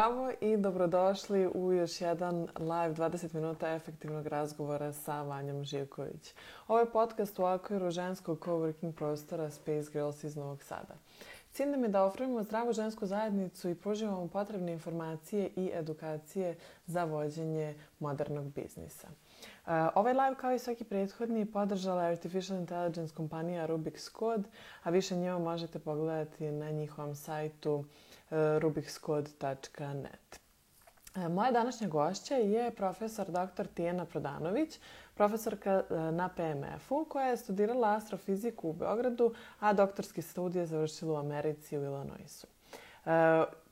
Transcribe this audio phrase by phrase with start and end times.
[0.00, 6.34] Zdravo i dobrodošli u još jedan live 20 minuta efektivnog razgovora sa Vanjom Živković.
[6.68, 10.94] Ovo je podcast u okviru ženskog coworking prostora Space Girls iz Novog Sada.
[11.52, 16.56] Cilj nam je da ofrujemo zdravu žensku zajednicu i pružimo potrebne informacije i edukacije
[16.86, 19.08] za vođenje modernog biznisa.
[19.66, 24.48] Uh, ovaj live kao i svaki prethodni podržala je Artificial Intelligence kompanija Rubik's Code,
[24.82, 27.84] a više njima možete pogledati na njihovom sajtu uh,
[28.58, 30.40] rubikscode.net.
[31.16, 33.66] Uh, moja današnja gošća je profesor dr.
[33.74, 34.78] Tijena Prodanović,
[35.14, 41.78] profesorka na PMF-u koja je studirala astrofiziku u Beogradu, a doktorski studije završila u Americi
[41.78, 42.46] u Illinoisu.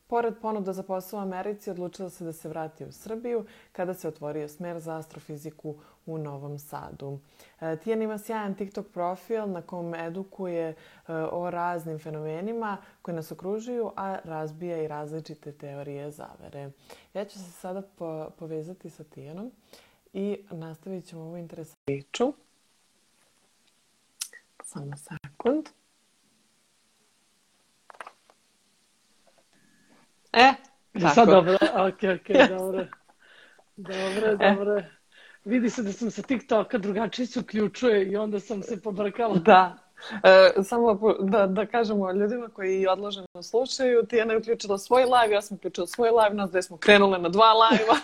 [0.08, 4.08] Pored ponuda za posao u Americi, odlučila se da se vrati u Srbiju kada se
[4.08, 5.74] otvorio smer za astrofiziku
[6.06, 7.18] u Novom Sadu.
[7.60, 10.74] E, Tijan ima sjajan TikTok profil na kom edukuje e,
[11.12, 16.70] o raznim fenomenima koji nas okružuju, a razbija i različite teorije zavere.
[17.14, 19.52] Ja ću se sada po povezati sa Tijanom
[20.12, 22.32] i nastavit ćemo ovu interesantnu priču.
[24.64, 25.68] Samo sekund.
[30.32, 30.52] E,
[30.92, 31.14] tako.
[31.14, 32.48] Sad dobro, ok, ok, yes.
[32.48, 32.86] dobro.
[33.76, 34.78] Dobro, dobro.
[34.78, 34.84] E.
[35.44, 39.34] Vidi se da sam sa TikToka drugačije se uključuje i onda sam se pobrkala.
[39.34, 39.78] Da.
[40.24, 45.42] E, samo da, da kažemo ljudima koji odloženo slušaju, Tijana je uključila svoj live, ja
[45.42, 47.96] sam uključila svoj live, nas dve smo krenule na dva live-a.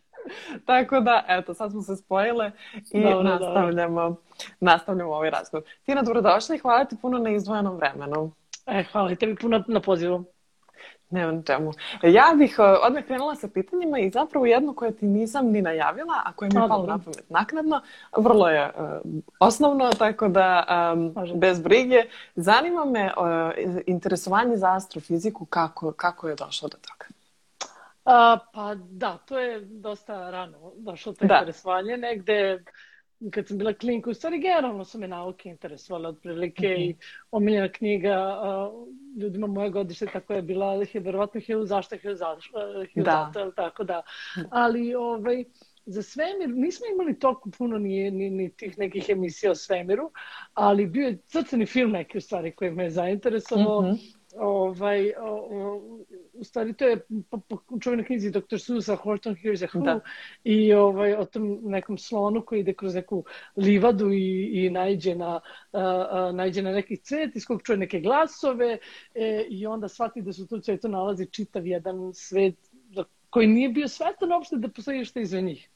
[0.66, 2.52] Tako da, eto, sad smo se spojile
[2.92, 4.22] i dobro, nastavljamo, dobro.
[4.60, 5.64] nastavljamo ovaj razgovor.
[5.86, 8.32] Tina, dobrodošla i hvala ti puno na izdvojenom vremenu.
[8.66, 10.24] E, hvala i tebi puno na pozivu.
[11.10, 11.72] Nema na čemu.
[12.02, 16.14] Ja bih uh, odmah krenula sa pitanjima i zapravo jedno koje ti nisam ni najavila,
[16.24, 17.80] a koje mi je palo na pamet naknadno,
[18.16, 22.04] vrlo je uh, osnovno, tako da um, bez brige.
[22.34, 23.52] Zanima me uh,
[23.86, 27.04] interesovanje za astrofiziku, kako, kako je došlo do toga?
[28.04, 31.34] A, pa da, to je dosta rano došlo to da.
[31.34, 31.96] interesovanje.
[31.96, 32.64] Negde
[33.30, 36.90] kad sam bila klinka, u stvari generalno su me nauke interesovale otprilike mm -hmm.
[36.90, 36.96] i
[37.30, 38.88] omiljena knjiga uh,
[39.22, 42.58] ljudima moje godište tako je bila je verovatno hiljadu zašto hiljadu zašto
[42.94, 43.32] da.
[43.34, 44.02] zato, tako da.
[44.50, 45.44] Ali ovaj,
[45.86, 50.10] za svemir nismo imali toliko puno ni, ni, ni tih nekih emisija o svemiru,
[50.54, 53.82] ali bio je crtani film neki u stvari koji me je zainteresovao.
[53.82, 55.80] Mm -hmm ovaj, o,
[56.32, 58.58] u stvari to je po, po čuvenoj knjizi Dr.
[58.58, 60.00] Susa Horton Hears a Who da.
[60.44, 63.24] i ovaj, o tom nekom slonu koji ide kroz neku
[63.56, 65.40] livadu i, i najđe na,
[65.72, 68.78] a, a, najđe na neki cvet iz kog čuje neke glasove
[69.14, 72.70] e, i onda shvati da su tu cvetu nalazi čitav jedan svet
[73.30, 75.68] koji nije bio svetan uopšte da postoji što iza njih.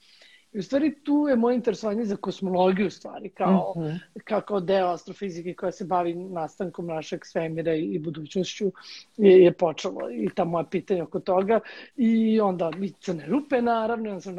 [0.54, 3.98] I u stvari tu je moje interesovanje za kosmologiju u stvari, kao, mm -hmm.
[4.24, 8.72] kao, kao deo astrofizike koja se bavi nastankom našeg svemira i, i budućnošću
[9.16, 11.60] je, je počelo i ta moja pitanja oko toga.
[11.96, 14.36] I onda i crne rupe naravno, ja sam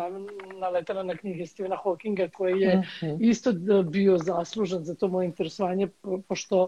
[0.60, 3.18] naletala na knjige Stephena Hawkinga koji je mm -hmm.
[3.30, 5.88] isto bio zaslužan za to moje interesovanje,
[6.28, 6.68] pošto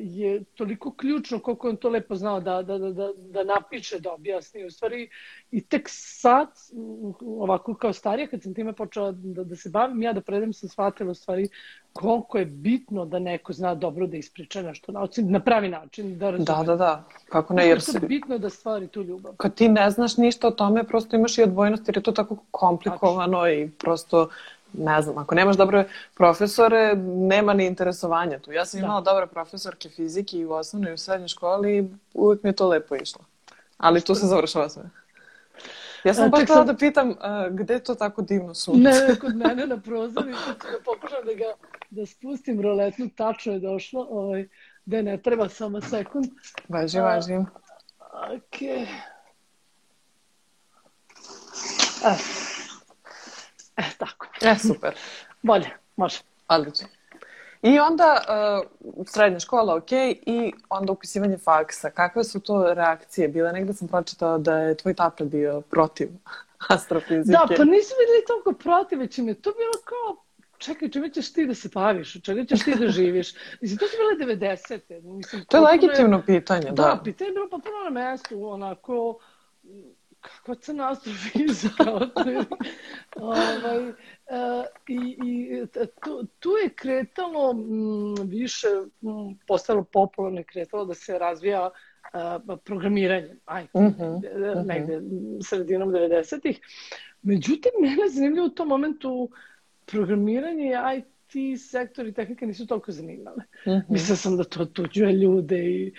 [0.00, 4.12] je toliko ključno koliko on to lepo znao da, da, da, da, da napiše, da
[4.12, 4.64] objasni.
[4.64, 5.08] U stvari,
[5.50, 6.48] i tek sad,
[7.20, 10.68] ovako kao starija, kad sam time počela da, da se bavim, ja da predam sam
[10.68, 11.48] shvatila u stvari
[11.92, 16.18] koliko je bitno da neko zna dobro da ispriča nešto na, na pravi način.
[16.18, 17.04] Da, da, da, da.
[17.28, 18.00] Kako ne, jer se...
[18.00, 19.36] bitno je da stvari tu ljubav.
[19.36, 22.36] Kad ti ne znaš ništa o tome, prosto imaš i odbojnost jer je to tako
[22.50, 23.54] komplikovano Ači.
[23.54, 24.28] i prosto
[24.72, 25.84] ne znam, ako nemaš dobre
[26.14, 28.52] profesore, nema ni interesovanja tu.
[28.52, 28.86] Ja sam da.
[28.86, 32.56] imala dobre profesorke fizike i u osnovnoj i u srednjoj školi i uvek mi je
[32.56, 33.24] to lepo išlo.
[33.78, 34.82] Ali tu se završava sve.
[36.04, 36.66] Ja sam baš sam...
[36.66, 37.16] da pitam uh,
[37.50, 38.80] gde to tako divno sunce?
[38.80, 41.44] Ne, kod mene na prozoru da pokušam da ga
[41.90, 44.48] da spustim roletnu, tačno je došlo, ovaj,
[44.84, 46.26] da ne treba samo sekund.
[46.68, 47.36] Važi, važi.
[47.36, 47.46] Uh,
[48.36, 48.88] ok.
[52.04, 52.57] Ah.
[53.78, 54.26] E, tako.
[54.42, 54.94] E, super.
[55.42, 56.18] Bolje, može.
[56.48, 56.88] Odlično.
[57.62, 59.92] I onda uh, srednja škola, ok,
[60.26, 61.90] i onda upisivanje faksa.
[61.90, 63.52] Kakve su to reakcije bile?
[63.52, 66.08] Negde sam pročitala da je tvoj tata bio protiv
[66.68, 67.32] astrofizike.
[67.32, 70.24] Da, pa nisu bili toliko protiv, već im je to bilo kao,
[70.58, 73.34] čekaj, čime ćeš ti da se baviš, čega ćeš ti da živiš?
[73.60, 75.02] Mislim, to su bile 90.
[75.02, 76.82] Mislim, to je legitimno je, pitanje, da.
[76.82, 79.18] Da, pitanje je bilo pa puno na mestu, onako,
[80.20, 81.84] kakva crna astrofizika.
[83.16, 83.94] ovaj, uh,
[84.88, 85.66] I i
[86.04, 88.66] tu, tu je kretalo m, mm, više,
[89.02, 93.36] m, mm, postalo popularno kretalo da se razvija uh, programiranje.
[93.44, 94.66] Aj, uh -huh, uh -huh.
[94.66, 95.00] negde
[95.42, 96.60] sredinom 90-ih.
[97.22, 99.30] Međutim, mene zanimljivo u tom momentu
[99.86, 103.42] programiranje i ti sektori tehnike nisu toliko zanimali.
[103.66, 103.82] Mm -hmm.
[103.88, 105.92] Mislila sam da to tuđuje ljude i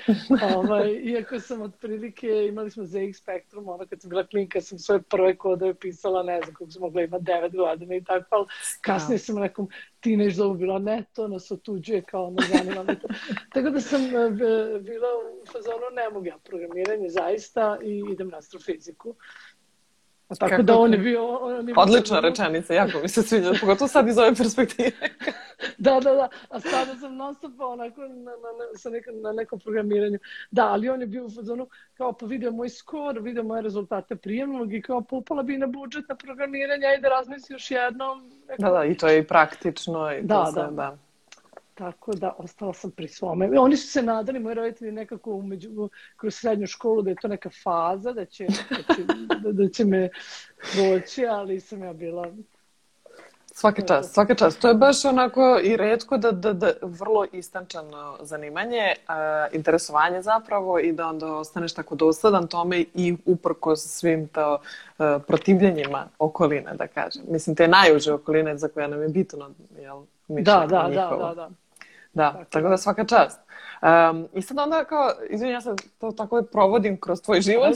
[0.56, 5.02] ovaj, iako sam otprilike, imali smo ZX Spectrum, ono kad sam bila klinka, sam svoje
[5.02, 8.48] prve kodove pisala, ne znam kako sam mogla imati devet godina i tako, ali
[8.82, 9.68] kasnije sam nekom
[10.00, 13.08] teenage dobu bila, ne, to nas otuđuje, kao ono zanima me to.
[13.54, 14.32] tako da sam uh,
[14.82, 15.08] bila
[15.42, 19.10] u fazonu, ne mogu ja programiranje zaista i idem na astrofiziku.
[19.10, 19.14] A
[20.36, 21.28] tako Kako da on je bio...
[21.28, 22.30] On je Odlična bio...
[22.30, 24.92] rečenica, jako mi se sviđa, pogotovo sad iz ove perspektive.
[25.78, 26.30] da, da, da.
[26.50, 30.20] A sada sam nastupa onako na, na, na, sa neka, na nekom programiranju.
[30.52, 34.16] Da, ali on je bio u fazonu kao pa vidio moj skor, vidio moje rezultate
[34.16, 38.32] prijemnog i kao popala bi na budžet na programiranje, ajde razmisli još jednom.
[38.48, 38.62] Neko...
[38.62, 40.14] Da, da, i to je i praktično.
[40.14, 40.68] I da, to da.
[40.68, 40.98] Se, da.
[41.80, 43.60] Tako da, ostala sam pri svome.
[43.60, 47.50] Oni su se nadali, moji roditelji, nekako umeđu, kroz srednju školu, da je to neka
[47.64, 49.04] faza, da će, da će,
[49.44, 50.10] da, da će me
[50.76, 52.26] doći, ali sam ja bila
[53.54, 54.62] Svaka čast, svaka čast.
[54.62, 60.80] To je baš onako i redko da, da, da vrlo istančano zanimanje, uh, interesovanje zapravo
[60.80, 66.88] i da onda ostaneš tako dosadan tome i uprko svim to uh, protivljenjima okoline, da
[66.88, 67.24] kažem.
[67.28, 69.50] Mislim, te najuže okoline za koje nam je bitno,
[69.82, 70.02] jel?
[70.28, 71.50] Da, da, da, da, da.
[72.14, 73.40] Da, tako, tako da svaka čast.
[73.82, 77.76] Um, I sad onda kao, izvini, ja sad to tako provodim kroz tvoj život.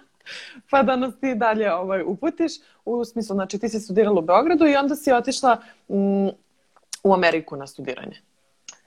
[0.70, 2.52] pa da nas ti dalje ovaj, uputiš.
[2.84, 5.56] U smislu, znači ti si studirala u Beogradu i onda si otišla
[5.88, 6.28] mm,
[7.04, 8.20] u Ameriku na studiranje.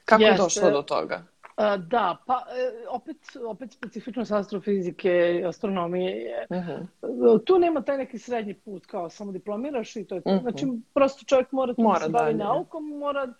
[0.05, 0.33] Kako Jeste.
[0.33, 1.23] je došlo do toga?
[1.57, 3.17] Uh, da, pa e, opet,
[3.47, 6.57] opet specifičnost astrofizike i astronomije je, uh.
[7.01, 7.45] -huh.
[7.45, 10.29] tu nema taj neki srednji put kao samo diplomiraš i to je to.
[10.29, 10.45] Uh mhm.
[10.45, 10.51] -huh.
[10.51, 13.33] Znači, prosto čovjek mora, mora da se bavi naukom, mora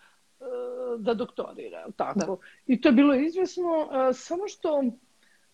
[0.98, 2.20] da doktorira, tako.
[2.20, 2.36] Da.
[2.68, 4.84] I to je bilo izvjesno, uh, samo što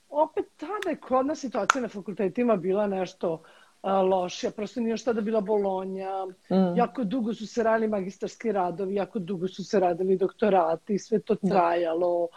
[0.10, 3.42] opet tada je kod nas situacija na fakultetima bila nešto
[3.86, 4.52] lošija.
[4.52, 6.26] Prosto nije šta da bila Bolonja.
[6.26, 6.78] Mm.
[6.78, 11.36] Jako dugo su se radili magistarski radovi, jako dugo su se radili doktorati, sve to
[11.42, 11.50] da.
[11.50, 12.28] trajalo.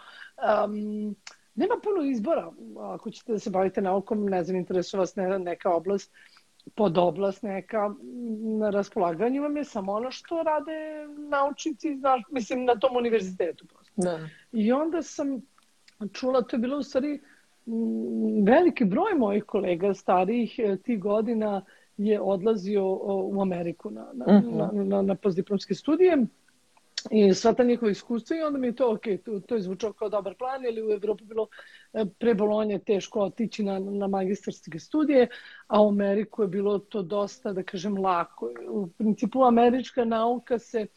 [0.65, 1.15] Um,
[1.55, 2.51] nema puno izbora.
[2.79, 6.38] Ako ćete da se bavite naukom, ne znam, interesuje vas neka oblast, pod
[6.77, 7.93] oblast neka
[8.59, 13.65] na raspolaganju vam je samo ono što rade naučnici, znaš, mislim, na tom univerzitetu.
[13.65, 13.93] Prosto.
[13.95, 14.19] Da.
[14.51, 15.41] I onda sam
[16.13, 17.21] čula, to je bilo u stvari
[18.43, 21.61] veliki broj mojih kolega starijih e, tih godina
[21.97, 24.47] je odlazio u Ameriku na, na, uh mhm.
[24.47, 24.73] -huh.
[24.73, 26.17] na, na, na postdiplomske studije
[27.11, 29.93] i sva ta njihova iskustva i onda mi je to, ok, to, to je zvučao
[29.93, 31.47] kao dobar plan, ili u Evropi bilo
[31.93, 35.27] e, pre Bolonje teško otići na, na magistarske studije,
[35.67, 38.51] a u Ameriku je bilo to dosta, da kažem, lako.
[38.69, 40.87] U principu američka nauka se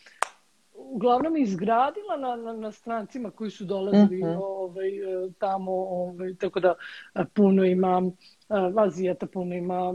[0.85, 4.39] uglavnom izgradila na, na, na strancima koji su dolazili mm -hmm.
[4.43, 4.91] ovaj,
[5.39, 6.75] tamo, ovaj, tako da
[7.35, 8.03] puno ima
[8.77, 9.95] Azijata, puno ima,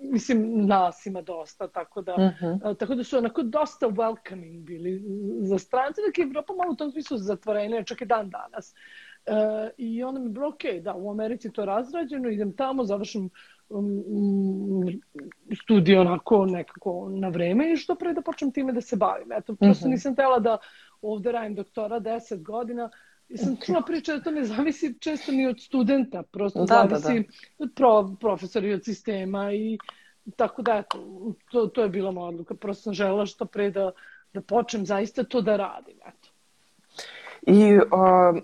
[0.00, 2.78] mislim, nas ima dosta, tako da, mm -hmm.
[2.78, 5.02] tako da su onako dosta welcoming bili
[5.40, 8.74] za strance, dok je Evropa malo u tom smislu zatvorena, čak i dan danas.
[9.26, 13.30] Uh, I onda mi bilo, ok, da, u Americi to razrađeno, idem tamo, završim
[15.62, 19.32] studij onako nekako na vreme i što pre da počnem time da se bavim.
[19.32, 19.92] Eto, prosto mhm.
[19.92, 20.58] nisam tela da
[21.02, 22.90] ovde radim doktora 10 godina
[23.28, 27.14] i sam čula priča da to ne zavisi često ni od studenta, prosto da, zavisi
[27.14, 27.64] da, da.
[27.64, 29.78] od pro, profesora i od sistema i
[30.36, 30.98] tako da, eto,
[31.50, 32.54] to, to je bila moja odluka.
[32.54, 33.90] Prosto sam žela što pre da,
[34.32, 36.28] da počnem zaista to da radim, eto.
[37.46, 38.42] I uh,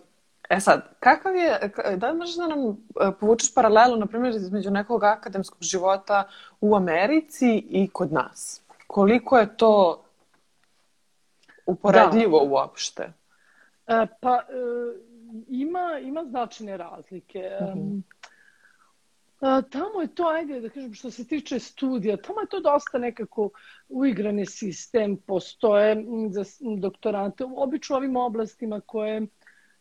[0.53, 2.75] E sad, kakav je, da li možeš da nam e,
[3.21, 6.29] povučeš paralelu, na primjer, između nekog akademskog života
[6.61, 8.63] u Americi i kod nas?
[8.87, 10.05] Koliko je to
[11.67, 12.51] uporedljivo da.
[12.51, 13.13] uopšte?
[13.87, 14.43] E, pa, e,
[15.49, 17.51] ima, ima značajne razlike.
[17.63, 17.99] Mhm.
[19.41, 22.99] A, tamo je to, ajde da kažem, što se tiče studija, tamo je to dosta
[22.99, 23.51] nekako
[23.89, 26.45] uigrani sistem, postoje za
[26.79, 29.27] doktorante, obično ovim oblastima koje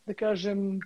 [0.05, 0.79] da kažem,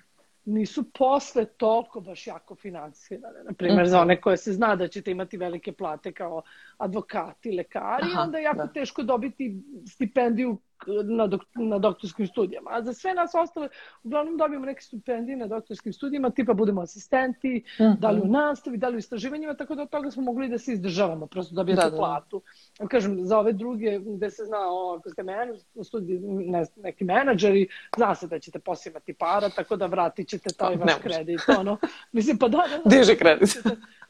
[0.46, 3.44] nisu posle toliko baš jako finansirane.
[3.44, 3.90] Na primjer, mm -hmm.
[3.90, 6.42] za one koje se zna da ćete imati velike plate kao
[6.78, 8.74] advokati, lekari, Aha, onda je jako da.
[8.74, 10.58] teško dobiti stipendiju
[11.04, 12.70] na, dok, na doktorskim studijama.
[12.74, 13.70] A za sve nas ostale,
[14.04, 18.00] uglavnom dobijemo neke stipendije na doktorskim studijama, tipa budemo asistenti, mm -hmm.
[18.00, 20.58] da li u nastavi, da li u istraživanjima, tako da od toga smo mogli da
[20.58, 21.98] se izdržavamo, prosto dobijete da, da, da.
[21.98, 22.42] platu.
[22.90, 25.50] Kažem, za ove druge, gde se zna, o, ako ste men,
[25.84, 27.68] studij, ne, neki menadžeri,
[27.98, 31.42] zna se da ćete posimati para, tako da vratit ćete taj vaš kredit.
[31.58, 31.78] Ono.
[32.12, 32.98] Mislim, pa da, da, da.
[32.98, 33.58] Diže kredit.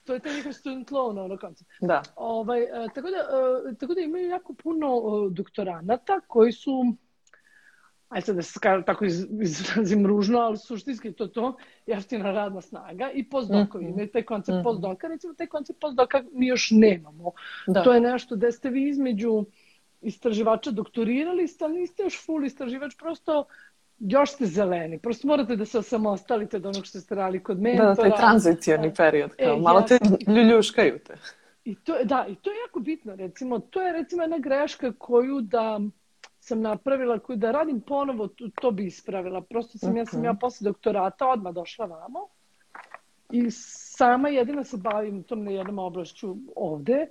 [0.06, 1.72] To je taj njihov student loan, ono koncept.
[1.82, 2.02] Da.
[2.16, 6.96] Ovaj, uh, tako, da, uh, tako da imaju jako puno uh, doktoranata koji su
[8.10, 13.12] ajde sad da se tako iz, izrazim ružno, ali suštinski to to, jeftina radna snaga
[13.12, 13.86] i postdokovi.
[13.86, 13.94] Mm -hmm.
[13.94, 14.64] Imaju taj koncept mm -hmm.
[14.64, 17.32] postdoka, recimo taj koncept postdoka mi još nemamo.
[17.68, 17.84] Da.
[17.84, 19.46] To je nešto da ste vi između
[20.02, 23.46] istraživača, doktorirali ali niste još full istraživač, prosto
[24.00, 25.00] još ste zeleni.
[25.00, 27.94] Prosto morate da se osamostalite od onog što ste radili kod mentora.
[27.94, 29.98] Da, taj tranzicijani period, kao, e, malo te
[30.28, 31.18] ljuljuškaju te.
[31.64, 35.42] I to, da, i to je jako bitno, recimo, to je recimo jedna greška koju
[35.42, 35.80] da
[36.40, 39.42] sam napravila, koju da radim ponovo, to, to bi ispravila.
[39.42, 40.00] Prosto sam, uh -huh.
[40.00, 40.40] ja sam ja mhm.
[40.40, 42.28] posle doktorata odmah došla vamo
[43.32, 47.08] i sama jedina se bavim tom na jednom oblašću ovde,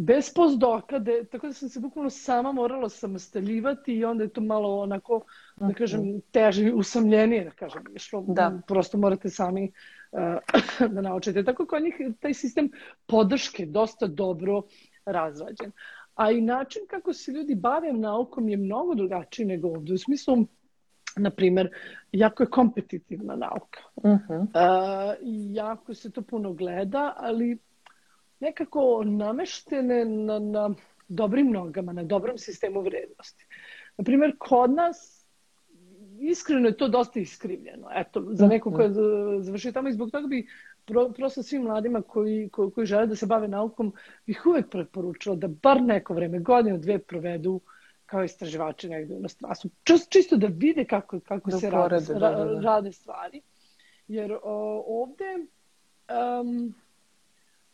[0.00, 4.80] bez postdoka, tako da sam se bukvalno sama morala samostaljivati i onda je to malo
[4.80, 5.24] onako,
[5.56, 8.24] da kažem, teže, usamljenije, da kažem, išlo.
[8.28, 8.60] Da.
[8.66, 9.72] Prosto morate sami
[10.12, 11.44] uh, da naučite.
[11.44, 12.70] Tako kod njih taj sistem
[13.06, 14.62] podrške dosta dobro
[15.04, 15.72] razrađen.
[16.14, 19.92] A i način kako se ljudi bave naukom je mnogo drugačiji nego ovde.
[19.92, 20.36] U smislu,
[21.16, 21.70] na primer,
[22.12, 23.80] jako je kompetitivna nauka.
[23.94, 24.40] Uh -huh.
[24.40, 25.16] uh,
[25.52, 27.58] jako se to puno gleda, ali
[28.40, 30.70] nekako nameštene na, na
[31.08, 33.46] dobrim nogama, na dobrom sistemu vrednosti.
[33.96, 35.20] Na primjer, kod nas
[36.20, 37.88] iskreno je to dosta iskrivljeno.
[37.94, 38.90] Eto, za neko ko je
[39.42, 40.46] završio tamo i zbog toga bi
[40.84, 43.92] pro, prosto svim mladima koji, koji, koji žele da se bave naukom
[44.26, 47.60] bih uvek preporučila da bar neko vreme, godinu, dve provedu
[48.06, 49.70] kao istraživači negde u inostranstvu.
[50.08, 52.60] Čisto da vide kako, kako da se rade, da, da, da.
[52.60, 53.42] rade stvari.
[54.08, 55.46] Jer o, ovde
[56.44, 56.74] um,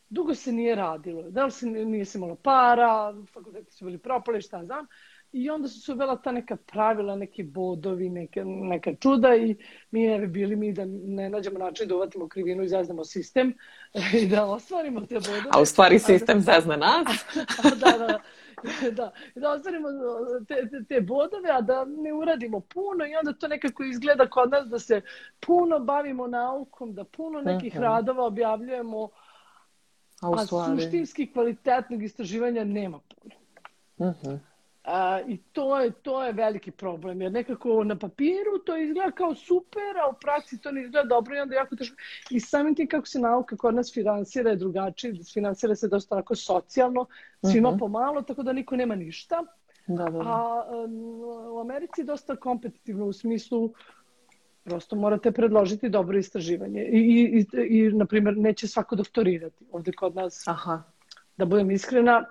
[0.09, 1.31] dugo se nije radilo.
[1.31, 4.87] Da li se nije se malo para, fakulteti su bili propali, šta znam.
[5.33, 9.57] I onda su se uvela ta neka pravila, neki bodovi, neke, neka čuda i
[9.91, 13.55] mi bi bili mi da ne nađemo način da uvatimo krivinu i zaznamo sistem
[14.23, 15.51] i da ostvarimo te bodove.
[15.53, 17.07] A u stvari sistem zazna nas.
[17.81, 18.21] da, da, da.
[18.91, 19.89] da, da ostvarimo
[20.49, 24.51] te, te, te bodove, a da ne uradimo puno i onda to nekako izgleda kod
[24.51, 25.01] nas da se
[25.41, 29.09] puno bavimo naukom, da puno nekih radova objavljujemo,
[30.27, 30.73] A, u stvari...
[30.73, 33.35] a suštinski kvalitetnog istraživanja nema puno.
[33.99, 34.27] Uh mhm.
[34.27, 34.39] -huh.
[34.87, 39.35] A, I to je, to je veliki problem, jer nekako na papiru to izgleda kao
[39.35, 41.97] super, a u praksi to ne izgleda dobro i onda jako teško.
[42.31, 46.35] I samim tim kako se nauka kod nas finansira je drugačije, finansira se dosta onako
[46.35, 47.07] socijalno,
[47.43, 47.77] svima uh mhm.
[47.77, 47.87] -huh.
[47.87, 49.43] pomalo, tako da niko nema ništa.
[49.87, 50.19] Da, da, da.
[50.19, 51.21] A um,
[51.53, 53.73] u Americi je dosta kompetitivno u smislu
[54.67, 56.83] Prosto morate predložiti dobro istraživanje.
[56.83, 59.65] I, i, i, i na primjer, neće svako doktorirati.
[59.73, 60.83] Ovde kod nas, Aha.
[61.37, 62.25] da budem iskrena,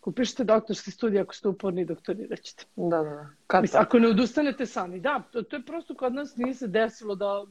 [0.00, 2.64] kupišite doktorski studij, ako ste uporni, doktorirat ćete.
[2.76, 3.26] Da, da.
[3.46, 5.00] Kad Mislim, ako ne odustanete sami.
[5.00, 7.44] Da, to, to je prosto kod nas nije se desilo da,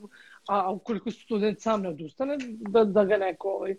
[0.48, 2.38] a, a ukoliko student sam ne odustane,
[2.70, 3.76] da, da ga neko ovaj,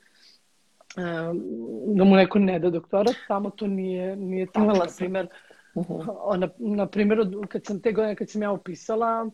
[1.95, 4.67] da mu neko ne da doktorat, tamo to nije, nije tako.
[4.67, 5.29] Na primjer,
[5.75, 6.37] uh -huh.
[6.37, 9.31] na, na primjer, kad sam te godine, kad sam ja upisala,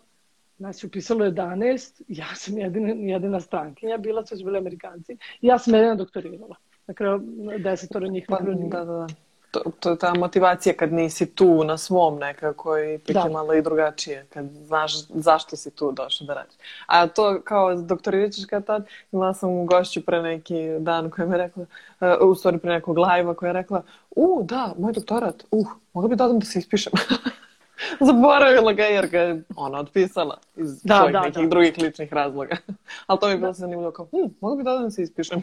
[0.61, 5.17] Nas je upisalo 11, ja sam jedina, jedina strankinja, bila su bili Amerikanci.
[5.41, 6.57] Ja sam jedina doktorirala.
[6.87, 7.23] Na kraju
[7.59, 9.07] desetora njih pa, Da, da, da.
[9.51, 13.29] To, to je ta motivacija kad nisi tu na svom nekako i pik da.
[13.33, 16.55] malo i drugačije, kad znaš zašto si tu došao da radiš.
[16.87, 21.27] A to kao doktorirat ćeš kad tad, imala sam u gošću pre neki dan koja
[21.27, 21.67] mi je rekla,
[22.01, 26.09] uh, u stvari pre nekog live-a koja je rekla, u, da, moj doktorat, uh, mogla
[26.09, 26.93] bi da odam da se ispišem.
[28.07, 31.49] Zaboravila ga jer ga je ona otpisala iz da, svojih da, nekih da.
[31.49, 32.57] drugih ličnih razloga.
[33.07, 33.53] Ali to mi je bilo da.
[33.53, 35.43] zanimljivo kao, hm, mogu bi da da se ispišem.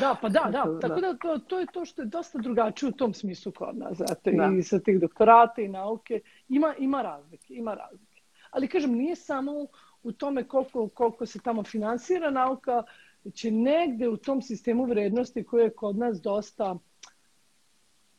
[0.00, 0.78] Da, pa da, da.
[0.80, 3.98] Tako da to, to je to što je dosta drugačije u tom smislu kod nas.
[3.98, 4.52] Zato, da.
[4.58, 6.20] I sa tih doktorata i nauke.
[6.48, 8.20] Ima, ima razlike, ima razlike.
[8.50, 9.52] Ali kažem, nije samo
[10.02, 12.82] u tome koliko, koliko se tamo finansira nauka,
[13.34, 16.76] će negde u tom sistemu vrednosti koje je kod nas dosta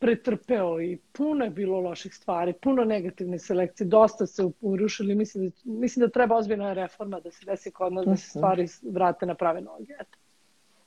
[0.01, 5.55] pretrpeo i puno je bilo loših stvari, puno negativne selekcije, dosta se urušili, mislim da,
[5.65, 8.39] mislim da treba ozbiljna reforma da se desi kod nas, da se mhm.
[8.39, 9.93] stvari vrate na prave noge.
[9.99, 10.17] Eto.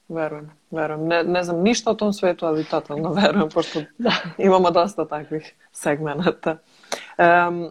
[0.09, 1.07] Verujem, verujem.
[1.07, 4.13] Ne, ne znam ništa o tom svetu, ali totalno verujem, pošto da.
[4.39, 6.57] imamo dosta takvih segmenta.
[7.19, 7.71] Um,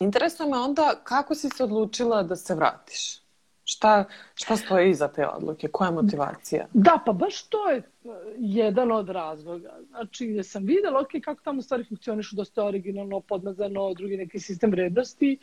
[0.00, 3.29] interesuje me onda kako si se odlučila da se vratiš?
[3.70, 5.68] Šta, šta stoji iza te odluke?
[5.68, 6.66] Koja je motivacija?
[6.72, 9.78] Da, pa baš to je uh, jedan od razloga.
[9.88, 14.70] Znači, ja sam videla, ok, kako tamo stvari funkcionišu, dosta originalno, podmazano, drugi neki sistem
[14.70, 15.38] vrednosti,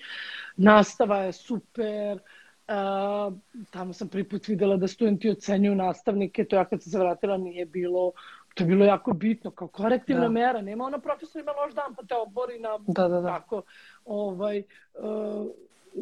[0.57, 2.19] nastava je super,
[2.67, 3.33] uh,
[3.71, 7.37] tamo sam prvi put videla da studenti ocenjuju nastavnike, to ja kad sam se vratila
[7.37, 8.11] nije bilo,
[8.55, 10.29] to je bilo jako bitno, kao korektivna da.
[10.29, 13.27] mera, nema ona profesor ima loš dan, pa te obori na da, da, da.
[13.27, 13.61] tako,
[14.05, 15.47] ovaj, uh,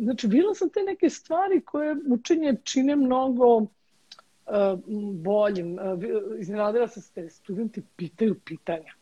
[0.03, 3.67] znači, bila sam te neke stvari koje učenje čine mnogo uh,
[5.13, 5.73] boljim.
[5.73, 6.03] Uh,
[6.39, 8.93] iznenadila sam se te studenti pitaju pitanja.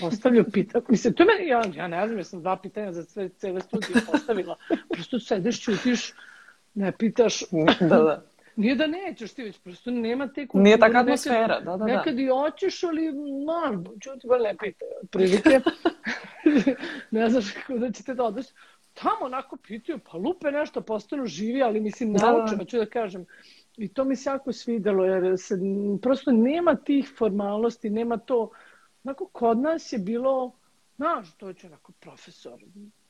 [0.00, 0.84] Postavljaju pitanja.
[0.88, 4.02] Mislim, to meni, ja, ja ne znam, ja sam dva pitanja za sve, cele studije
[4.12, 4.56] postavila.
[4.88, 6.14] Prosto sedeš, čutiš,
[6.74, 7.42] ne pitaš.
[7.80, 8.22] da, da.
[8.56, 10.62] Nije da nećeš ti već, prosto nema te kulture.
[10.62, 11.84] Nije takva atmosfera, nekad, da, da, da.
[11.84, 13.12] Nekad i hoćeš, ali
[13.46, 15.60] man, čuti, ba ne pita, prilike.
[17.10, 18.46] ne znaš da ćete da odeš.
[19.02, 22.64] Tamo onako pitaju, pa lupe nešto, postanu živi, ali mislim, nauče, da.
[22.64, 23.26] ću da kažem.
[23.76, 25.54] I to mi se jako svidelo, jer se
[26.02, 28.50] prosto nema tih formalnosti, nema to.
[29.04, 30.52] Onako, kod nas je bilo,
[30.96, 32.60] znaš, to će onako profesor.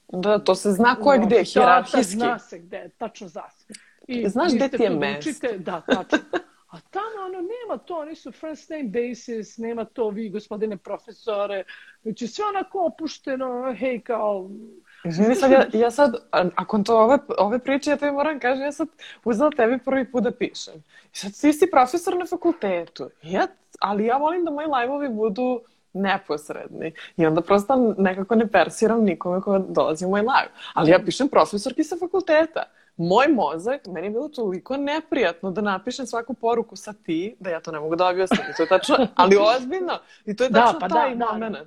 [0.08, 2.16] Da, to se zna ko je gde, hirarhijski.
[2.16, 3.74] Da, zna se gde, tačno zna se.
[4.08, 5.46] I Znaš gde ti je mesto.
[5.58, 6.18] Da, tačno.
[6.68, 11.64] A tamo ono, nema to, oni su first name basis, nema to vi, gospodine profesore,
[12.02, 14.50] znači sve onako opušteno, hej, kao...
[15.04, 16.14] Izvini sad, ja, ja sad,
[16.54, 18.88] ako to ove, ove priče, ja tebi moram kažem, ja sad
[19.24, 20.74] uzela tebi prvi put da pišem.
[21.14, 23.10] I sad ti si profesor na fakultetu.
[23.22, 23.46] Ja,
[23.80, 25.60] ali ja volim da moji live-ovi budu
[25.92, 26.92] neposredni.
[27.16, 30.50] I onda prosto nekako ne persiram nikome ko dolazi u moj live.
[30.74, 32.64] Ali ja pišem profesorki sa fakulteta
[33.00, 37.60] moj mozak, meni je bilo toliko neprijatno da napišem svaku poruku sa ti, da ja
[37.60, 38.40] to ne mogu da objasnim.
[38.56, 39.98] To je tačno, ali ozbiljno.
[40.26, 41.56] I to je da, tačno pa taj da, moment.
[41.56, 41.64] Da,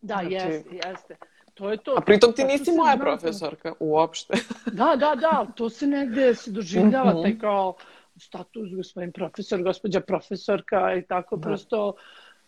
[0.00, 1.16] da znači, jeste, jeste.
[1.54, 1.94] To je to.
[1.96, 4.34] A pritom ti nisi moja profesorka, uopšte.
[4.80, 7.22] da, da, da, to se negde se doživljava, mhm.
[7.22, 7.74] taj kao
[8.16, 11.42] status gospodin profesor, gospođa profesorka i tako da.
[11.42, 11.94] prosto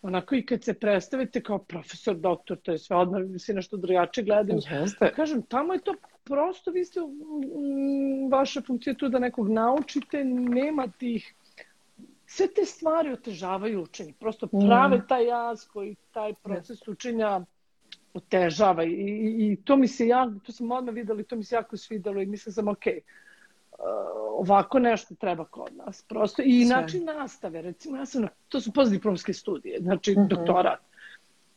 [0.03, 4.25] onako i kad se predstavite kao profesor, doktor, to je sve odmah se nešto drugačije
[4.25, 4.61] gledaju.
[4.71, 5.13] Jeste.
[5.17, 5.95] Kažem, tamo je to
[6.25, 7.01] prosto vi ste,
[8.31, 11.35] vaša funkcija je tu da nekog naučite, nema tih
[12.27, 14.13] sve te stvari otežavaju učenje.
[14.21, 17.41] Prosto prave taj jaz koji taj proces učenja
[18.15, 18.93] otežava i,
[19.39, 22.23] i, to mi se jako, to sam odmah videla i to mi se jako svidelo
[22.23, 23.79] i mislim sam ok, uh,
[24.39, 26.03] ovako nešto treba kod nas.
[26.09, 30.29] Prosto i način nastave, recimo ja sam, na, to su postdiplomske studije, znači mm -hmm.
[30.29, 30.81] doktorat.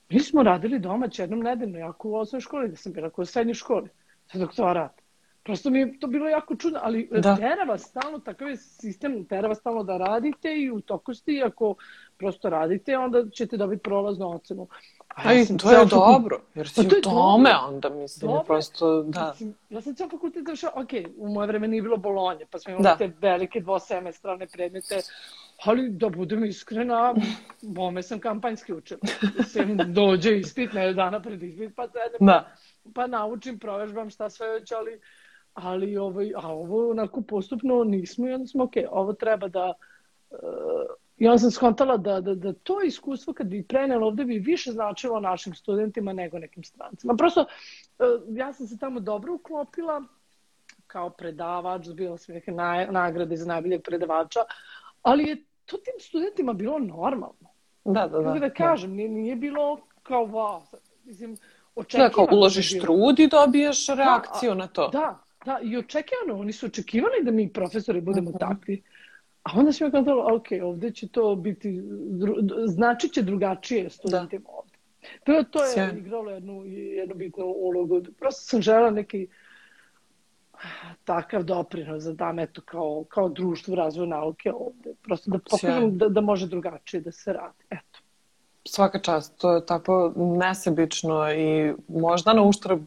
[0.09, 3.25] Mi smo radili doma jednom nedeljno, jako u osnovnoj školi, da sam bila kao u
[3.25, 3.89] srednjoj školi
[4.33, 5.06] za doktorat.
[5.47, 7.35] Prosto mi je to bilo jako čudno, ali da.
[7.35, 11.31] tera vas stalno, takav je sistem, tera vas stalno da radite i u toku ste
[11.31, 11.75] i ako
[12.17, 14.67] prosto radite, onda ćete dobiti prolaznu ocenu.
[15.07, 17.67] A ja sam to je dobro, jer si pa u tome dobro.
[17.67, 18.43] onda, mislim, dobro.
[18.43, 19.29] prosto, da.
[19.31, 22.71] Mislim, ja sam cijel fakultet došao, ok, u moje vreme nije bilo bolonje, pa smo
[22.71, 22.97] imali da.
[22.97, 25.01] te velike dvosemestralne predmete,
[25.63, 27.13] ali da budem iskrena,
[27.61, 28.99] bome sam kampanjski učila.
[29.37, 32.55] Mislim, dođe ispit, ne dana pred ispit, pa sedem, da
[32.93, 34.99] pa naučim, provežbam šta sve već, ali,
[35.57, 39.73] ali ovaj, a ovo onako postupno nismo i onda smo, ok, ovo treba da,
[40.29, 40.37] uh,
[41.17, 44.71] i onda sam skontala da, da, da to iskustvo kad bi prenelo ovde bi više
[44.71, 47.15] značilo našim studentima nego nekim strancima.
[47.17, 50.03] Prosto, uh, ja sam se tamo dobro uklopila
[50.87, 52.51] kao predavač, bila sam neke
[52.91, 54.39] nagrade za najboljeg predavača,
[55.01, 57.49] ali je to tim studentima bilo normalno.
[57.85, 58.23] Da, da, da.
[58.23, 60.61] Kako da kažem, nije, nije bilo kao wow.
[61.03, 61.37] Mislim,
[61.75, 62.09] očekivano.
[62.09, 64.87] Da, kao uložiš trud i dobiješ da, reakciju da, na to.
[64.87, 68.31] Da, da, i očekivano, oni su očekivali da mi profesori budemo.
[68.31, 68.39] -huh.
[68.39, 68.81] takvi.
[69.43, 71.81] A onda smo kazali, ok, ovde će to biti,
[72.67, 74.51] znači će drugačije studentima da.
[74.51, 74.77] ovde.
[75.23, 75.99] To, to je Sjajno.
[75.99, 78.01] igralo jednu, jednu bitnu ulogu.
[78.19, 79.27] Prosto sam žela neki
[81.03, 84.93] takav doprinos da dam eto kao, kao društvo razvoja nauke ovde.
[85.01, 87.63] Prosto da pokažem da, da može drugačije da se radi.
[87.69, 87.99] Eto
[88.67, 92.81] svaka čast, to je tako nesebično i možda na uštrb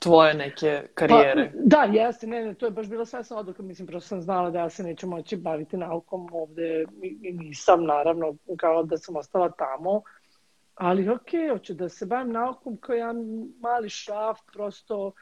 [0.00, 1.52] tvoje neke karijere.
[1.52, 4.50] Pa, da, jeste, ne, ne, to je baš bila svesna odluka, mislim, prosto sam znala
[4.50, 9.50] da ja se neću moći baviti naukom ovde i nisam, naravno, kao da sam ostala
[9.50, 10.02] tamo,
[10.74, 13.16] ali okej, okay, hoću da se bavim naukom kao jedan
[13.60, 15.12] mali šaf, prosto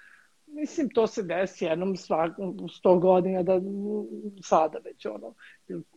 [0.52, 3.60] Mislim, to se desi jednom svakom sto godina da
[4.42, 5.34] sada već ono,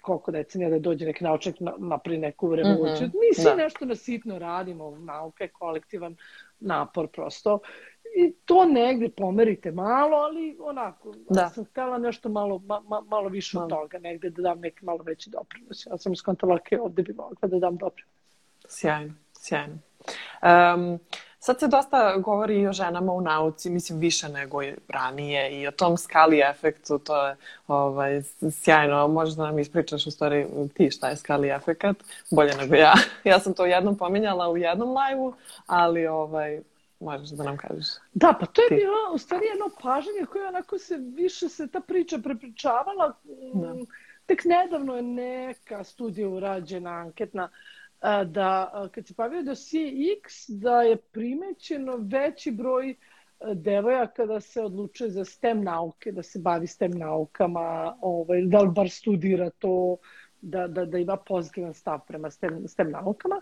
[0.01, 3.07] koliko decenija da dođe neki naučnik na, napri neku revoluciju.
[3.07, 3.19] Mm -hmm.
[3.29, 3.55] Mi svi da.
[3.55, 6.15] nešto nasitno radimo, nauka je kolektivan
[6.59, 7.59] napor prosto.
[8.15, 11.49] I to negde pomerite malo, ali onako, da.
[11.49, 15.03] sam htela nešto malo, ma, ma, malo više od toga, negde da dam neki malo
[15.03, 15.85] veći doprinos.
[15.85, 18.11] Ja sam skontala, ok, ovde bi mogla da dam doprinos.
[18.67, 19.77] Sjajno, sjajno.
[20.43, 20.99] Um,
[21.43, 25.67] Sad se dosta govori i o ženama u nauci, mislim više nego i ranije i
[25.67, 27.35] o tom skali efektu, to je
[27.67, 28.21] ovaj,
[28.51, 29.07] sjajno.
[29.07, 31.95] Možeš da nam ispričaš u stvari ti šta je skali efekat,
[32.31, 32.93] bolje nego ja.
[33.23, 35.33] Ja sam to jednom pominjala u jednom live-u,
[35.67, 36.61] ali ovaj,
[37.01, 37.85] možeš da nam kažeš.
[38.13, 38.75] Da, pa to je ti.
[38.75, 43.13] bilo u stvari jedno paženje koje onako se više se ta priča prepričavala.
[43.53, 43.75] Da.
[44.25, 47.49] Tek nedavno je neka studija urađena, anketna,
[48.25, 52.95] da kad se pavio dosije X, da je primećeno veći broj
[53.53, 58.69] devojaka da se odlučuje za STEM nauke, da se bavi STEM naukama, ovaj, da li
[58.75, 59.97] bar studira to,
[60.41, 63.41] da, da, da ima pozitivan stav prema STEM, STEM naukama,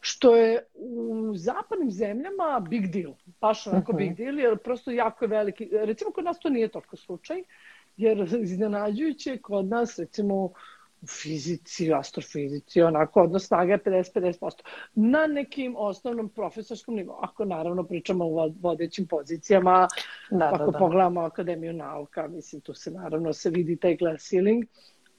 [0.00, 3.98] što je u zapadnim zemljama big deal, baš onako uh -huh.
[3.98, 4.22] big mhm.
[4.22, 7.42] deal, jer prosto jako je veliki, recimo kod nas to nije toliko slučaj,
[7.96, 10.52] jer iznenađujuće kod nas, recimo,
[11.02, 14.50] u fizici, astrofizici, onako, odnos snaga je 50-50%.
[14.94, 19.88] Na nekim osnovnom profesorskom nivou, ako naravno pričamo o vodećim pozicijama,
[20.30, 20.78] da, ako da, da.
[20.78, 24.64] pogledamo Akademiju nauka, mislim, tu se naravno se vidi taj glass ceiling,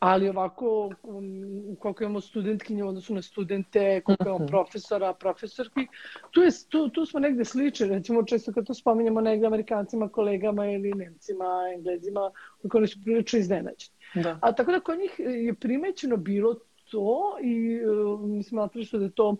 [0.01, 4.47] ali ovako um, koliko imamo studentkinje u odnosu na studente, koliko imamo mhm.
[4.47, 5.87] profesora, profesorki,
[6.31, 10.65] tu, je, tu, tu smo negde slični, recimo često kad to spominjamo negde amerikancima, kolegama
[10.65, 13.93] ili nemcima, englezima, koliko oni su prilično iznenađeni.
[14.15, 14.39] Da.
[14.41, 16.55] A tako da kod njih je primećeno bilo
[16.91, 19.35] to i uh, mislim, su da je to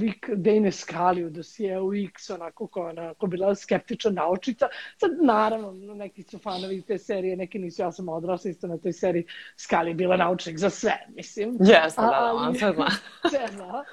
[0.00, 4.68] lik Dejne Skali u dosijeu X, onako kao onako bila skeptična naučica.
[4.96, 8.92] Sad, naravno, neki su fanovi te serije, neki nisu, ja sam odrasla isto na toj
[8.92, 9.26] seriji.
[9.56, 11.56] Skali je bila naučnik za sve, mislim.
[11.60, 12.86] Jeste, da, da, on sve zna.
[13.30, 13.84] sve zna.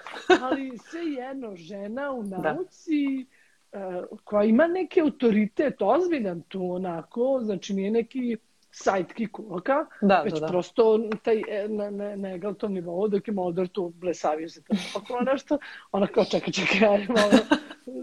[0.42, 2.38] Ali sve jedno, žena u da.
[2.38, 3.26] nauci,
[3.72, 4.04] da.
[4.24, 8.38] koja ima neki autoritet, ozbiljan tu, onako, znači nije neki
[8.72, 10.48] sidekick uloga, da, već da, da.
[10.48, 14.74] prosto taj, e, na, na, na egaltom nivou, dok je Moldor tu blesavio se to
[14.94, 15.58] paklo nešto,
[15.92, 17.32] ona kao čeka, čeka, ja malo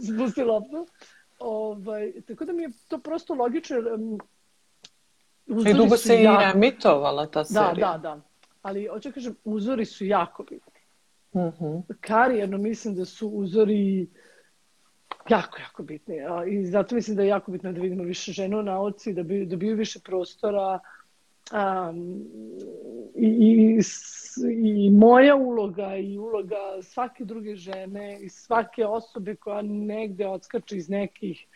[0.06, 0.86] spusti loptu.
[1.38, 3.78] Ovaj, tako da mi je to prosto logično.
[3.78, 4.18] Um,
[5.66, 6.42] I dugo se jako...
[6.42, 7.74] i emitovala ta da, serija.
[7.74, 8.20] Da, da, da.
[8.62, 10.80] Ali, hoću da kažem, uzori su jako bitni.
[11.34, 11.82] Mm -hmm.
[12.00, 14.08] Karijerno mislim da su uzori
[15.28, 16.16] jako, jako bitni.
[16.48, 19.46] I zato mislim da je jako bitno da vidimo više žena u nauci, da bi
[19.46, 20.78] dobiju više prostora.
[21.52, 22.24] Um,
[23.14, 23.80] i, i,
[24.86, 30.88] i moja uloga i uloga svake druge žene i svake osobe koja negde odskače iz
[30.88, 31.46] nekih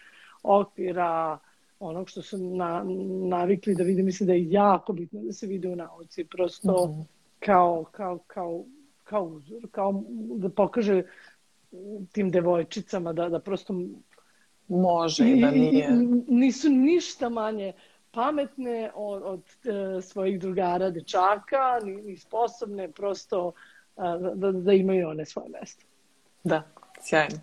[0.42, 1.38] okvira
[1.80, 2.84] onog što su na,
[3.28, 6.92] navikli da vide, mislim da je jako bitno da se vide u nauci, prosto mm
[6.92, 7.04] -hmm.
[7.38, 8.64] kao, kao, kao,
[9.04, 10.02] kao uzor, kao
[10.36, 11.02] da pokaže
[12.12, 13.74] tim devojčicama da, da prosto
[14.68, 15.88] može i da nije.
[16.28, 17.72] Nisu ništa manje
[18.10, 23.52] pametne od, od e, svojih drugara dečaka, ni, ni sposobne prosto
[23.96, 25.84] a, da, da imaju one svoje mesto.
[26.44, 26.62] Da,
[27.00, 27.36] sjajno.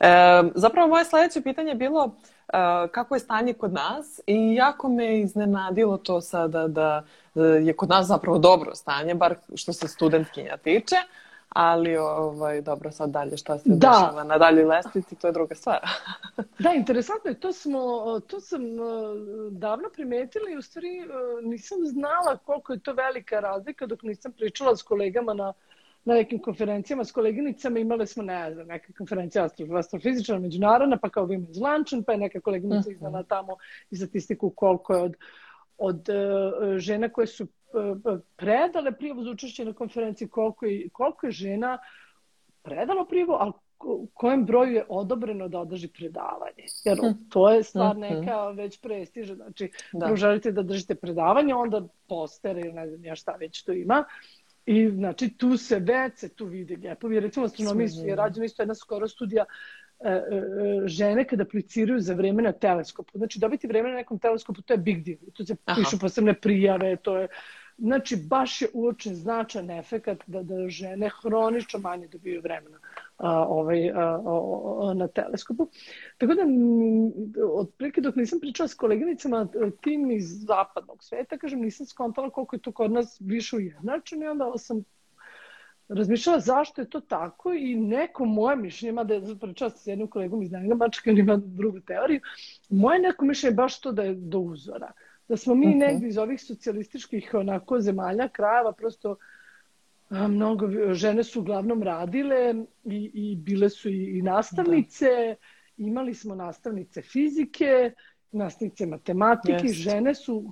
[0.00, 0.06] E,
[0.54, 2.14] zapravo moje sledeće pitanje je bilo
[2.48, 2.52] e,
[2.92, 7.88] kako je stanje kod nas i jako me iznenadilo to sada da, da je kod
[7.88, 10.96] nas zapravo dobro stanje, bar što se studentkinja tiče.
[11.50, 13.88] Ali, ovaj, dobro, sad dalje šta se da.
[13.88, 15.80] dešava na dalje lestvici, to je druga stvar.
[16.58, 17.80] da, interesantno je, to, smo,
[18.26, 23.40] to sam uh, davno primetila i u stvari uh, nisam znala koliko je to velika
[23.40, 25.52] razlika dok nisam pričala s kolegama na,
[26.04, 31.26] na nekim konferencijama s koleginicama imale smo, ne znam, neke konferencije astrofizičara međunarodna, pa kao
[31.26, 32.90] Women's Luncheon, pa je neka koleginica uh mhm.
[32.90, 32.94] -huh.
[32.94, 33.56] iznala tamo
[33.90, 35.16] i statistiku koliko je od,
[35.78, 37.46] od uh, žena koje su
[38.36, 41.78] predale prijavu za učešće na konferenciji, koliko je, koliko je žena
[42.62, 43.52] predalo prijavu, ali
[44.14, 46.64] kojem broju je odobreno da održi predavanje.
[46.84, 47.28] Jer hm.
[47.28, 48.14] to je stvar hm, hm.
[48.14, 49.34] neka već prestiža.
[49.34, 50.16] Znači, da.
[50.16, 54.04] želite da držite predavanje, onda postere ili ne znam ja šta već to ima.
[54.66, 57.20] I znači tu se već se tu vidi ljepovi.
[57.20, 59.44] Recimo astronomiji je rađena isto jedna skoro studija
[60.00, 63.18] E, e, e, žene kada apliciraju za vreme na teleskopu.
[63.18, 65.18] Znači, dobiti vreme na nekom teleskopu, to je big deal.
[65.32, 65.80] Tu se Aha.
[65.80, 67.28] pišu posebne prijave, to je...
[67.80, 72.78] Znači, baš je uočen značan efekt da, da žene hronično manje dobiju vremena
[73.16, 74.20] a, ovaj, a,
[74.80, 75.68] a, na teleskopu.
[76.18, 76.42] Tako da,
[77.54, 79.48] otprilike dok nisam pričala s koleginicama,
[79.80, 84.28] tim iz zapadnog sveta, kažem, nisam skontala koliko je to kod nas više ujednačeno i
[84.28, 84.84] onda sam
[85.88, 90.42] razmišljala zašto je to tako i neko moje mišljenje, mada je pričala s jednim kolegom
[90.42, 92.20] iz Bačka, on ima drugu teoriju,
[92.68, 94.92] moje neko mišljenje je baš to da je do uzora.
[95.30, 95.78] Da smo mi okay.
[95.78, 99.16] negdje iz ovih socijalističkih onako zemalja, krajeva, prosto
[100.08, 105.34] a, mnogo žene su uglavnom radile i, i bile su i, i nastavnice, da.
[105.76, 107.92] imali smo nastavnice fizike,
[108.32, 109.72] nastavnice matematike, yes.
[109.72, 110.50] žene su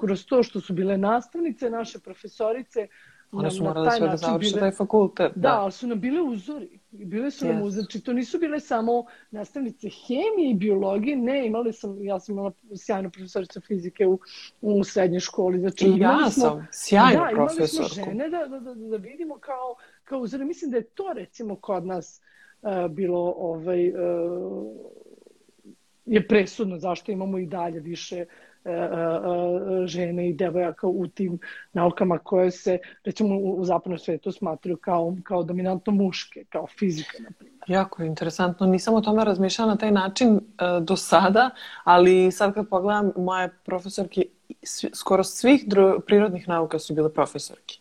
[0.00, 2.88] kroz to što su bile nastavnice, naše profesorice,
[3.32, 5.32] One su morale sve da završe taj fakultet.
[5.34, 6.78] Da, da, ali su nam bile uzori.
[6.90, 7.52] Bile su yes.
[7.52, 7.82] nam uzori.
[7.82, 11.16] Znači, to nisu bile samo nastavnice hemije i biologije.
[11.16, 14.18] Ne, imali sam, ja sam imala sjajnu profesoricu fizike u,
[14.60, 15.58] u srednjoj školi.
[15.58, 17.94] Znači, I ja smo, sam sjajnu da, profesorku.
[17.94, 20.44] Da, imali smo žene da, da, da, da vidimo kao, kao uzori.
[20.44, 22.20] Mislim da je to, recimo, kod nas
[22.62, 23.96] uh, bilo ovaj, uh,
[26.08, 28.24] je presudno zašto imamo i dalje više
[28.64, 31.38] E, e, e, žene i devojaka u tim
[31.72, 37.30] naukama koje se, recimo, u, zapadnom svetu smatruju kao, kao dominantno muške, kao fizika, na
[37.38, 37.58] primjer.
[37.66, 38.66] Jako interesantno.
[38.66, 40.40] Nisam o tome razmišljala na taj način
[40.80, 41.50] do sada,
[41.84, 44.24] ali sad kad pogledam, moje profesorke
[44.92, 45.64] skoro svih
[46.06, 47.74] prirodnih nauka su bile profesorke.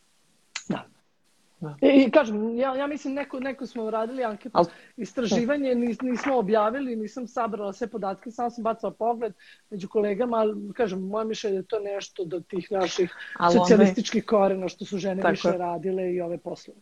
[1.59, 1.75] Da.
[1.81, 1.87] Da.
[1.87, 4.65] I kažem, ja, ja mislim neko, neko smo radili anketu, Al...
[4.97, 9.33] istraživanje, nis, nismo objavili, nisam sabrala sve podatke, samo sam bacala pogled
[9.69, 14.37] među kolegama, ali kažem, moje mišljenje je to nešto do tih naših Al socijalističkih onda...
[14.37, 15.31] korena što su žene Tako.
[15.31, 16.79] više radile i ove poslove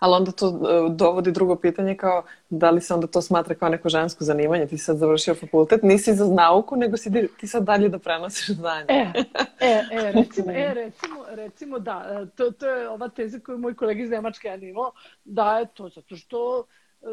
[0.00, 3.68] ali onda to e, dovodi drugo pitanje kao da li se onda to smatra kao
[3.68, 7.88] neko žensko zanimanje, ti sad završio fakultet, nisi za nauku, nego si ti sad dalje
[7.88, 8.86] da prenosiš znanje.
[8.88, 9.12] E,
[9.60, 13.74] e, e, recimo, e, recimo, recimo da, e, to, to je ova teza koju moj
[13.74, 14.92] kolega iz Nemačke je imao,
[15.24, 16.64] da je to zato što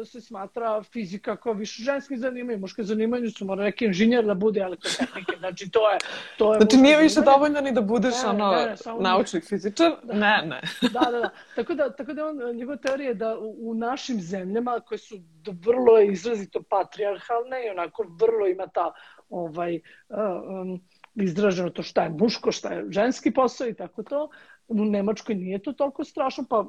[0.04, 4.60] se smatra fizika kao više ženski zanimanje, muške zanimanje su mora neki inženjer da bude
[4.60, 5.98] elektrotehnike, znači to je
[6.38, 7.36] to je Znači nije više zanimanje.
[7.36, 10.12] dovoljno ni da budeš ne, ono ne, ne, naučnik fizičar, da.
[10.12, 10.60] ne, ne.
[10.94, 11.30] da, da, da.
[11.56, 16.00] Tako da, tako da on, njegova teorija je da u, našim zemljama koje su vrlo
[16.00, 18.92] izrazito patrijarhalne i onako vrlo ima ta
[19.28, 20.80] ovaj um,
[21.14, 24.28] izraženo to šta je muško, šta je ženski posao i tako to.
[24.68, 26.66] U Nemačkoj nije to toliko strašno, pa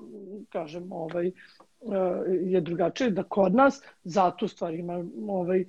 [0.50, 1.32] kažem, ovaj,
[2.42, 5.66] je drugačije, da kod nas zato stvari ima ovaj, eh,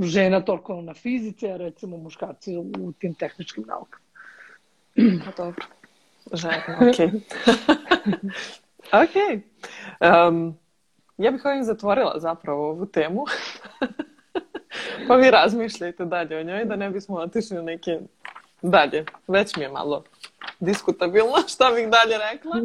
[0.00, 4.04] žena toliko na fizici, a recimo muškarci u tim tehničkim naukama.
[4.94, 5.66] Pa dobro.
[6.32, 7.12] Žena, ok.
[9.04, 9.42] ok.
[10.00, 10.58] Um,
[11.18, 13.24] ja bih ovim zatvorila zapravo ovu temu.
[15.08, 18.00] pa vi razmišljajte dalje o njoj, da ne bismo otišli u neke
[18.62, 19.04] dalje.
[19.28, 20.04] Već mi je malo
[20.60, 22.56] diskutabilno šta bih dalje rekla.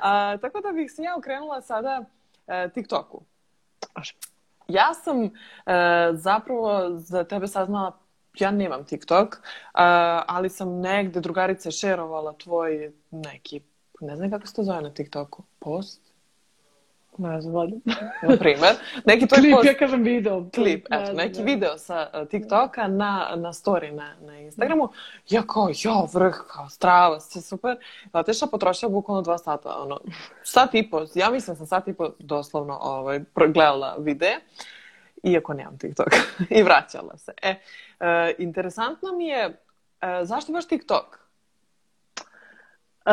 [0.00, 2.04] A, tako da bih se ja okrenula sada
[2.46, 3.22] e, TikToku.
[4.68, 5.30] Ja sam e,
[6.12, 8.06] zapravo za tebe saznala
[8.40, 9.40] ja nemam TikTok, uh,
[10.26, 13.60] ali sam negde drugarice šerovala tvoj neki,
[14.00, 16.05] ne znam kako se to zove na TikToku, post?
[17.18, 17.54] Ne znam,
[18.22, 18.74] na primer.
[19.04, 19.66] Neki tvoj Klip, post...
[19.66, 20.44] ja kažem video.
[20.54, 24.88] Klip, eto, neki video sa uh, TikToka na, na story na, na Instagramu.
[25.28, 27.76] Ja kao, jo, vrh, kao, strava, sve super.
[28.12, 30.00] Otišla, potrošila bukvalno dva sata, ono,
[30.42, 34.40] sat i po, ja mislim da sam sat i po doslovno ovaj, gledala videe
[35.22, 36.08] iako nemam TikTok.
[36.58, 37.32] I vraćala se.
[37.42, 37.54] E,
[38.00, 39.44] e, interesantno mi je,
[40.00, 41.25] e, zašto baš TikTok?
[43.06, 43.12] Uh,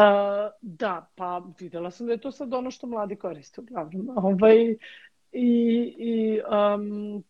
[0.62, 4.10] da, pa videla sam da je to sad ono što mladi koriste uglavnom.
[4.26, 4.76] Ovaj,
[5.32, 6.42] I, i
[6.76, 7.24] um,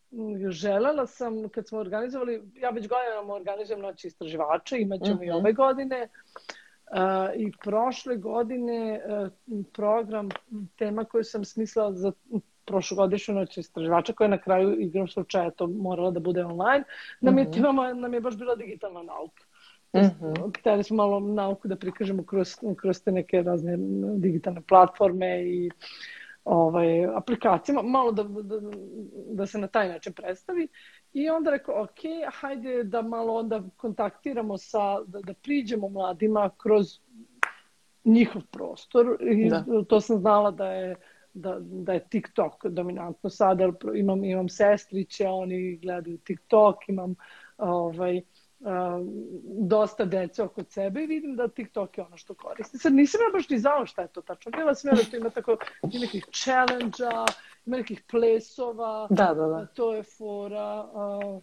[0.51, 5.25] želela sam, kad smo organizovali, ja već godinama organizujem noći istraživača, imat ćemo uh -huh.
[5.25, 5.37] i mhm.
[5.37, 6.07] ove godine.
[6.91, 9.29] Uh, I prošle godine uh,
[9.73, 10.29] program,
[10.75, 12.11] tema koju sam smislila za
[12.65, 16.83] prošlogodišnju noć istraživača, koja je na kraju igrom slučaja to morala da bude online,
[17.21, 17.65] nam je, uh mhm.
[17.65, 17.93] -huh.
[17.93, 19.42] nam je baš bila digitalna nauka.
[19.95, 20.59] Mm -hmm.
[20.59, 23.75] Hteli smo malo nauku da prikažemo kroz, kroz te neke razne
[24.17, 25.69] digitalne platforme i
[26.45, 28.55] ovaj, aplikacijama, malo da, da,
[29.33, 30.67] da se na taj način predstavi.
[31.13, 31.99] I onda rekao, ok,
[32.33, 36.99] hajde da malo onda kontaktiramo sa, da, da priđemo mladima kroz
[38.03, 39.17] njihov prostor.
[39.21, 39.65] I da.
[39.89, 40.95] to sam znala da je
[41.33, 47.15] da, da je TikTok dominantno sada, imam, imam sestriće, oni gledaju TikTok, imam
[47.57, 48.21] ovaj,
[49.43, 52.77] dosta dece oko sebe i vidim da TikTok je ono što koristi.
[52.77, 54.51] Sad nisam ja baš ni znala šta je to tačno.
[54.51, 57.25] Bila sam ja da to ima tako ima nekih challenge-a,
[57.65, 59.07] ima nekih plesova.
[59.09, 59.65] Da, da, da.
[59.65, 60.83] To je fora.
[60.83, 61.41] Uh,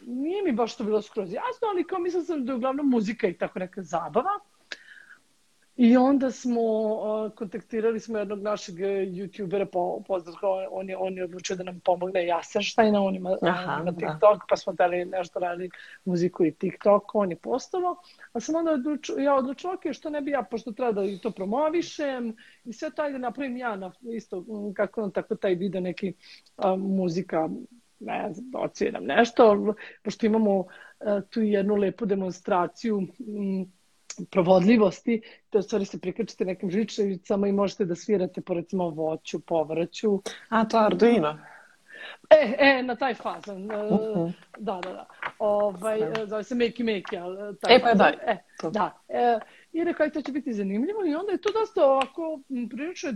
[0.00, 3.26] nije mi baš to bilo skroz jasno, ali kao mislim sam da je uglavnom muzika
[3.28, 4.30] i tako neka zabava.
[5.82, 10.34] I onda smo uh, kontaktirali smo jednog našeg youtubera, po, poznat
[10.70, 13.98] on je, on je odlučio da nam pomogne Jasenštajna, on ima, Aha, on ima da.
[13.98, 14.44] TikTok, da.
[14.48, 15.70] pa smo dali nešto radili
[16.04, 17.96] muziku i TikTok, on je postavao.
[18.32, 21.18] A sam onda odlučio, ja odlučila, ok, što ne bi ja, pošto treba da i
[21.18, 24.44] to promovišem i sve to, ajde napravim ja na, isto,
[24.76, 26.12] kako on tako taj video, neki
[26.56, 27.48] a, muzika,
[28.00, 30.64] ne znam, da ociram nešto, pošto imamo
[31.00, 33.79] a, tu jednu lepu demonstraciju, m,
[34.30, 40.22] provodljivosti, u stvari se prikačite nekim žičevicama i možete da svirate po recimo voću, povrću.
[40.48, 41.38] A, to je Arduino?
[42.30, 43.64] E, e, na taj fazan.
[43.64, 44.32] Uh e, -huh.
[44.58, 45.06] Da, da, da.
[45.38, 47.22] Ovaj, zove se Makey Makey.
[47.22, 48.12] Ali, taj e, pa daj.
[48.12, 48.36] E,
[48.70, 48.98] da.
[49.08, 49.38] E,
[49.72, 53.10] I rekao, to će biti zanimljivo i onda je to dosta ovako, prilično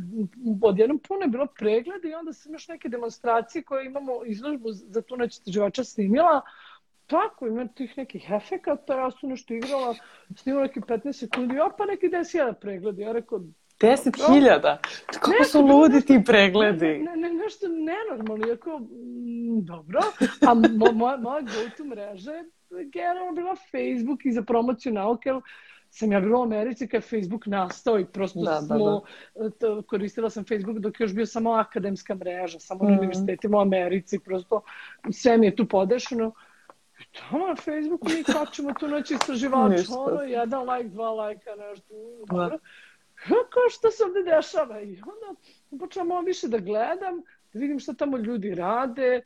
[0.62, 5.02] odjednom puno je bilo pregleda i onda sam još neke demonstracije koje imamo izložbu za
[5.02, 6.40] tu noć istraživača snimila.
[7.06, 9.94] Tako, ima tih nekih efekata, ja sam nešto igrala,
[10.36, 13.02] snimala neki 15 sekundi, ja pa neki 10.000 pregledi.
[13.02, 13.40] Ja rekao,
[13.80, 14.76] 10.000?
[15.06, 16.98] Kako su ludi ti pregledi?
[16.98, 20.00] Ne, ne, nešto nenormalno, jako, mm, dobro.
[20.48, 25.30] A mo, moja, moja go-to mreža je generalno bila Facebook i za promociju nauke,
[25.90, 29.02] sam ja bila u Americi kad je Facebook nastao i prosto da, da smo,
[29.34, 29.82] da, da.
[29.82, 32.86] koristila sam Facebook dok je još bio samo akademska mreža, samo mm.
[32.86, 34.62] na univerzitetima u Americi, prosto
[35.12, 36.32] sve mi je tu podešeno.
[37.12, 41.94] Tamo na Facebooku mi kačemo tu noć istraživač, ono, jedan like, dva lajka, nešto,
[42.26, 42.48] dobro.
[42.48, 42.58] Da.
[43.52, 44.80] kao što se ovde dešava.
[44.80, 45.40] I onda
[45.78, 49.22] počela malo više da gledam, da vidim šta tamo ljudi rade,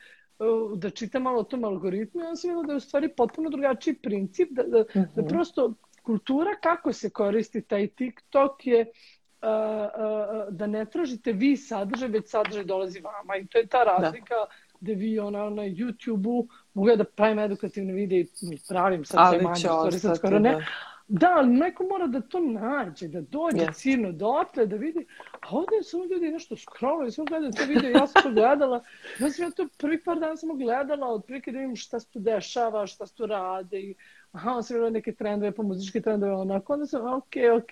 [0.76, 3.50] da čitam malo o tom algoritmu i onda sam videla da je u stvari potpuno
[3.50, 5.14] drugačiji princip, da, da, mm -hmm.
[5.14, 5.28] da mhm.
[5.28, 12.08] prosto kultura kako se koristi taj TikTok je uh, uh, da ne tražite vi sadržaj,
[12.08, 14.46] već sadržaj dolazi vama i to je ta razlika da
[14.80, 19.44] gde vi ona, na YouTube-u mogu da pravim edukativne videe i pravim sad Ali sve
[19.44, 20.52] manje, stvari sad skoro ne.
[20.52, 20.64] Da.
[21.10, 23.74] Da, ali neko mora da to nađe, da dođe yes.
[23.74, 25.06] ciljno dotle, da vidi,
[25.40, 28.82] a ovde su ljudi nešto scrolluju, samo gledaju to video, ja sam to gledala,
[29.18, 32.18] ja sam ja to prvi par dana samo gledala, otprilike da vidim šta se tu
[32.18, 33.94] dešava, šta se tu rade, i
[34.32, 37.70] aha, on sam videla neke trendove, po muzičke trendove, onako, onda sam, ok, ok,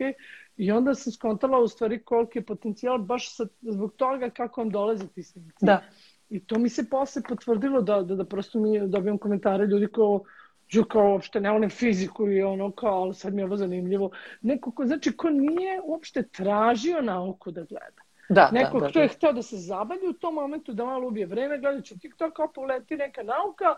[0.57, 4.71] i onda sam skontala u stvari koliki je potencijal baš sa, zbog toga kako vam
[4.71, 5.64] dolaze ti snimci.
[5.64, 5.83] Da.
[6.28, 10.24] I to mi se posle potvrdilo da, da, da prosto mi dobijam komentare ljudi kao
[10.68, 14.10] Žu kao uopšte ne volim fiziku i ono kao, ali sad mi je ovo zanimljivo.
[14.40, 18.02] Neko ko, znači, ko nije uopšte tražio nauku da gleda.
[18.28, 21.08] Da, Neko da, da, ko je hteo da se zabavi u tom momentu, da malo
[21.08, 23.74] ubije vreme, gledajući TikTok, kao poleti neka nauka,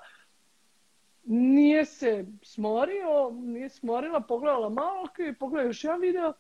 [1.25, 6.33] nije se smorio, nije smorila, pogledala malo, ok, pogledala još jedan video,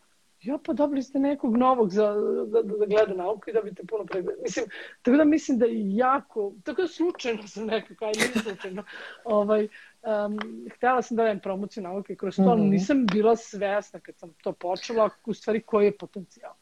[0.42, 2.14] ja pa dobili ste nekog novog za,
[2.46, 4.42] da, da, da gleda nauku i dobite puno pregleda.
[4.42, 4.66] Mislim,
[5.02, 8.84] tako da mislim da je jako, tako da slučajno sam nekako, kaj nije slučajno,
[9.24, 9.68] ovaj,
[10.02, 10.38] um,
[10.74, 12.70] htela sam da dajem promociju nauke kroz to, mm -hmm.
[12.70, 16.52] nisam bila svesna kad sam to počela, u stvari koji je potencijal.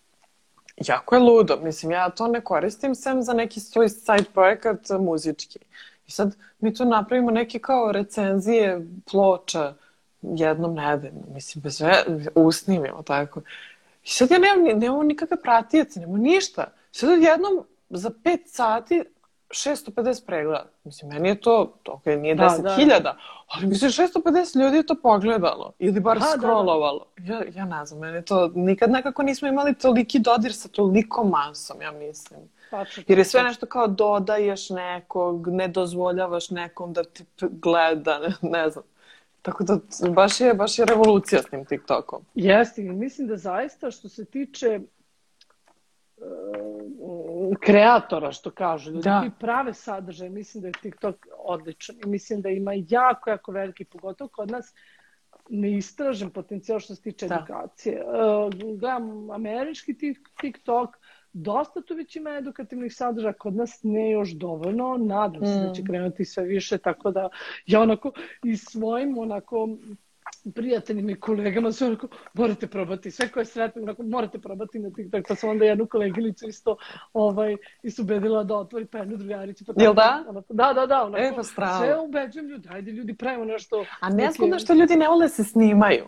[0.76, 5.58] Jako je ludo, mislim, ja to ne koristim sem za neki svoj side projekat muzički.
[6.06, 9.74] I sad mi tu napravimo neke kao recenzije ploča,
[10.34, 13.40] jednom nedeljno, mislim, bez ve, usnimimo tako.
[14.04, 16.66] I sad ja nemam, nemam nikakve pratijace, nemam ništa.
[16.90, 19.04] Sad jednom za 5 sati
[19.48, 20.66] 650 pregleda.
[20.84, 23.16] Mislim, meni je to, ok, nije da, 10.000, da.
[23.46, 27.06] ali mislim 650 ljudi je to pogledalo ili bar ha, scrollovalo.
[27.16, 27.34] Da, da.
[27.34, 31.82] Ja, ja ne znam, meni to, nikad nekako nismo imali toliki dodir sa tolikom masom,
[31.82, 32.40] ja mislim.
[32.70, 38.34] Tačno, Jer je sve nešto kao dodaješ nekog, ne dozvoljavaš nekom da ti gleda, ne,
[38.42, 38.84] ne znam.
[39.46, 39.78] Tako da
[40.10, 42.24] baš je, baš je revolucija s tim TikTokom.
[42.34, 44.80] Jeste, mislim da zaista što se tiče
[46.16, 49.30] uh, kreatora, što kažu, ljudi da.
[49.40, 54.28] prave sadržaj, mislim da je TikTok odličan i mislim da ima jako, jako veliki, pogotovo
[54.28, 54.74] kod nas,
[55.48, 57.34] neistražen potencijal što se tiče da.
[57.34, 58.04] edukacije.
[58.04, 59.94] Uh, gledam američki
[60.40, 60.96] TikTok,
[61.36, 65.66] dosta tu već ima edukativnih sadržaja, kod nas ne još dovoljno, nadam se mm.
[65.66, 65.86] da će mm.
[65.86, 67.28] krenuti sve više, tako da
[67.66, 68.12] ja onako
[68.44, 69.68] i svojim onako
[70.54, 75.24] prijateljima i kolegama su onako, morate probati, sve koje sretno, onako, morate probati na TikTok,
[75.28, 76.76] pa sam onda jednu kolegilicu isto,
[77.12, 79.64] ovaj, isto ubedila da otvori pa jednu drugaricu.
[79.64, 80.24] Pa Jel da?
[80.28, 81.84] Onako, da, da, da, onako, e, pa stravo.
[81.84, 83.84] sve ubeđujem ljudi, ajde ljudi, pravimo nešto.
[84.00, 86.04] A ne znam da što ljudi ne vole da se snimaju.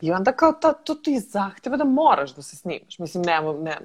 [0.00, 2.98] I onda kao ta, to ti zahteva da moraš da se snimaš.
[2.98, 3.76] Mislim, nema, ne,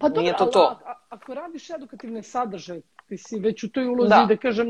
[0.00, 0.78] Pa dobro, Nije to to.
[0.84, 4.68] A, ako radiš edukativne sadržaje, ti si već u toj ulozi, da, da kažem,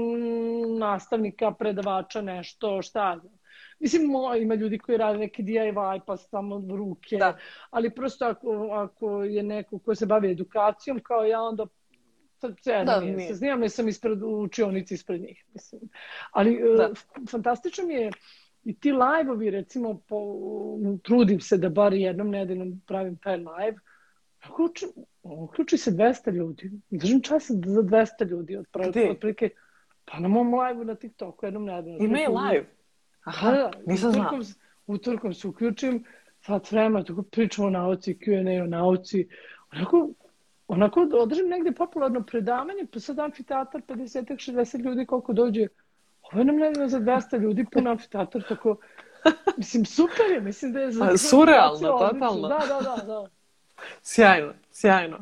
[0.78, 3.20] nastavnika, predavača, nešto, šta
[3.80, 4.02] Mislim,
[4.42, 7.36] ima ljudi koji rade neki DIY, pa samo ruke, da.
[7.70, 11.66] ali prosto ako, ako je neko ko se bavi edukacijom, kao ja, onda
[12.62, 13.28] sve da, nije.
[13.28, 15.44] Se znam, sam ispred, u učionici ispred njih.
[15.54, 15.80] Mislim.
[16.30, 16.90] Ali e, da.
[17.30, 18.10] fantastično mi je
[18.64, 20.18] i ti live-ovi, recimo, po,
[21.02, 23.78] trudim se da bar jednom nedeljom pravim taj live,
[24.48, 24.86] uključi,
[25.22, 26.70] uključi se 200 ljudi.
[26.90, 28.56] Držim čas za 200 ljudi.
[28.56, 28.66] Od
[29.10, 29.50] otprilike,
[30.04, 32.04] pa na mom live-u na TikToku jednom nedeljno.
[32.04, 32.66] Ima je live?
[33.24, 34.40] Aha, da, da, nisam znao.
[34.86, 36.04] Utorkom se uključim,
[36.40, 39.28] sat vremena, tako pričamo o nauci, Q&A o nauci.
[39.72, 40.08] Onako,
[40.68, 45.66] onako održim negde popularno predavanje, pa sad amfiteatar 50-60 ljudi koliko dođe.
[46.22, 48.76] Ovo je nam nedeljno za 200 ljudi, pun amfiteatar, tako...
[49.56, 51.16] Mislim, super je, mislim da je za...
[51.16, 52.48] Surrealno, totalno.
[52.48, 53.26] Da, da, da, da.
[54.02, 55.18] Sjajno, sjajno.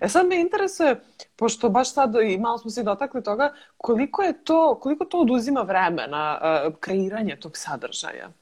[0.00, 1.00] E sad me interesuje,
[1.36, 5.60] pošto baš sad i malo smo se dotakli toga, koliko je to, koliko to oduzima
[5.60, 8.26] vremena uh, kreiranje tog sadržaja?
[8.26, 8.32] Uh,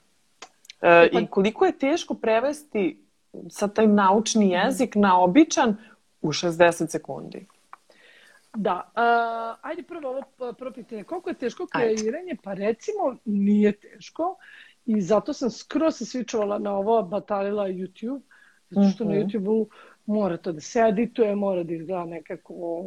[1.12, 1.20] pa...
[1.20, 3.04] I koliko je teško prevesti
[3.50, 4.54] sa taj naučni mhm.
[4.54, 5.76] jezik na običan
[6.22, 7.46] u 60 sekundi?
[8.54, 11.04] Da, uh, ajde prvo ovo prvo pitanje.
[11.04, 12.36] Koliko je teško kreiranje?
[12.42, 14.36] Pa recimo nije teško
[14.86, 18.20] i zato sam skroz se svičovala na ovo, batalila YouTube
[18.70, 19.20] Zato što na mhm.
[19.20, 19.66] YouTube-u
[20.06, 22.84] mora to da se edituje, mora da izgleda nekako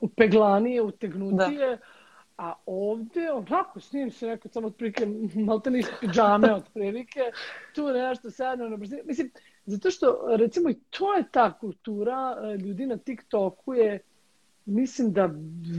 [0.00, 1.68] upeglanije, utegnutije.
[1.68, 1.78] Da.
[2.36, 7.20] A ovde, onako, snim se nekako samo otprilike, malte iz pijame otprilike,
[7.74, 9.02] tu nešto sedno na brzinu.
[9.04, 9.30] Mislim,
[9.66, 13.98] zato što, recimo, i to je ta kultura e, ljudi na TikToku je,
[14.64, 15.30] mislim da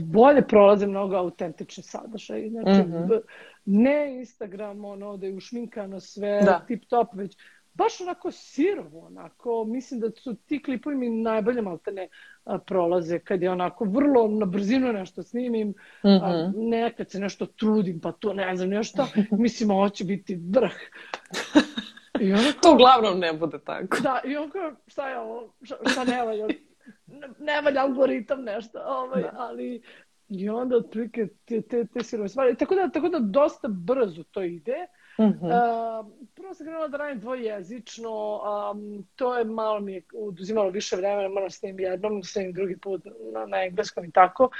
[0.04, 2.48] bolje prolaze mnogo autentični sadržaj.
[2.48, 3.20] Znači, mm -hmm.
[3.64, 6.64] ne Instagram, ono, da je ušminkano sve, da.
[6.66, 7.36] tip top, već
[7.74, 12.08] baš onako sirovo, onako, mislim da su ti klipovi mi najbolje maltene
[12.66, 16.20] prolaze, kad je onako vrlo na brzinu nešto snimim, mm -hmm.
[16.22, 20.72] a, nekad se nešto trudim, pa to ne znam nešto, mislim, ovo će biti vrh.
[22.20, 24.00] I onako, to uglavnom ne bude tako.
[24.02, 26.46] Da, i onako, šta je ovo, šta, šta ne valja,
[27.38, 29.30] ne valja algoritam nešto, ovaj, da.
[29.34, 29.82] ali
[30.28, 32.56] i onda otprilike te, te, te sirove stvari.
[32.56, 34.86] Tako da, tako da dosta brzo to ide.
[35.18, 35.46] Mm -hmm.
[35.46, 38.40] uh, prvo sam krenula da radim dvojezično,
[38.72, 42.52] um, to je malo mi je oduzimalo više vremena, moram s njim jednom, s njim
[42.52, 44.50] drugi put na, na engleskom i tako.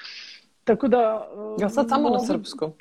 [0.64, 1.28] Tako da...
[1.34, 2.14] Uh, ja sad samo mogu...
[2.14, 2.72] na srpskom?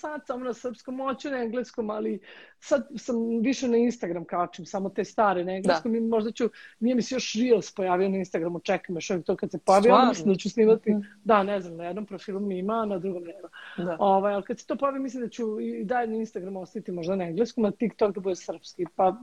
[0.00, 2.20] Sad samo na srpskom, moću na engleskom, ali
[2.58, 5.98] sad sam više na Instagram kačim, samo te stare na engleskom da.
[5.98, 9.50] i možda ću, nije mi se još Reels pojavio na Instagramu, čekam još to kad
[9.50, 11.02] se pojavio, mislim da ću snimati, mm.
[11.24, 13.48] da, ne znam, na jednom profilu mi ima, na drugom nema.
[13.76, 13.96] Da.
[14.00, 17.16] Ovaj, ali kad se to pojavi, mislim da ću i dalje na Instagramu ostaviti možda
[17.16, 19.16] na engleskom, a TikTok da bude srpski, pa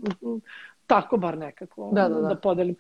[0.88, 2.28] tako bar nekako da, da, da.
[2.28, 2.76] da podelim.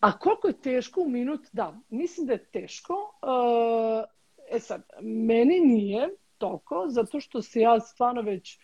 [0.00, 1.40] A koliko je teško u minut?
[1.52, 2.92] Da, mislim da je teško.
[3.22, 4.04] Uh,
[4.50, 6.08] e sad, meni nije,
[6.38, 8.58] toliko, zato što se ja stvarno već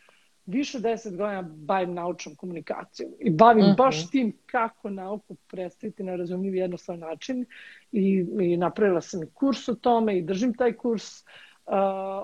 [0.46, 3.74] više deset godina bavim naučnom komunikacijom i bavim uh mhm.
[3.74, 3.84] -huh.
[3.84, 7.46] baš tim kako nauku predstaviti na razumljiv jednostavan način
[7.92, 11.22] i, i napravila sam i kurs o tome i držim taj kurs
[11.66, 11.74] uh,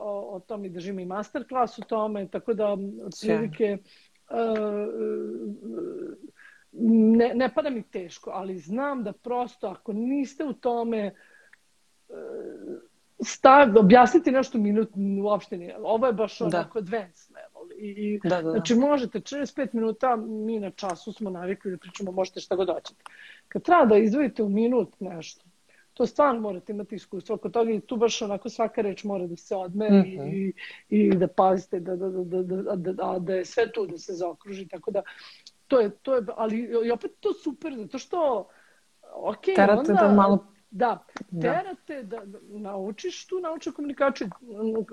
[0.03, 2.77] o, o tome i držim i master klas o tome, tako da
[3.07, 3.79] otprilike
[4.31, 4.37] uh,
[7.17, 11.15] ne, ne pada mi teško, ali znam da prosto ako niste u tome
[12.09, 12.17] uh,
[13.21, 14.89] stav, objasniti nešto minut
[15.23, 15.77] uopšte nije.
[15.83, 16.47] Ovo je baš da.
[16.47, 17.79] onako advanced level.
[17.79, 18.51] I, i, da, da, da.
[18.51, 23.03] Znači možete 45 minuta, mi na času smo navikli da pričamo, možete šta god hoćete.
[23.49, 25.45] Kad treba da izdvojite u minut nešto,
[25.95, 29.37] to stvarno morate imati iskustvo oko toga i tu baš onako svaka reč mora da
[29.37, 30.33] se odme mm -hmm.
[30.35, 30.53] i,
[30.89, 34.13] i da pazite da, da, da, da, da, da, da je sve tu da se
[34.13, 35.03] zaokruži, tako da
[35.67, 38.49] to je, to je, ali i opet to super, zato što
[39.15, 39.93] ok, Terate onda...
[39.93, 41.05] da malo Da,
[41.43, 44.29] terate da, da naučiš tu naučnu komunikaciju,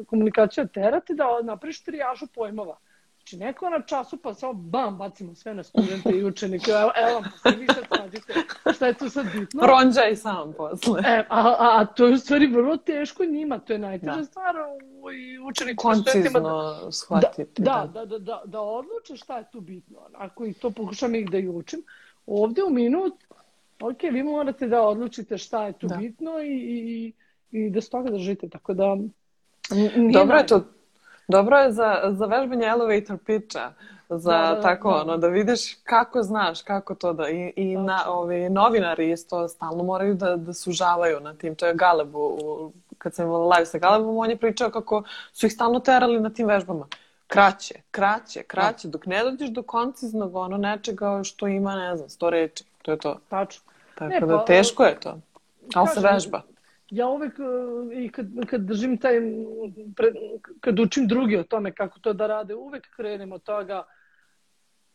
[0.07, 2.77] komunikacija terate da napraviš trijažu pojmova.
[3.25, 6.71] Znači, neko na času pa samo bam, bacimo sve na studente i učenike.
[6.71, 8.33] Evo, evo pa se vi sad tražite.
[8.75, 9.67] Šta je tu sad bitno?
[9.67, 11.01] Ronđaj sam posle.
[11.05, 13.59] E, a, a, a to je u stvari vrlo teško njima.
[13.59, 14.23] To je najteža da.
[14.23, 15.81] stvar u učeniku.
[15.81, 17.61] Koncizno da, shvatiti.
[17.61, 19.99] Da, da, da, da, da odluče šta je tu bitno.
[20.13, 21.83] Ako i to pokušam ih da i učim.
[22.25, 23.13] Ovde u minut
[23.79, 25.95] ok, vi morate da odlučite šta je tu da.
[25.95, 27.13] bitno i, i,
[27.51, 28.97] i da s toga držite, tako da...
[30.13, 30.63] Dobro je to,
[31.27, 33.73] dobro je za, za vežbanje elevator pitcha,
[34.09, 35.01] za da, da, tako da.
[35.01, 39.83] ono, da vidiš kako znaš, kako to da, i, i na, ovi, novinari isto stalno
[39.83, 44.17] moraju da, da sužavaju na tim, to je Galebu, u, kad sam live sa Galebom,
[44.17, 45.03] on je pričao kako
[45.33, 46.87] su ih stalno terali na tim vežbama.
[47.27, 52.29] Kraće, kraće, kraće, dok ne dođeš do konciznog ono nečega što ima, ne znam, sto
[52.29, 52.63] reči.
[52.81, 53.19] To je to.
[53.29, 53.71] Tačno.
[53.95, 55.19] Tako ne, da pa, teško je to.
[55.75, 56.41] Ali se vežba.
[56.89, 59.15] Ja uvek e, i kad, kad držim taj,
[60.59, 63.83] kad učim drugi o tome kako to da rade, uvek krenem od toga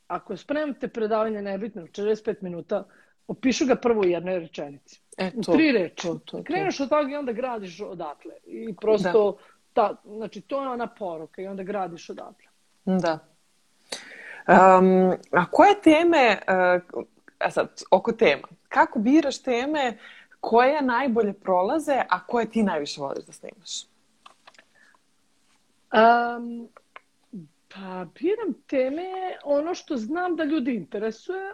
[0.07, 2.85] ako spremate predavanje nebitno, 45 minuta,
[3.26, 5.01] opišu ga prvo u jednoj rečenici.
[5.16, 6.07] E, to, u tri reči.
[6.07, 6.43] To, to, to.
[6.45, 8.35] Kreneš od toga i onda gradiš odatle.
[8.47, 9.45] I prosto, da.
[9.81, 12.49] Ta, znači, to je ona poruka i onda gradiš odatle.
[12.85, 13.18] Da.
[14.49, 17.05] Um, a koje teme, uh,
[17.39, 19.99] a sad, oko tema, kako biraš teme
[20.41, 23.85] koje najbolje prolaze, a koje ti najviše voliš da snimaš?
[25.93, 26.68] Um,
[27.68, 29.11] pa biram teme
[29.45, 31.53] ono što znam da ljudi interesuje,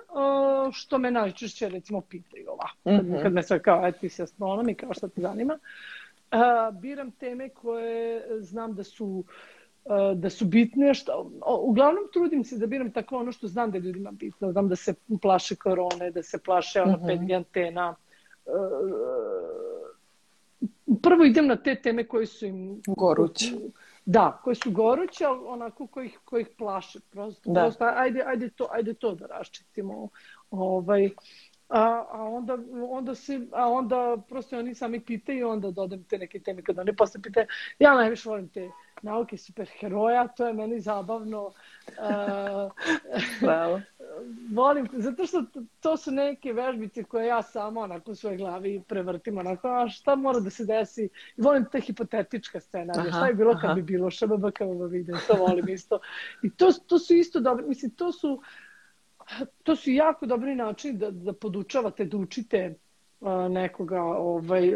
[0.72, 2.76] što me najčešće recimo pitaju ovako.
[2.84, 3.22] Mm -hmm.
[3.22, 5.54] Kad me sve kao, ti si astronom i kao šta te zanima.
[5.54, 5.60] Uh,
[6.80, 9.24] biram teme koje znam da su
[9.84, 10.94] uh, da su bitne.
[10.94, 11.30] Što,
[11.62, 14.52] uglavnom trudim se da biram tako ono što znam da ljudima bitno.
[14.52, 17.06] Znam da se plaše korone, da se plaše uh -huh.
[17.06, 17.94] 5G antena.
[21.02, 22.80] Prvo idem na te teme koje su im...
[22.86, 23.54] Goruće.
[24.04, 26.98] Da, koje su goruće, ali onako koji ih, koji ih plaše.
[27.10, 27.60] Prosto, da.
[27.60, 30.08] prosto ajde, ajde, to, ajde to da raščitimo.
[30.50, 31.10] Ovaj,
[31.68, 32.58] a, a onda,
[32.88, 36.96] onda se, a onda prosto oni sami pitaju, onda dodam te neke teme kada oni
[36.96, 37.46] posle pitaju.
[37.78, 38.70] Ja najviše volim te
[39.02, 41.46] nauke superheroja, to je meni zabavno.
[41.46, 42.72] Uh,
[44.54, 45.44] volim, zato što
[45.80, 50.14] to su neke vežbice koje ja samo onako u svojoj glavi prevrtim, onako, a šta
[50.14, 51.08] mora da se desi?
[51.36, 54.98] Volim te hipotetička scena, aha, šta je bilo kad bi bilo, šta bi kako bi
[54.98, 56.00] vidio, to volim isto.
[56.42, 58.42] I to, to su isto dobri, mislim, to su,
[59.62, 62.74] to su jako dobri načini da, da podučavate, da učite
[63.50, 64.72] nekoga ovaj,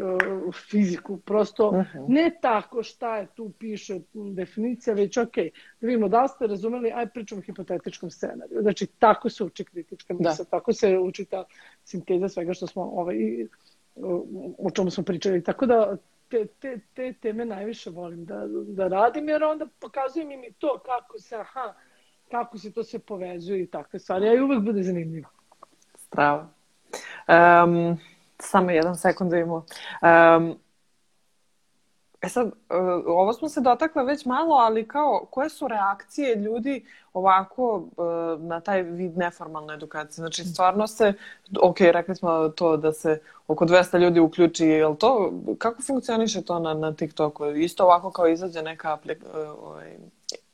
[0.71, 1.17] fiziku.
[1.17, 1.75] Prosto uh.
[1.75, 2.05] -huh.
[2.09, 5.35] ne tako šta je tu piše definicija, već ok,
[5.81, 8.63] da vidimo da li ste razumeli, aj pričamo o hipotetičkom scenariju.
[8.63, 10.45] Znači, tako se uči kritička misla, da.
[10.45, 11.45] tako se uči ta
[11.85, 13.17] sinteza svega što smo ovaj,
[14.59, 15.43] o čemu smo pričali.
[15.43, 15.97] Tako da
[16.29, 20.79] te, te, te teme najviše volim da, da radim, jer onda pokazujem im i to
[20.87, 21.75] kako se, aha,
[22.31, 24.29] kako se to sve povezuje i takve stvari.
[24.29, 25.29] A i uvek bude zanimljivo.
[25.97, 26.49] Strava.
[27.29, 27.99] Um,
[28.39, 29.65] samo jedan sekund da imamo.
[30.03, 30.59] Um,
[32.23, 32.53] E sad, uh,
[33.07, 38.61] ovo smo se dotakle već malo, ali kao, koje su reakcije ljudi ovako uh, na
[38.61, 40.15] taj vid neformalne edukacije?
[40.15, 41.13] Znači, stvarno se,
[41.63, 46.59] ok, rekli smo to da se oko 200 ljudi uključi, jel to, kako funkcioniše to
[46.59, 47.47] na, na TikToku?
[47.47, 49.97] Isto ovako kao izađe neka aplik, uh, ovaj,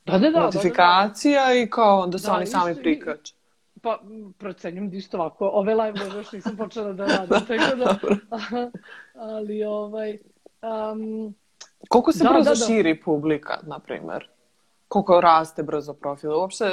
[0.06, 1.60] da, da, da, notifikacija da, da, da.
[1.60, 3.34] i kao onda se da, oni sami prikaču.
[3.82, 3.98] Pa,
[4.38, 5.50] procenjam da isto ovako.
[5.52, 7.96] Ove live još nisam počela da radim, tako da...
[9.34, 10.18] ali, ovaj...
[10.62, 11.34] Um,
[11.88, 12.66] Koliko se da, brzo da, da.
[12.66, 14.28] širi publika, na primer?
[14.88, 16.30] Koliko raste brzo profil?
[16.30, 16.64] Uopšte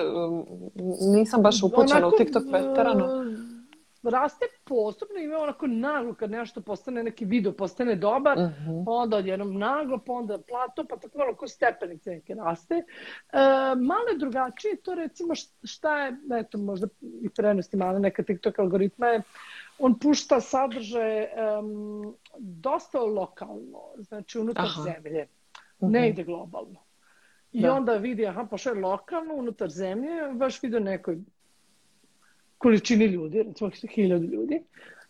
[1.02, 3.06] nisam baš upućena onako, u TikTok veteranu.
[4.04, 8.72] Raste postupno ima onako naglo kad nešto postane, neki video postane dobar, uh mhm.
[8.72, 8.84] -huh.
[8.88, 12.76] onda odjednom naglo, pa onda plato, pa tako malo ko stepenice neke raste.
[12.76, 12.84] E,
[13.76, 15.34] malo je drugačije to recimo
[15.64, 16.88] šta je, eto možda
[17.22, 19.22] i prenosti malo neka TikTok algoritma je,
[19.80, 21.30] on pušta sadržaje
[21.60, 24.82] um, dosta lokalno, znači unutar aha.
[24.82, 25.12] zemlje.
[25.12, 25.28] Ne
[25.80, 25.96] uh mhm.
[25.96, 26.10] -huh.
[26.10, 26.80] ide globalno.
[27.52, 27.74] I da.
[27.74, 31.18] onda vidi, aha, pošao je lokalno, unutar zemlje, baš vidio nekoj
[32.64, 34.64] količini ljudi, recimo hiljadu ljudi.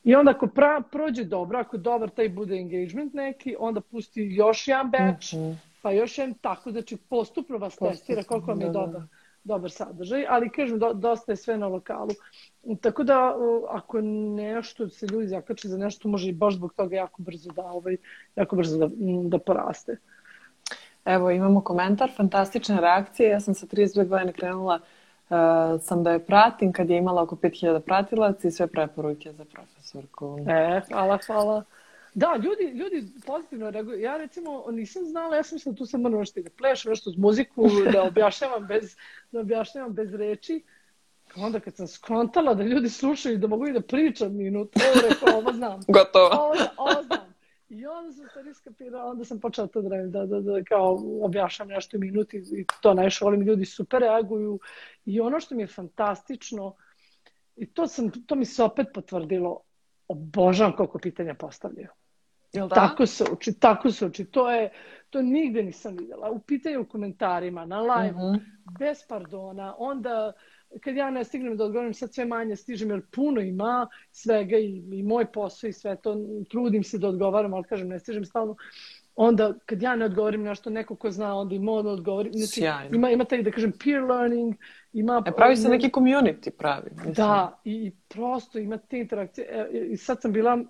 [0.03, 4.67] I onda ako pra, prođe dobro, ako dobar taj bude engagement neki, onda pusti još
[4.67, 5.55] jedan batch, mm -hmm.
[5.81, 8.79] pa još jedan tako, znači postupno vas postupno, testira koliko vam je da, da.
[8.79, 9.01] dobar,
[9.43, 12.09] dobar sadržaj, ali kažem, do, dosta je sve na lokalu.
[12.81, 13.35] Tako da,
[13.69, 14.01] ako
[14.35, 17.97] nešto se ljudi zakače za nešto, može i baš zbog toga jako brzo da, ovaj,
[18.35, 18.89] jako brzo da,
[19.23, 19.97] da poraste.
[21.05, 23.29] Evo, imamo komentar, fantastična reakcija.
[23.29, 24.81] Ja sam sa 32 godine krenula uh,
[25.81, 30.37] sam da je pratim kad je imala oko 5000 pratilaca i sve preporuke za profesorku.
[30.47, 31.63] E, hvala, hvala.
[32.13, 33.99] Da, ljudi, ljudi pozitivno reaguju.
[33.99, 37.17] Ja recimo nisam znala, ja sam mislila tu sam moram nešto da plešam, nešto uz
[37.17, 38.95] muziku, da objašnjavam bez,
[39.31, 40.63] da objašnjavam bez reči.
[41.35, 45.39] Onda kad sam skontala da ljudi slušaju da mogu i da pričam minut, ovo rekao,
[45.39, 45.81] ovo znam.
[45.87, 46.25] Gotovo.
[46.25, 47.32] Ovo, ovo znam.
[47.73, 50.99] I onda sam stvari skapirala, onda sam počela to da radim, da, da, da kao
[51.21, 54.59] objašam nešto minut i, i to najviše volim, ljudi super reaguju.
[55.05, 56.75] I ono što mi je fantastično,
[57.55, 59.59] i to, sam, to mi se opet potvrdilo,
[60.07, 61.89] obožavam koliko pitanja postavljaju.
[62.53, 62.75] Jel da?
[62.75, 64.25] Tako se uči, tako se uči.
[64.25, 64.71] To je,
[65.09, 66.29] to nigde nisam videla.
[66.29, 68.39] U pitanju u komentarima, na live, mm -hmm.
[68.79, 70.33] bez pardona, onda
[70.81, 74.83] kad ja ne stignem da odgovorim, sad sve manje stižem, jer puno ima svega i,
[74.91, 76.17] i moj posao i sve to,
[76.49, 78.55] trudim se da odgovaram, ali kažem, ne stižem stalno.
[79.15, 82.31] Onda, kad ja ne odgovorim nešto, neko ko zna, onda i mora da odgovori.
[82.33, 82.95] Znači, Sjajno.
[82.95, 84.55] Ima, ima taj, da kažem, peer learning,
[84.93, 85.23] ima...
[85.27, 86.89] E, pravi se neki community, pravi.
[86.91, 87.13] Mislim.
[87.13, 89.47] Da, i, i prosto ima te interakcije.
[89.49, 90.63] E, I sad sam bila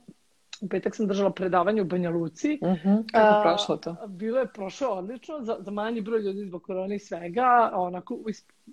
[0.62, 2.60] u petak sam držala predavanje u Banja Luci.
[2.62, 3.12] Uh mhm, -huh.
[3.12, 3.96] Kako je prošlo to?
[4.08, 8.20] Bilo je prošlo odlično, za, za manji broj ljudi zbog korona i svega, onako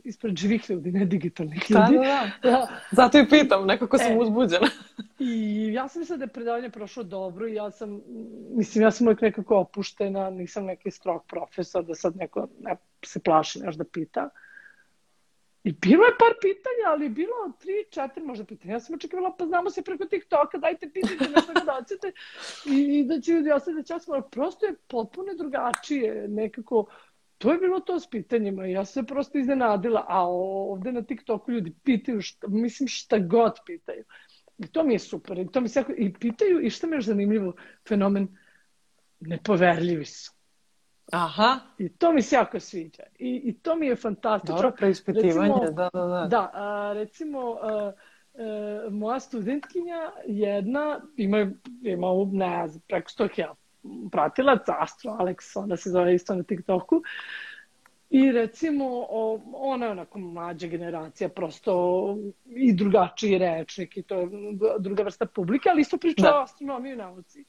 [0.04, 2.06] ispred živih ljudi, ne digitalnih da, ljudi.
[2.06, 2.68] Da, da, da.
[2.90, 4.68] Zato i pitam, nekako sam e, uzbuđena.
[5.18, 8.00] I ja sam mislila da je predavanje prošlo dobro i ja sam,
[8.56, 13.20] mislim, ja sam uvijek nekako opuštena, nisam neki strog profesor da sad neko ne, se
[13.20, 14.24] plaši nešto da pita.
[14.24, 14.49] Uh,
[15.64, 18.72] I bilo je par pitanja, ali je bilo tri, četiri možda pitanja.
[18.72, 22.12] Ja sam očekivala, pa znamo se preko TikToka, dajte pitajte nešto da hoćete.
[22.66, 24.28] I, I da će ljudi ostati da će osmano.
[24.28, 26.28] Prosto je potpuno drugačije.
[26.28, 26.86] Nekako,
[27.38, 28.66] to je bilo to s pitanjima.
[28.66, 30.04] Ja sam se prosto iznenadila.
[30.08, 34.04] A ovde na TikToku ljudi pitaju, šta, mislim šta god pitaju.
[34.58, 35.38] I to mi je super.
[35.38, 37.52] I, to mi se, I pitaju, i što mi je zanimljivo,
[37.88, 38.28] fenomen,
[39.20, 40.39] nepoverljivi su.
[41.12, 41.58] Aha.
[41.78, 43.02] I to mi se jako sviđa.
[43.18, 44.56] I, i to mi je fantastično.
[44.56, 46.26] Dobro preispitivanje, recimo, da, da, da.
[46.26, 47.92] Da, a, recimo, a,
[48.34, 51.50] a, moja studentkinja jedna ima,
[51.82, 53.54] ima ne znam, preko 100.000
[54.12, 57.02] pratilac, Astro Alex, ona se zove isto na TikToku.
[58.10, 59.06] I recimo,
[59.52, 64.28] ona je onako mlađa generacija, prosto i drugačiji rečnik i to je
[64.78, 66.38] druga vrsta publike, ali isto priča da.
[66.38, 67.44] o astronomiji i nauci.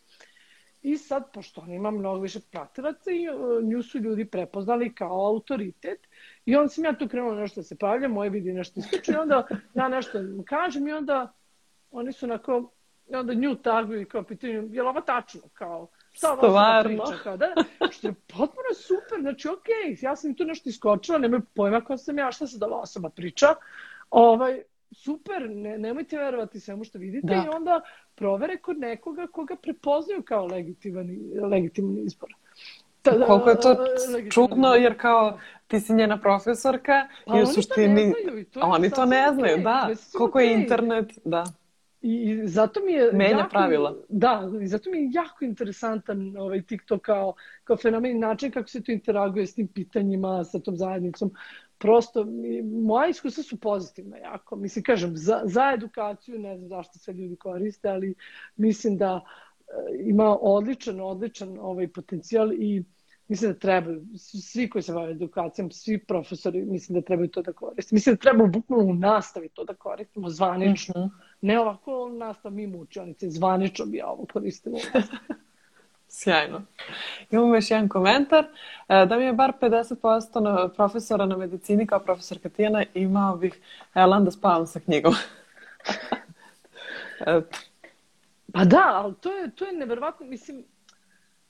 [0.82, 5.28] I sad, pošto on ima mnogo više pratilaca i uh, nju su ljudi prepoznali kao
[5.28, 6.08] autoritet.
[6.46, 9.16] I onda sam ja tu krenula nešto da se pavlja, moje vidi nešto ističe i
[9.16, 11.34] onda ja nešto kažem i onda
[11.92, 12.72] oni su onako,
[13.12, 15.42] i onda nju taguju i kao pitaju, je li ovo tačno?
[15.54, 17.24] Kao, šta ova priča?
[17.24, 17.54] Kao, da,
[17.92, 21.98] što je potpuno super, znači okej, okay, ja sam tu nešto iskočila, nemaju pojma ko
[21.98, 23.48] sam ja, šta se da ova osoba priča.
[24.10, 24.62] Ovaj,
[24.92, 27.46] super, ne, nemojte verovati svemu što vidite da.
[27.46, 27.82] i onda
[28.22, 31.08] provere kod nekoga koga prepoznaju kao legitiman,
[31.52, 32.30] legitiman izbor.
[33.04, 33.76] Da, da, Koliko je to
[34.34, 38.14] čudno, jer kao ti si njena profesorka pa i u suštini...
[38.14, 39.64] To ne to oni to ne znaju, okay.
[39.64, 39.90] da.
[40.18, 40.42] Koliko okay.
[40.42, 41.44] je internet, da.
[42.02, 43.96] I, I zato mi je Menja jako, pravila.
[44.10, 48.84] Da, i zato mi je jako interesantan ovaj TikTok kao, kao fenomen način kako se
[48.84, 51.32] to interaguje s tim pitanjima, sa tom zajednicom.
[51.82, 52.26] Prosto,
[52.84, 54.56] moja iskustva su pozitivna jako.
[54.56, 58.16] Mislim, kažem, za, za edukaciju, ne znam zašto sve ljudi koriste, ali
[58.56, 62.84] mislim da e, ima odličan, odličan ovaj potencijal i
[63.28, 67.54] mislim da treba, svi koji se bave edukacijom, svi profesori, mislim da trebaju to da
[67.54, 67.96] koriste.
[67.96, 71.02] Mislim da treba bukvalno u nastavi to da koristimo zvanično.
[71.02, 71.12] Mm -hmm.
[71.42, 74.80] Ne ovako nastav mimo učionice, zvanično bi ja ovo koristila.
[76.14, 76.62] Sjajno.
[77.32, 78.46] Imamo još jedan komentar.
[78.88, 83.60] E, da mi je bar 50% na profesora na medicini kao profesor Katijana, imao bih
[83.94, 85.14] elan da spavam sa knjigom.
[88.54, 90.64] pa da, ali to je, to je neverovatno, mislim,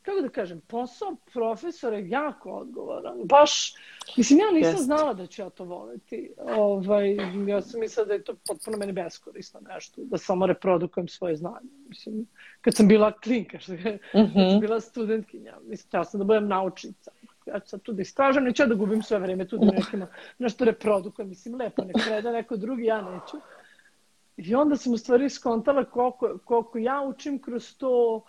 [0.02, 3.18] kako da kažem, posao profesora je jako odgovoran.
[3.24, 3.74] Baš,
[4.18, 4.84] mislim, ja nisam Jest.
[4.84, 6.32] znala da ću ja to voleti.
[6.58, 7.16] Ovaj,
[7.48, 11.70] ja sam mislila da je to potpuno meni beskorisno nešto, da samo reprodukujem svoje znanje.
[11.88, 12.26] Mislim,
[12.62, 14.00] kad sam bila klinka, što, mm -hmm.
[14.12, 14.60] kad sam mhm.
[14.60, 17.12] bila studentkinja, mislim, ja sam da budem naučnica.
[17.46, 20.08] Ja ću sad tu da istražam, neću da gubim sve vreme tu da nekima
[20.40, 21.30] nešto reprodukujem.
[21.30, 23.38] Mislim, lepo, nek preda neko drugi, ja neću.
[24.38, 28.24] I onda sam u stvari skontala koliko, koliko ja učim kroz to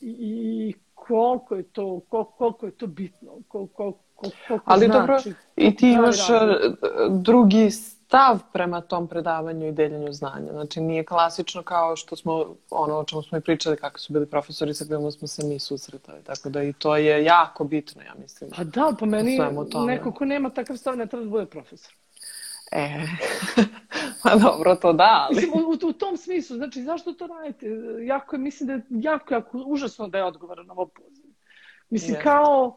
[0.00, 4.98] i koliko je to, koliko, koliko je to bitno, koliko, koliko, koliko Ali znači.
[5.00, 5.18] dobro,
[5.56, 6.30] i ti imaš.
[6.30, 6.34] E,
[7.10, 7.70] drugi
[8.06, 10.52] stav prema tom predavanju i deljenju znanja.
[10.52, 14.26] Znači nije klasično kao što smo, ono o čemu smo i pričali, kako su bili
[14.26, 16.22] profesori sa kojima smo se mi susretali.
[16.22, 18.50] Tako da i to je jako bitno, ja mislim.
[18.56, 19.38] Pa da, po meni
[19.86, 21.94] neko ko nema takav stav ne treba da bude profesor.
[22.72, 22.88] E,
[24.22, 25.36] pa dobro, to da, ali...
[25.36, 27.66] Mislim, u, u tom smislu, znači, zašto to radite?
[28.06, 31.30] Jako je, mislim da je jako, jako užasno da je odgovoran ovo poziv.
[31.90, 32.22] Mislim, yes.
[32.22, 32.76] kao...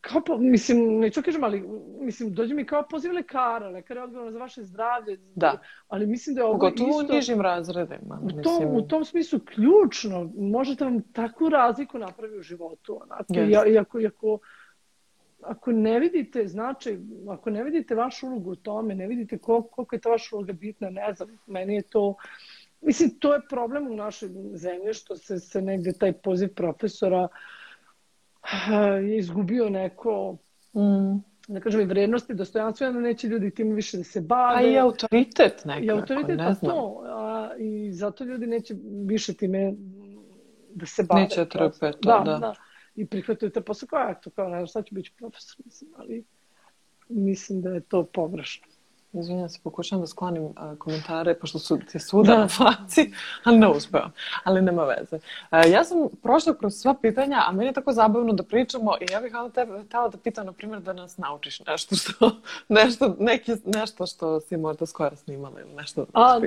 [0.00, 1.68] Kao, po, mislim, neću kažem, ali
[2.00, 5.58] mislim, dođe mi kao poziv lekara, lekar je odgovoran za vaše zdravlje, da.
[5.88, 7.12] ali mislim da je ovo Gotovo isto...
[7.12, 8.20] u nižim razredima.
[8.22, 8.76] U tom, mislim...
[8.76, 13.72] u tom smislu ključno, možete vam takvu razliku napravi u životu, onako, yes.
[13.72, 14.38] iako, iako
[15.42, 19.96] ako ne vidite značaj, ako ne vidite vašu ulogu u tome, ne vidite koliko, koliko
[19.96, 22.14] je ta vaša uloga bitna, ne znam, meni je to,
[22.80, 27.28] mislim, to je problem u našoj zemlji, što se, se negde taj poziv profesora
[29.08, 30.36] je izgubio neko,
[30.74, 34.56] mm, da kažem, i vrednosti, dostojanstvo, onda neće ljudi tim više da se bave.
[34.56, 36.72] A i autoritet nekako, I autoritet, ne znam.
[36.72, 38.74] to, a, i zato ljudi neće
[39.06, 39.74] više time
[40.74, 41.22] da se bave.
[41.22, 42.22] Neće trpe to, da.
[42.24, 42.38] da.
[42.38, 42.54] da
[43.00, 46.24] i prihvataju te posao kao, to kao, ne znam šta ću biti profesor, mislim, ali
[47.08, 48.66] mislim da je to pogrešno.
[49.12, 52.38] Izvinjam se, pokušavam da sklonim uh, komentare, pošto su ti svuda da.
[52.38, 53.12] na faci,
[53.44, 54.12] ali ne uspevam.
[54.44, 55.16] Ali nema veze.
[55.16, 59.12] Uh, ja sam prošla kroz sva pitanja, a meni je tako zabavno da pričamo i
[59.12, 62.30] ja bih onda tebe htela da pitam, na primjer, da nas naučiš nešto što,
[62.68, 66.40] nešto, neki, nešto što si možda skoro snimala ili nešto da a,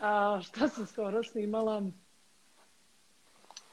[0.00, 1.82] a, šta sam skoro snimala?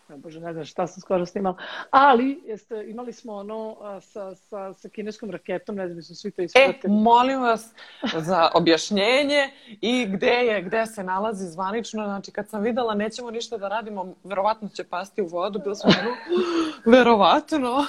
[0.10, 1.58] Bože, ne znam šta sam skoro snimala,
[1.90, 6.32] ali jeste, imali smo ono a, sa, sa, sa kineskom raketom, ne znam, su svi
[6.32, 6.94] to e, ispratili.
[6.94, 7.74] E, molim vas
[8.16, 9.50] za objašnjenje
[9.82, 14.16] i gde je, gde se nalazi zvanično, znači kad sam videla nećemo ništa da radimo,
[14.24, 16.16] verovatno će pasti u vodu, bilo smo ono,
[16.98, 17.86] verovatno.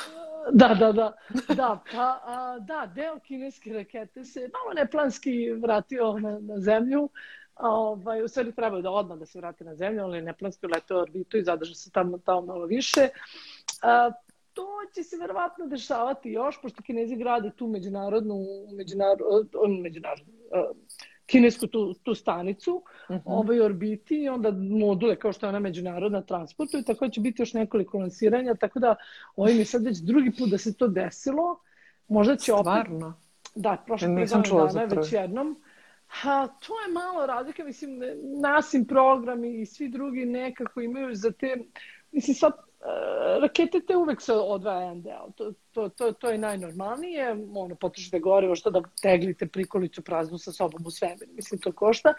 [0.53, 1.13] Da, da, da.
[1.55, 7.09] Da, pa, a, da, deo kineske rakete se malo neplanski vratio na, na zemlju
[7.57, 10.99] ovaj, u stvari trebaju da odmah da se vrati na zemlju, ali neplanski ulete u
[10.99, 13.09] orbitu i zadrže se tamo, tamo malo više.
[13.83, 14.11] A,
[14.53, 18.37] to će se verovatno dešavati još, pošto Kinezi grade tu međunarodnu,
[18.77, 20.33] međunarodnu, međunarodnu
[21.27, 23.29] kinesku tu, tu stanicu, uh mhm.
[23.29, 23.39] -huh.
[23.39, 27.43] ovaj orbiti i onda module kao što je ona međunarodna transportu i tako će biti
[27.43, 28.97] još nekoliko lansiranja, tako da
[29.37, 31.59] ovaj mi sad već drugi put da se to desilo,
[32.09, 33.07] možda će Stvarno?
[33.07, 33.21] opet...
[33.55, 35.61] Da, prošle dana već jednom.
[36.07, 38.01] Ha, to je malo razlika, mislim,
[38.41, 41.57] nasim program i svi drugi nekako imaju za te,
[42.13, 42.53] mislim, sad
[43.41, 45.31] rakete te uvek se odvaja jedan deo.
[45.37, 47.33] To, to, to, to je najnormalnije.
[47.55, 51.29] Ono, potrošite gorivo što da teglite prikolicu praznu sa sobom u svemir.
[51.33, 52.15] Mislim, to košta.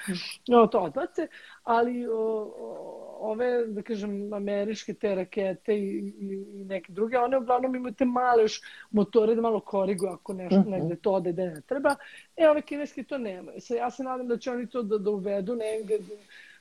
[0.48, 1.28] No, to odbace.
[1.64, 7.76] Ali o, o, ove, da kažem, američke te rakete i, i, neke druge, one uglavnom
[7.76, 8.62] imaju te male još
[8.92, 10.70] motore da malo koriguju ako nešto, mhm.
[10.70, 11.96] negde to ode da ne treba.
[12.38, 13.60] E, ove kineske to nemaju.
[13.78, 16.00] Ja se nadam da će oni to da, da uvedu negde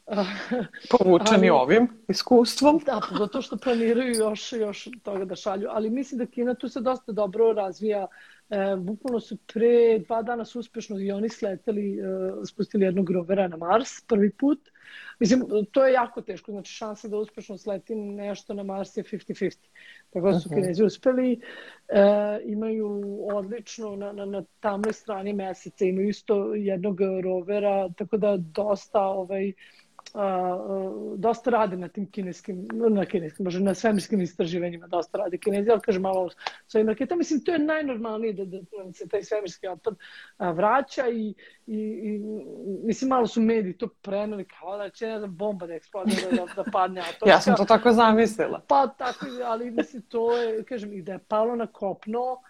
[0.91, 2.81] Povučeni ali, ovim iskustvom.
[2.87, 5.69] Da, zato što planiraju još, još toga da šalju.
[5.71, 8.07] Ali mislim da Kina tu se dosta dobro razvija
[8.51, 12.03] E, bukvalno su pre dva dana su uspešno i oni sleteli, e,
[12.47, 14.69] spustili jednog rovera na Mars prvi put.
[15.19, 19.59] Mislim, to je jako teško, znači šansa da uspešno sleti nešto na Mars je 50-50.
[20.11, 20.61] Tako da su uh mhm.
[20.61, 20.63] -huh.
[20.63, 21.41] kinezi uspeli,
[21.89, 22.01] e,
[22.45, 29.01] imaju odlično na, na, na tamnoj strani meseca, imaju isto jednog rovera, tako da dosta
[29.01, 29.53] ovaj,
[30.17, 35.71] uh, dosta rade na tim kineskim, na kineskim, može na svemirskim istraživanjima dosta rade kinezi,
[35.71, 36.29] ali kaže malo
[36.67, 37.19] svojim raketama.
[37.19, 38.59] Mislim, to je najnormalnije da, da
[38.93, 39.95] se taj svemirski otpad
[40.37, 41.35] a, vraća i,
[41.67, 42.21] i, i,
[42.85, 46.63] mislim, malo su mediji to preneli kao da će, ne znam, bomba da eksplodira, da,
[46.63, 47.31] da padne atomka.
[47.31, 48.61] ja sam to tako zamislila.
[48.69, 52.41] Pa tako, ali mislim, to je, kažem, i da je palo na kopno,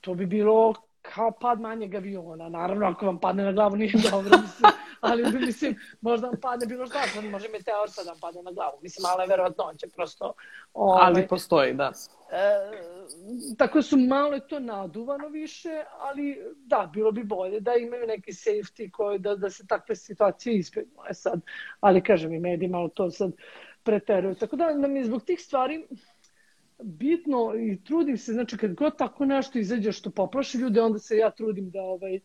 [0.00, 0.74] to bi bilo
[1.14, 2.48] kao pad manjeg aviona.
[2.48, 6.86] Naravno, ako vam padne na glavu nije dobro, mislim, ali mislim, možda vam padne bilo
[6.86, 6.98] šta,
[7.30, 8.78] može meteor sad da vam padne na glavu.
[8.82, 10.32] Mislim, mala je verovatnoća, prosto.
[10.74, 11.92] Ovaj, ali postoji, da.
[12.30, 18.06] E, tako su malo je to naduvano više, ali da, bilo bi bolje da imaju
[18.06, 21.02] neki safety koji da, da se takve situacije izbjegnu.
[21.10, 21.40] E sad,
[21.80, 23.32] ali kažem i mediji malo to sad
[23.82, 24.34] preteruju.
[24.34, 25.86] Tako da nam je zbog tih stvari
[26.82, 31.16] bitno i trudim se, znači kad god tako nešto izađe što poplaši ljude, onda se
[31.16, 32.20] ja trudim da ovaj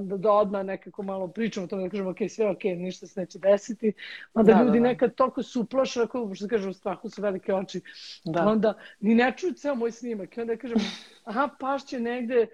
[0.00, 3.20] da, da odmah nekako malo pričamo o tome, da kažemo ok, sve ok, ništa se
[3.20, 3.92] neće desiti.
[4.34, 4.88] Onda da, ljudi da, da.
[4.88, 7.80] nekad toliko su uplašeni, ako što se kaže u strahu su velike oči.
[8.24, 8.46] Da.
[8.46, 10.36] Onda ni ne čuju ceo moj snimak.
[10.36, 10.78] I onda kažem,
[11.24, 12.46] aha, pašće negde,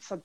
[0.00, 0.22] sad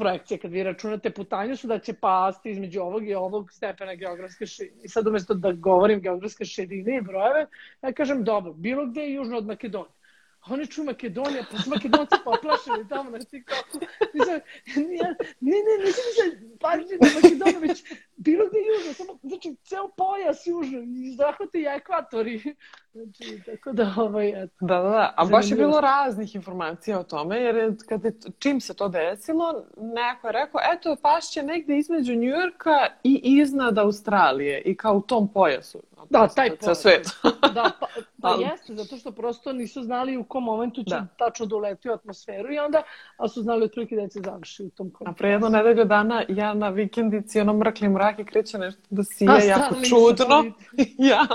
[0.00, 4.46] projekcije kad vi računate putanju su da će pasti između ovog i ovog stepena geografske
[4.46, 4.84] širine.
[4.84, 7.46] I sad umesto da govorim geografske širine i brojeve,
[7.82, 10.00] ja kažem dobro, bilo gde je južno od Makedonije.
[10.40, 13.78] A oni ču Makedonija, pa su Makedonci poplašili tamo na TikToku.
[14.14, 14.40] Mislim,
[14.76, 15.08] ne,
[15.40, 16.24] ne, ne, nisam se
[16.60, 17.84] pažnje da Makedonija, već
[18.16, 20.78] bilo gde južno, samo, znači, ceo pojas južno,
[21.16, 22.54] zahvate i ekvatori.
[22.92, 24.54] Znači, tako da, ovaj, eto.
[24.60, 25.14] Da, da, da.
[25.16, 29.64] A baš je bilo raznih informacija o tome, jer kad je, čim se to desilo,
[29.76, 35.32] neko je rekao, eto, pašće negde između Njujorka i iznad Australije i kao u tom
[35.32, 35.82] pojasu.
[36.10, 36.80] Da, taj pojas.
[36.80, 37.08] Svet.
[37.54, 37.86] da, pa,
[38.22, 41.06] pa jeste, zato što prosto nisu znali u kom momentu će da.
[41.18, 42.82] tačno doleti u atmosferu i onda,
[43.16, 45.10] a su znali otprilike da će završi u tom kontekstu.
[45.10, 49.04] A pre jedno nedelju dana ja na vikendici ono mrkli mrak i kreće nešto da
[49.04, 50.44] sije a, jako čudno.
[51.10, 51.26] ja.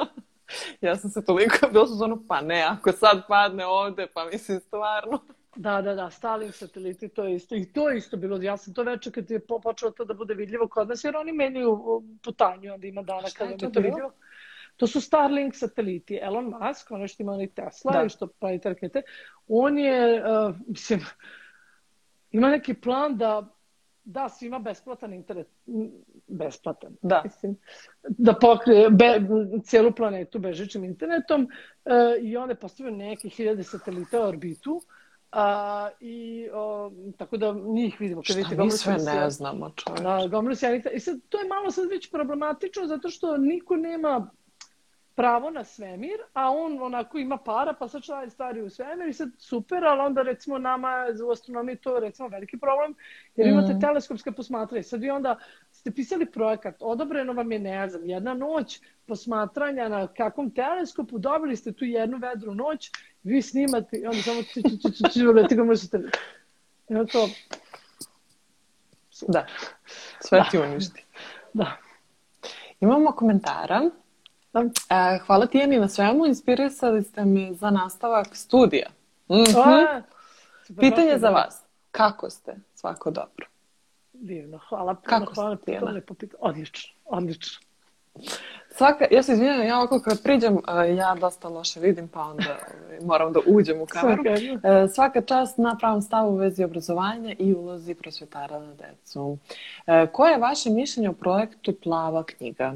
[0.82, 1.56] Ja sam se toliko
[1.88, 5.20] sam ono, pa ne, ako sad padne ovde, pa mislim stvarno.
[5.56, 7.56] Da, da, da, Starlink sateliti, to je isto.
[7.56, 8.42] I to je isto bilo.
[8.42, 11.32] Ja sam to večer kad je počelo to da bude vidljivo kod nas, jer oni
[11.32, 14.12] menjaju putanju, onda ima dana kada je to, to vidljivo.
[14.78, 16.20] To su Starlink sateliti.
[16.22, 18.04] Elon Musk, ono što ima oni Tesla da.
[18.04, 19.02] i što pravi te rakete,
[19.48, 21.06] on je, uh, mislim,
[22.32, 23.56] ima neki plan da
[24.06, 25.48] da svima besplatan internet,
[26.28, 27.58] besplatan, da, mislim,
[28.04, 29.22] da pokrije be,
[29.64, 34.82] celu planetu bežičnim internetom uh, i onda postavio neke hiljade satelita u orbitu
[35.36, 38.22] A, I o, tako da njih vidimo.
[38.28, 40.02] Kad Šta mi sve ne znamo, čovječ.
[40.02, 40.54] Da, gomilu
[40.94, 44.32] I sad, to je malo sad već problematično zato što niko nema
[45.16, 49.14] pravo na svemir, a on onako ima para, pa sad člani stvari u svemir i
[49.14, 52.96] sad super, ali onda recimo nama u astronomiji to je recimo veliki problem,
[53.36, 53.82] jer imate mm.
[53.82, 54.84] teleskopske posmatranje.
[54.84, 55.40] Sad vi onda
[55.86, 61.56] ste pisali projekat, odobreno vam je, ne znam, jedna noć posmatranja na kakvom teleskopu, dobili
[61.56, 62.92] ste tu jednu vedru noć,
[63.24, 64.42] vi snimate i onda samo
[65.48, 66.00] ti ga možete...
[66.90, 67.30] Evo to.
[69.28, 69.46] Da,
[70.20, 71.04] sve ti uništi.
[71.54, 71.78] Da.
[72.80, 73.90] Imamo komentara
[74.90, 76.26] E, hvala ti, Jeni, na svemu.
[76.26, 78.90] Inspirisali ste me za nastavak studija.
[79.30, 80.02] Mm -hmm.
[80.80, 81.64] Pitanje za vas.
[81.92, 82.56] Kako ste?
[82.76, 83.55] Svako dobro.
[84.20, 84.60] Divno.
[84.70, 84.96] Hvala.
[84.96, 86.02] Kako hvala, pitanje.
[86.40, 86.94] Odlično.
[87.06, 87.66] Odlično.
[88.70, 92.58] Svaka, ja se izvinjam, ja ovako kad priđem, e, ja dosta loše vidim, pa onda
[92.86, 94.24] ovaj, moram da uđem u kameru.
[94.24, 99.38] Svaka, e, svaka čast na pravom stavu u vezi obrazovanja i ulozi prosvetara na decu.
[99.88, 102.74] E, koje je vaše mišljenje o projektu Plava knjiga?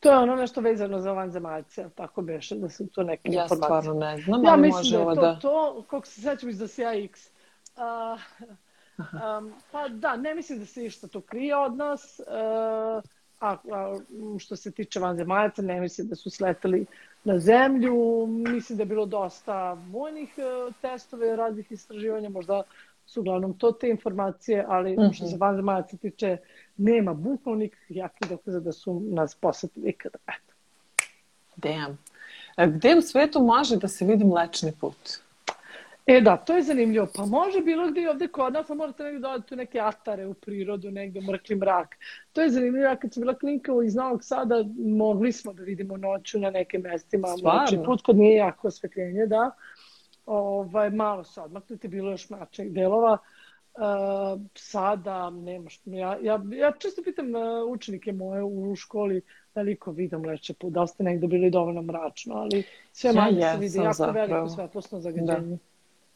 [0.00, 3.76] To je ono nešto vezano za vanzemaljce, tako beše, da su to neke ja informacije.
[3.76, 5.02] Ja stvarno ne znam, ja ali može da...
[5.02, 7.30] Ja mislim da je to, to, koliko se sećam iz X.
[7.76, 8.20] Uh,
[9.38, 13.02] um, pa da, ne mislim da se išta to krije od nas, uh,
[13.40, 13.98] a, a
[14.38, 16.86] što se tiče vanzemaljaca, ne mislim da su sletali
[17.24, 22.62] na zemlju, mislim da je bilo dosta vojnih uh, testove, raznih istraživanja, možda
[23.06, 25.12] su uglavnom to te informacije, ali mm -hmm.
[25.12, 26.36] što se vanzemaljaca tiče,
[26.76, 30.18] nema bukvalno nikakvih jakih dokaza da su nas posetili ikada.
[30.26, 30.54] Eto.
[31.56, 31.98] Damn.
[32.56, 35.20] A gde u svetu može da se vidi mlečni put?
[36.10, 37.06] E da, to je zanimljivo.
[37.14, 40.34] Pa može bilo gde i ovde kod nas, a morate negdje dodati neke atare u
[40.34, 41.96] prirodu, negde mrkli mrak.
[42.32, 42.84] To je zanimljivo.
[42.84, 46.80] Ja kad sam bila klinka iz Novog Sada, mogli smo da vidimo noću na nekim
[46.80, 47.28] mestima.
[47.28, 49.50] Mlečni put, kad nije jako osvetljenje, da.
[50.26, 53.18] ovaj, malo se odmaknuti, bilo još mračnih delova.
[53.74, 59.22] Uh, sada nema što, ja, ja, ja često pitam uh, učenike moje u školi
[59.54, 63.40] da li ko vidom leče put, da ste negde bili dovoljno mračno, ali sve manje
[63.40, 64.26] ja se vidi jako zapravo.
[64.26, 65.56] veliko svetlosno zagađenje.
[65.56, 65.69] Da.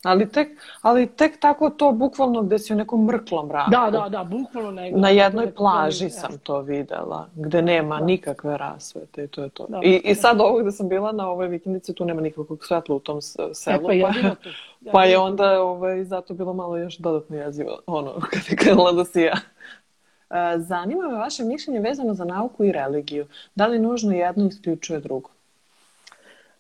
[0.05, 0.49] Ali tek,
[0.83, 3.71] ali tek tako to bukvalno gde si u nekom mrklom mraku.
[3.71, 5.01] Da, da, da, bukvalno negde.
[5.01, 6.45] Na jednoj plaži sam jeste.
[6.45, 8.05] to videla, gde nema da.
[8.05, 9.67] nikakve rasvete i to je to.
[9.69, 12.97] Da, I, I sad ovo gde sam bila na ovoj vikendici, tu nema nikakvog svetla
[12.97, 13.79] u tom selu.
[13.79, 14.49] E, pa, jedino tu.
[14.81, 18.93] Ja, pa je onda ovaj, zato bilo malo još dodatno jezivo, ono, kad je krenula
[18.93, 19.35] da sija.
[20.31, 23.27] E, zanima me vaše mišljenje vezano za nauku i religiju.
[23.55, 25.34] Da li nužno jedno isključuje drugo?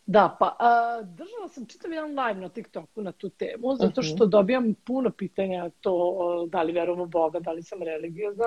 [0.06, 4.08] Da, pa a, držala sam čitav jedan live na TikToku na tu temu, zato mhm.
[4.08, 8.44] što dobijam puno pitanja to da li verujem u Boga, da li sam religiozna,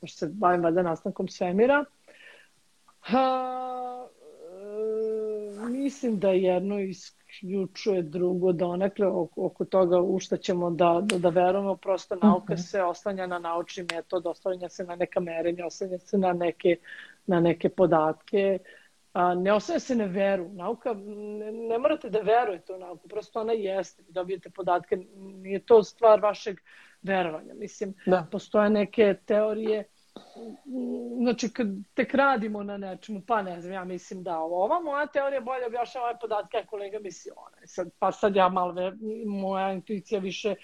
[0.00, 1.84] pošto se bavim valjda nastankom svemira.
[3.12, 4.06] A,
[5.60, 11.18] e, mislim da jedno isključuje drugo donekle oko, oko toga u šta ćemo da, da,
[11.18, 11.76] da verujemo.
[11.76, 12.62] Prosto nauka uh mhm.
[12.62, 12.70] -huh.
[12.70, 16.76] se oslanja na naučni metod, oslanja se na neka merenja, oslanja se na neke,
[17.26, 18.58] na neke podatke.
[18.60, 18.79] Uh,
[19.12, 20.48] a, ne ostaje se na veru.
[20.52, 24.02] Nauka, ne, ne morate da verujete u nauku, prosto ona jeste.
[24.02, 26.60] Vi dobijete podatke, nije to stvar vašeg
[27.02, 27.54] verovanja.
[27.54, 28.26] Mislim, da.
[28.30, 29.84] postoje neke teorije,
[31.22, 35.40] znači kad tek radimo na nečemu, pa ne znam, ja mislim da ova moja teorija
[35.40, 37.66] bolje objašnjava ove podatke, a kolega misli ona.
[37.66, 38.74] Sad, pa sad ja malo,
[39.26, 40.54] moja intuicija više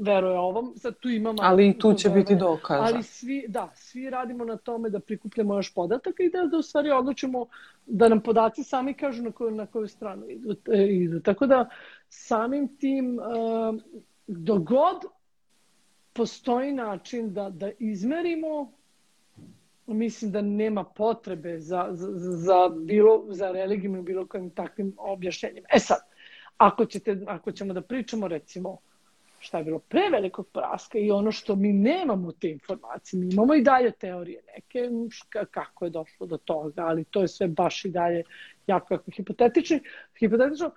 [0.00, 1.38] veruje ovom, sad tu imamo...
[1.42, 2.82] Ali i tu će veruje, biti dokaza.
[2.82, 6.62] Ali svi, da, svi radimo na tome da prikupljamo još podataka i da, da u
[6.62, 7.46] stvari odlučimo
[7.86, 10.56] da nam podaci sami kažu na koju, na koju stranu idu.
[10.72, 11.20] E, idu.
[11.20, 11.68] Tako da
[12.08, 13.80] samim tim, uh,
[14.26, 15.04] dogod
[16.12, 18.72] postoji način da, da izmerimo
[19.86, 25.68] mislim da nema potrebe za, za, za, bilo, za religijom i bilo kojim takvim objašnjenjima.
[25.74, 25.98] E sad,
[26.56, 28.78] ako, ćete, ako ćemo da pričamo recimo
[29.40, 33.20] šta je bilo pre velikog praska i ono što mi nemamo te informacije.
[33.20, 34.88] Mi imamo i dalje teorije neke,
[35.50, 38.22] kako je došlo do toga, ali to je sve baš i dalje
[38.66, 39.78] jako, jako hipotetično.
[40.18, 40.70] hipotetično.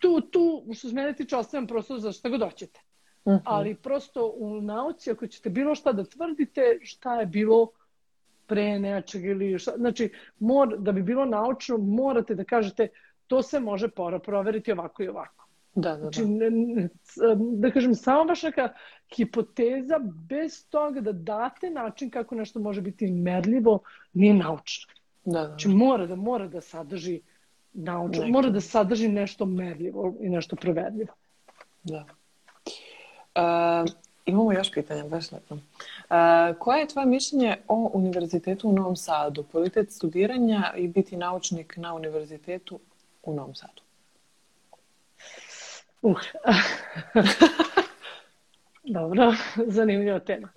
[0.00, 2.80] Tu, tu, što se mene tiče, ostavljam prostor za šta god hoćete.
[3.24, 3.38] Uh mhm.
[3.38, 3.42] -huh.
[3.44, 7.70] Ali prosto u nauci, ako ćete bilo šta da tvrdite, šta je bilo
[8.46, 12.88] pre nečeg ili šta, znači, mor, da bi bilo naučno, morate da kažete
[13.26, 13.88] to se može
[14.22, 15.43] proveriti ovako i ovako.
[15.74, 16.00] Da, da, da.
[16.00, 16.88] Znači, ne,
[17.52, 18.72] da kažem, samo baš neka
[19.16, 19.98] hipoteza
[20.28, 23.78] bez toga da date način kako nešto može biti merljivo,
[24.12, 24.94] nije naučno.
[25.24, 25.46] Da, da.
[25.46, 27.20] Znači, mora da, mora da sadrži
[27.72, 28.32] naučno, Neki.
[28.32, 31.12] mora da sadrži nešto merljivo i nešto proverljivo.
[31.82, 32.04] Da.
[33.34, 33.90] Uh,
[34.24, 35.54] imamo još pitanja, baš lepo.
[35.54, 35.60] Uh,
[36.58, 39.44] koje je tvoje mišljenje o univerzitetu u Novom Sadu?
[39.50, 42.78] Kvalitet studiranja i biti naučnik na univerzitetu
[43.22, 43.82] u Novom Sadu?
[46.04, 46.20] Uh.
[48.96, 49.34] Dobro,
[49.66, 50.48] zanimljiva tema.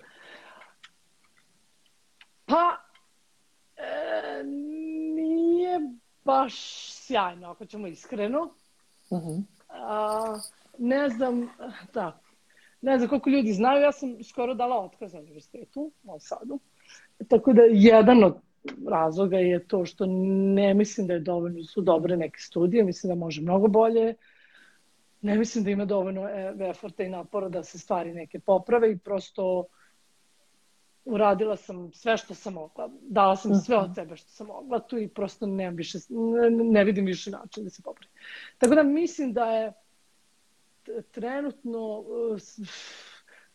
[2.46, 2.76] Pa,
[3.76, 4.42] e,
[5.14, 5.80] nije
[6.24, 6.54] baš
[6.92, 8.54] sjajno, ako ćemo iskreno.
[9.10, 9.28] Uh mhm.
[9.28, 9.42] -huh.
[9.68, 10.38] A,
[10.78, 11.48] ne znam,
[11.94, 12.20] da,
[12.80, 16.60] ne znam koliko ljudi znaju, ja sam skoro dala otkaz na univerzitetu u Sadu.
[17.28, 18.36] Tako da jedan od
[18.90, 20.06] razloga je to što
[20.54, 24.08] ne mislim da je dovoljno, su dobre neke studije, mislim da može mnogo bolje.
[24.08, 24.16] Uh,
[25.20, 28.98] ne mislim da ima dovoljno e, eforta i napora da se stvari neke poprave i
[28.98, 29.64] prosto
[31.04, 32.90] uradila sam sve što sam mogla.
[33.00, 33.94] Dala sam sve od mhm.
[33.94, 37.70] sebe što sam mogla tu i prosto ne, više, ne, ne vidim više način da
[37.70, 38.12] se popravi.
[38.58, 39.72] Tako da mislim da je
[41.10, 42.04] trenutno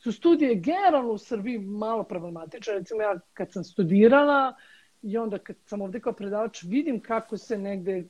[0.03, 2.74] su studije generalno u Srbiji malo problematične.
[2.74, 4.55] Recimo ja kad sam studirala
[5.01, 8.03] i onda kad sam ovde kao predavač vidim kako se negde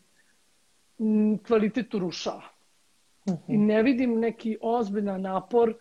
[1.47, 2.53] kvalitet urušava.
[3.47, 5.74] I ne vidim neki ozbiljan napor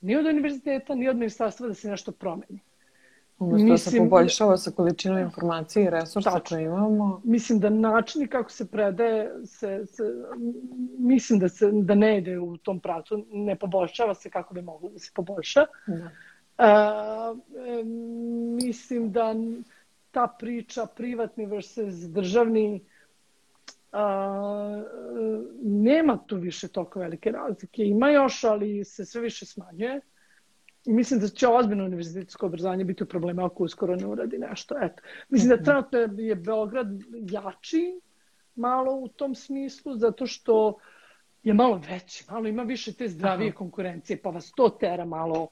[0.00, 2.60] ni od univerziteta, ni od ministarstva da se nešto promeni.
[3.38, 6.56] Umesto Mislim, da se poboljšava sa količinom informacije i resursa tačno.
[6.56, 7.20] koje imamo.
[7.24, 10.02] Mislim da način kako se predaje, se, se,
[10.98, 14.90] mislim da, se, da ne ide u tom pravcu, ne poboljšava se kako bi moglo
[14.90, 15.66] da se poboljša.
[15.86, 16.10] Da.
[16.58, 17.84] Uh, e,
[18.64, 19.34] mislim da
[20.10, 22.80] ta priča privatni versus državni
[23.98, 24.82] a,
[25.62, 27.82] nema tu više toliko velike razlike.
[27.82, 30.00] Ima još, ali se sve više smanjuje.
[30.86, 34.74] I mislim da će ozbiljno univerzitetsko obrazovanje biti u problema ako uskoro ne uradi nešto.
[34.82, 35.02] Eto.
[35.28, 35.64] Mislim da mhm.
[35.64, 36.88] trenutno je Beograd
[37.30, 38.00] jači
[38.54, 40.78] malo u tom smislu, zato što
[41.42, 43.56] je malo veći, malo ima više te zdravije Aha.
[43.56, 45.48] konkurencije, pa vas to tera malo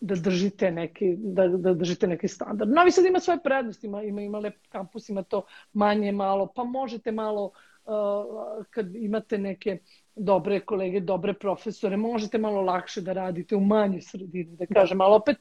[0.00, 2.70] da držite neki, da, da držite neki standard.
[2.70, 6.64] Novi Sad ima svoje prednosti, ima, ima, ima lep kampus, ima to manje malo, pa
[6.64, 9.78] možete malo uh, kad imate neke
[10.16, 15.14] dobre kolege, dobre profesore, možete malo lakše da radite u manjoj sredini, da kažem, ali
[15.14, 15.36] opet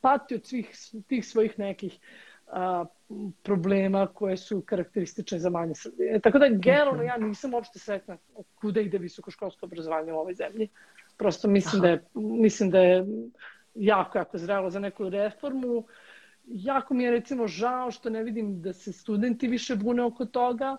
[0.00, 0.70] pati od svih
[1.06, 1.98] tih svojih nekih
[2.46, 2.84] a,
[3.42, 6.20] problema koje su karakteristične za manje sredine.
[6.20, 8.18] Tako da, generalno, ja nisam uopšte sretna
[8.54, 10.68] kuda ide visokoškolsko obrazovanje u ovoj zemlji.
[11.16, 13.06] Prosto mislim da je, mislim da je
[13.76, 15.84] jako, jako zrelo za neku reformu.
[16.46, 20.76] Jako mi je recimo žao što ne vidim da se studenti više bune oko toga.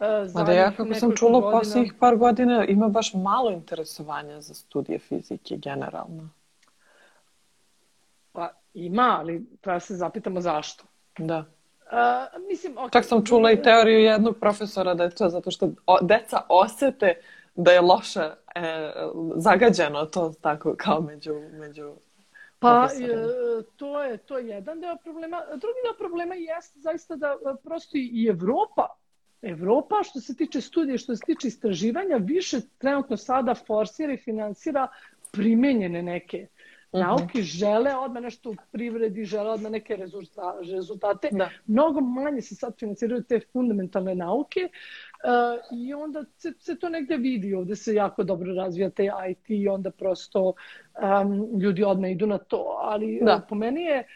[0.00, 1.58] E, Ma da ja kako sam čula godina...
[1.58, 6.28] posljednjih par godina ima baš malo interesovanja za studije fizike generalno.
[8.32, 10.84] Pa ima, ali treba se zapitamo zašto.
[11.18, 11.38] Da.
[11.38, 12.92] Uh, mislim, okay.
[12.92, 15.70] Čak sam čula i teoriju jednog profesora da je to zato što
[16.02, 17.20] deca osete
[17.56, 18.20] da je loše
[18.54, 18.92] e,
[19.36, 21.94] zagađeno to tako kao među, među
[22.58, 25.42] Pa e, to je to je jedan deo problema.
[25.50, 28.86] Drugi deo problema jeste zaista da e, prosto i Evropa
[29.42, 34.88] Evropa što se tiče studije, što se tiče istraživanja, više trenutno sada forsira i finansira
[35.32, 36.46] primenjene neke
[36.96, 37.00] -hmm.
[37.00, 39.96] nauke žele odmah nešto u privredi, žele odmah neke
[40.70, 41.28] rezultate.
[41.32, 41.50] Da.
[41.66, 44.68] Mnogo manje se sad financiraju te fundamentalne nauke
[45.72, 47.54] i onda se, se to negde vidi.
[47.54, 52.38] Ovde se jako dobro razvija te IT i onda prosto um, ljudi odmah idu na
[52.38, 52.78] to.
[52.80, 53.36] Ali da.
[53.36, 54.06] uh, po meni je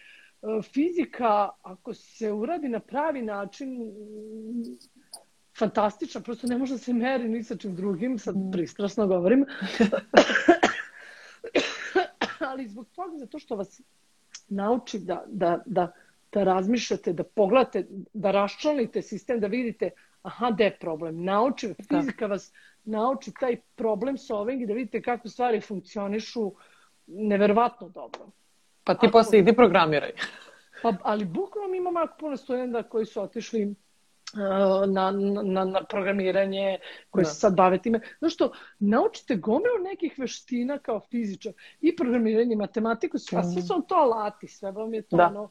[0.42, 3.92] uh, fizika, ako se uradi na pravi način,
[5.58, 8.50] fantastična, prosto ne može da se meri ni sa čim drugim, sad mm.
[8.50, 9.46] pristrasno govorim.
[12.50, 13.80] ali zbog toga, zato što vas
[14.48, 15.92] nauči da, da, da,
[16.32, 19.90] da razmišljate, da pogledate, da raščlanite sistem, da vidite
[20.22, 21.24] aha, gde je problem.
[21.24, 21.84] Nauči, da.
[21.88, 22.52] fizika vas
[22.84, 26.52] nauči taj problem solving i da vidite kako stvari funkcionišu
[27.06, 28.30] neverovatno dobro.
[28.84, 30.12] Pa ti Ako, posle idi programiraj.
[30.82, 33.74] Pa, ali bukvalno imamo jako puno studenta koji su otišli
[34.86, 35.10] na,
[35.42, 36.78] na, na programiranje,
[37.10, 37.28] koji da.
[37.28, 38.00] se sad bave time.
[38.18, 43.44] Znaš što, naučite gomilu nekih veština kao fizičar i programiranje, matematiku, sve, mm.
[43.52, 45.26] sve su to alati, sve vam je to da.
[45.26, 45.50] ono,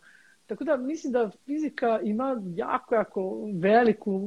[0.50, 4.22] Tako da mislim da fizika ima jako, jako veliku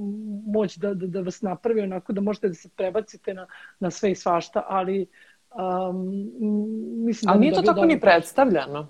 [0.46, 3.46] moć da, da, da vas napravi onako da možete da se prebacite na,
[3.80, 5.06] na sve i svašta, ali
[5.90, 6.30] um,
[7.04, 7.32] mislim da...
[7.32, 8.86] Ali nije to tako ni predstavljano.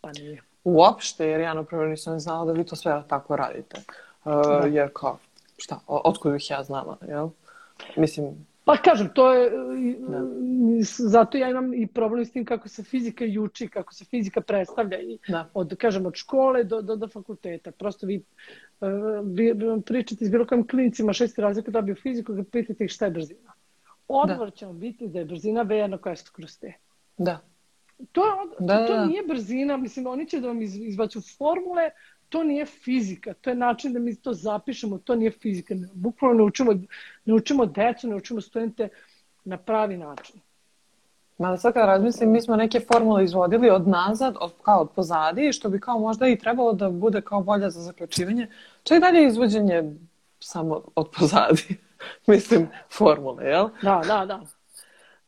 [0.00, 0.42] Pa nije.
[0.64, 3.76] Uopšte, jer ja napravo nisam znala da vi to sve tako radite.
[4.24, 4.66] Uh, da.
[4.66, 5.18] Jer kao,
[5.56, 7.28] šta, otkud bih ja znala, jel?
[7.96, 9.50] Mislim, Pa kažem, to je,
[9.98, 10.22] da.
[11.10, 15.00] zato ja imam i problem s tim kako se fizika juči, kako se fizika predstavlja
[15.00, 15.50] i da.
[15.54, 17.70] od, kažem, od škole do, do, do fakulteta.
[17.70, 18.24] Prosto vi,
[18.80, 18.88] uh,
[19.24, 19.54] vi
[19.86, 23.52] pričate s bilo kojim klinicima šesti razlika dobiju fiziku, da pitate ih šta je brzina.
[24.08, 24.56] Odgovor da.
[24.56, 26.72] će vam biti da je brzina V jedno koja je kroz te.
[27.16, 27.38] Da.
[28.12, 29.06] To, je, da, to, to da.
[29.06, 31.90] nije brzina, mislim, oni će da vam izbaću formule,
[32.28, 35.74] to nije fizika, to je način da mi to zapišemo, to nije fizika.
[35.94, 36.72] Bukvalno ne učimo,
[37.24, 38.88] ne učimo decu, ne učimo studente
[39.44, 40.40] na pravi način.
[41.38, 45.52] Ma sad kad razmislim, mi smo neke formule izvodili od nazad, od, kao od pozadi,
[45.52, 48.48] što bi kao možda i trebalo da bude kao bolja za zaključivanje.
[48.82, 49.82] Čak dalje izvođenje
[50.40, 51.76] samo od pozadi.
[52.26, 53.68] Mislim, formule, jel?
[53.82, 54.55] Da, da, da.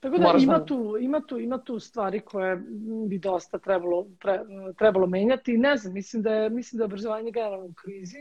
[0.00, 2.62] Tako da ima tu, ima, tu, ima tu stvari koje
[3.08, 4.40] bi dosta trebalo, tre,
[4.78, 5.58] trebalo menjati.
[5.58, 8.16] Ne znam, mislim da je, mislim da je obrazovanje generalno u krizi.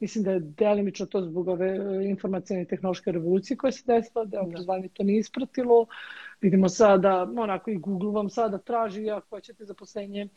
[0.00, 1.78] Mislim da je delimično to zbog ove
[2.08, 5.86] informacijne i tehnološke revolucije koje se desila, da je obrazovanje to nije ispratilo.
[6.40, 10.28] Vidimo sada, onako i Google vam sada traži, ako hoćete zaposlenje,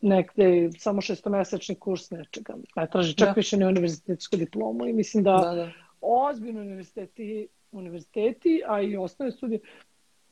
[0.00, 2.54] nekde samo šestomesečni kurs nečega.
[2.76, 3.32] Ne traži čak da.
[3.36, 5.70] više ne univerzitetsku diplomu i mislim da, da, da.
[6.00, 9.60] ozbiljno univerziteti univerziteti, a i osnovne studije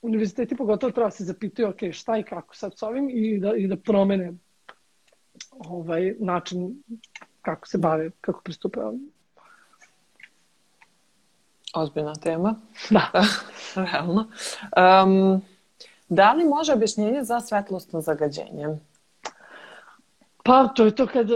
[0.03, 3.67] univerziteti pogotovo treba se zapitaju ok, šta i kako sad s ovim i da, i
[3.67, 4.33] da promene
[5.59, 6.83] ovaj način
[7.43, 9.11] kako se bave, kako pristupaju ovim.
[11.75, 12.55] Ozbiljna tema.
[12.91, 13.11] Da.
[13.93, 14.31] Realno.
[14.77, 15.43] Um,
[16.09, 18.67] da li može objašnjenje za svetlostno zagađenje?
[20.45, 21.27] Pa, to je to kad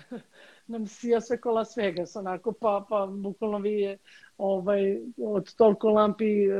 [0.66, 3.98] nam sija sve kola Vegas, onako, pa, pa bukvalno vi je
[4.38, 6.54] ovaj, od toliko lampi e,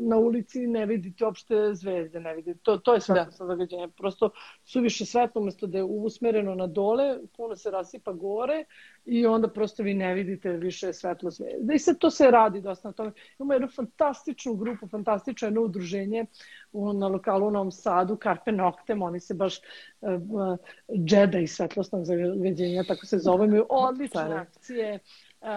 [0.00, 2.58] na ulici ne vidite uopšte zvezde, ne vidite.
[2.62, 3.52] To, to je svetlosno da.
[3.52, 3.88] zagađenje.
[3.88, 4.30] Prosto
[4.64, 8.64] suviše svetlo, umesto da je usmereno na dole, puno se rasipa gore
[9.04, 11.74] i onda prosto vi ne vidite više svetlo zvezde.
[11.74, 13.12] I sad to se radi dosta na tome.
[13.38, 16.26] Imamo jednu fantastičnu grupu, fantastično jedno udruženje
[16.72, 19.60] na lokalu u Novom Sadu, Carpe Noctem, oni se baš
[20.00, 20.58] uh, uh,
[21.04, 24.98] džeda i svetlosnog zagađenja, tako se zove, imaju odlične akcije
[25.40, 25.48] uh,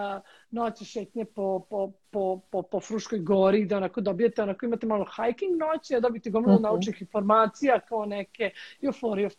[0.52, 5.06] noći šetnje po, po, po, po, po Fruškoj gori, da onako dobijete, onako imate malo
[5.06, 6.66] hiking noći, a dobijete gomilu uh mhm.
[6.66, 6.70] -huh.
[6.70, 9.30] naučnih informacija kao neke i o flori,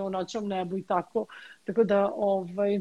[0.00, 1.26] o noćnom nebu i tako.
[1.64, 2.80] Tako da, ovaj,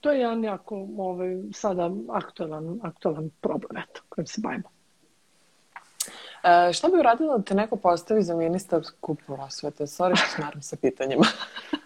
[0.00, 4.68] to je jedan jako ovaj, sada aktualan, aktualan problem eto, kojim se bavimo.
[6.44, 9.84] E, šta bi uradila da te neko postavi za ministarsku prosvete?
[9.84, 11.26] Sorry što smaram sa pitanjima.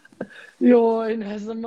[0.59, 1.63] Joj, ne znam.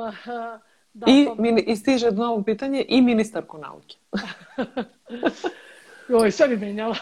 [0.94, 3.96] Da, I, mini, I stiže novo pitanje i ministarku nauke.
[6.10, 6.96] Joj, sve bi menjala.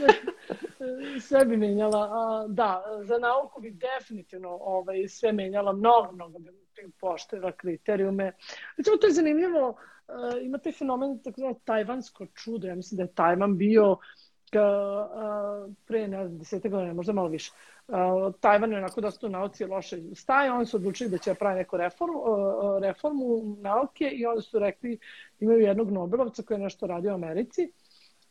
[1.28, 2.46] sve bi menjala.
[2.48, 5.72] Da, za nauku bi definitivno ovaj, sve menjala.
[5.72, 6.50] Mnogo, mnogo bi
[7.00, 8.32] pošteva kriterijume.
[8.76, 9.68] Recimo, to je zanimljivo.
[9.68, 12.66] Uh, imate fenomen tako tajvansko čudo.
[12.66, 13.98] Ja mislim da je Tajvan bio uh,
[15.86, 17.52] pre, ne znam, desete godine, možda malo više.
[18.40, 21.76] Tajvan je onako dosta u nauci loše staje, oni su odlučili da će pravi neku
[21.76, 22.22] reformu,
[22.82, 24.98] reformu nauke i onda su rekli,
[25.40, 27.72] imaju jednog Nobelovca koji je nešto radio u Americi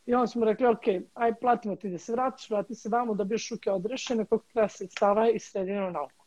[0.06, 0.82] I onda smo rekli, ok,
[1.14, 4.68] aj platimo ti da se vratiš, vrati se vamo, da dobiješ ruke odrešene, koliko treba
[4.68, 6.24] sredstava i sredinu nauku.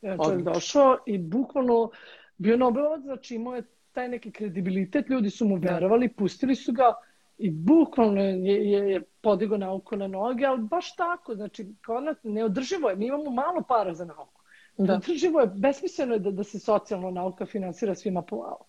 [0.00, 1.90] Ja čovjek došao i bukvalno
[2.36, 3.62] bio Nobelovac, znači imao je
[3.92, 5.72] taj neki kredibilitet, ljudi su mu da.
[5.72, 6.94] verovali, pustili su ga
[7.38, 12.90] i bukvalno je, je, je podigo nauku na noge, ali baš tako, znači kao neodrživo
[12.90, 14.42] je, mi imamo malo para za nauku.
[14.76, 14.92] Da.
[14.92, 18.66] Neodrživo je, besmisleno je da, da se socijalna nauka finansira svima po malo.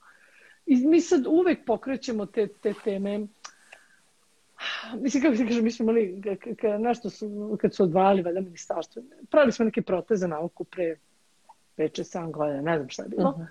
[0.65, 3.28] I mi sad uvek pokrećemo te, te teme.
[5.01, 6.22] Mislim, kako se kaže, mi smo imali,
[6.80, 10.97] nešto su, kad su odvajali valjda ministarstvo, pravili smo neke proteze na nauku pre
[11.78, 13.30] 5-6-7 godina, ne znam šta je bilo.
[13.30, 13.45] Uh -huh.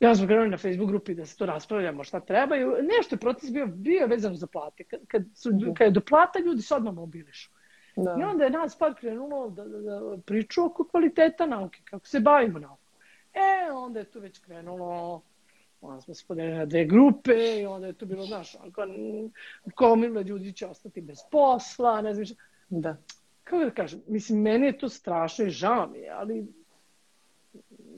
[0.00, 2.56] Onda smo krenuli na Facebook grupi da se to raspravljamo šta treba.
[2.56, 2.64] I
[2.98, 4.84] nešto je proces bio, bio vezan za plate.
[4.84, 5.74] Kad, kad, su, -huh.
[5.76, 7.50] kad je do plata, ljudi se odmah mobilišu.
[7.96, 8.16] Da.
[8.20, 12.20] I onda je nas par krenulo da, da, da priču oko kvaliteta nauke, kako se
[12.20, 12.86] bavimo naukom.
[13.34, 15.22] E, onda je tu već krenulo
[15.84, 18.56] onda smo se podelili na dve grupe i onda je to bilo, znaš,
[19.74, 22.34] komila ljudi će ostati bez posla, ne znam šta.
[22.68, 22.96] Da.
[23.44, 26.46] Kako da kažem, mislim, meni je to strašno i žao mi je, ali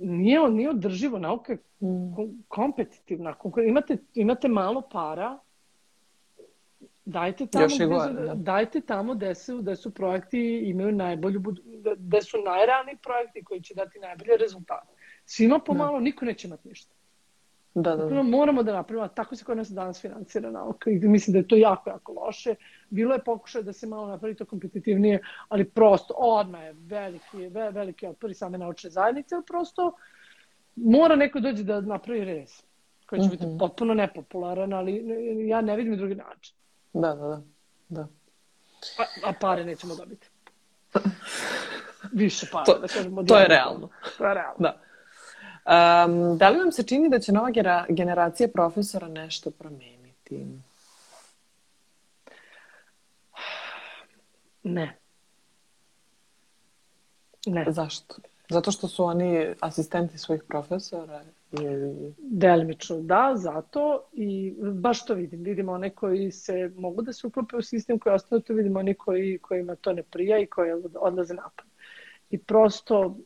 [0.01, 2.45] nije, nije održivo, nauka je mm.
[2.49, 3.35] kompetitivna.
[3.67, 5.39] Imate, imate malo para,
[7.05, 8.35] dajte tamo, gde, gore, da.
[8.35, 11.43] dajte tamo gde su, gde su projekti imaju najbolju,
[11.97, 14.93] gde su najrealni projekti koji će dati najbolje rezultate.
[15.25, 16.01] Svima pomalo, da.
[16.01, 16.95] niko neće imati ništa.
[17.79, 18.23] Da, da, da.
[18.23, 21.57] Moramo da napravimo, tako se kod nas danas financira nauka i mislim da je to
[21.57, 22.55] jako, jako loše.
[22.91, 28.07] Bilo je pokušaj da se malo napravi to kompetitivnije, ali prosto odmah je veliki, veliki
[28.07, 29.93] otpor i same naučne zajednice, ali prosto
[30.77, 32.63] mora neko dođe da napravi rez
[33.07, 33.31] koji će mm -hmm.
[33.31, 33.59] biti mhm.
[33.59, 35.05] potpuno nepopularan, ali
[35.49, 36.57] ja ne vidim drugi način.
[36.93, 37.43] Da, da, da.
[37.89, 38.09] da.
[38.99, 40.29] A, a pare nećemo dobiti.
[42.13, 43.23] Više para, to, da kažemo.
[43.23, 43.89] To je realno.
[44.19, 44.59] To je realno.
[44.59, 44.86] Da.
[45.67, 47.51] Um, da li vam se čini da će nova
[47.89, 50.47] generacija profesora nešto promeniti?
[54.63, 54.99] Ne.
[57.47, 57.65] Ne.
[57.69, 58.15] Zašto?
[58.51, 61.23] Zato što su oni asistenti svojih profesora?
[61.53, 62.15] Ili...
[62.19, 65.43] Delimično da, zato i baš to vidim.
[65.43, 68.95] Vidimo one koji se mogu da se uklope u sistem koji ostane tu, vidimo oni
[68.95, 71.67] koji, kojima to ne prija i koji odlaze napad.
[72.31, 73.17] I prosto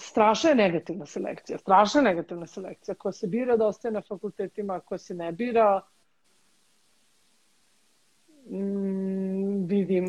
[0.00, 2.94] strašna je negativna selekcija, strašna je negativna selekcija.
[2.94, 5.80] Ko se bira da ostaje na fakultetima, ko se ne bira,
[8.50, 10.06] mm, vidim,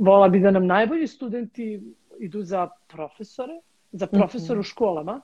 [0.00, 3.60] vola bi da nam najbolji studenti idu za profesore,
[3.92, 4.60] za profesor mm -hmm.
[4.60, 5.20] u školama,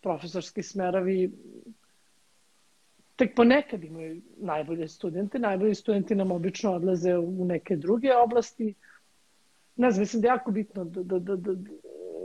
[0.00, 1.32] profesorski smerovi
[3.16, 5.38] tek ponekad imaju najbolje studente.
[5.38, 8.74] Najbolji studenti nam obično odlaze u neke druge oblasti.
[9.76, 11.52] Ne znam, mislim da je jako bitno da, da, da, da,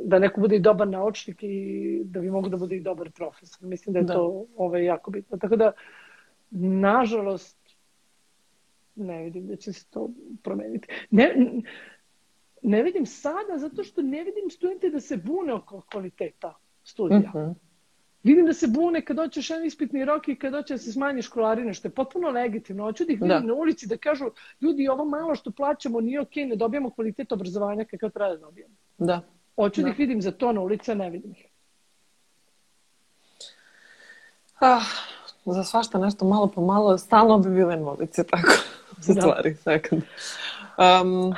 [0.08, 3.68] da neko bude i dobar naučnik i da bi mogu da bude i dobar profesor.
[3.68, 4.14] Mislim da je da.
[4.14, 5.38] to ovaj, jako bitno.
[5.38, 5.72] Tako da,
[6.51, 7.58] nažalost,
[8.95, 10.10] ne vidim da će se to
[10.43, 10.88] promeniti.
[11.12, 11.36] Ne,
[12.62, 16.53] ne vidim sada zato što ne vidim studente da se bune oko kvaliteta
[16.84, 17.20] studija.
[17.20, 17.38] Uh mhm.
[17.38, 17.53] -huh.
[18.24, 21.22] Vidim da se bune kad doćeš jedan ispitni rok i kad doće da se smanji
[21.22, 22.84] školarine, što je potpuno legitimno.
[22.84, 23.39] Hoću da ih vidim da.
[23.39, 24.26] na ulici da kažu,
[24.62, 28.38] ljudi, ovo malo što plaćamo nije okej, okay, ne dobijamo kvalitet obrazovanja kakav treba da
[28.38, 28.76] dobijemo.
[28.98, 29.22] Da.
[29.58, 29.86] Hoću da.
[29.86, 31.46] da ih vidim za to na ulici, ne vidim ih.
[34.60, 34.84] Ah,
[35.46, 38.52] za svašta nešto malo po malo, stalno bi bile na ulici, tako
[39.10, 39.22] u da.
[39.22, 40.04] stvari, sekund.
[40.78, 41.34] Um,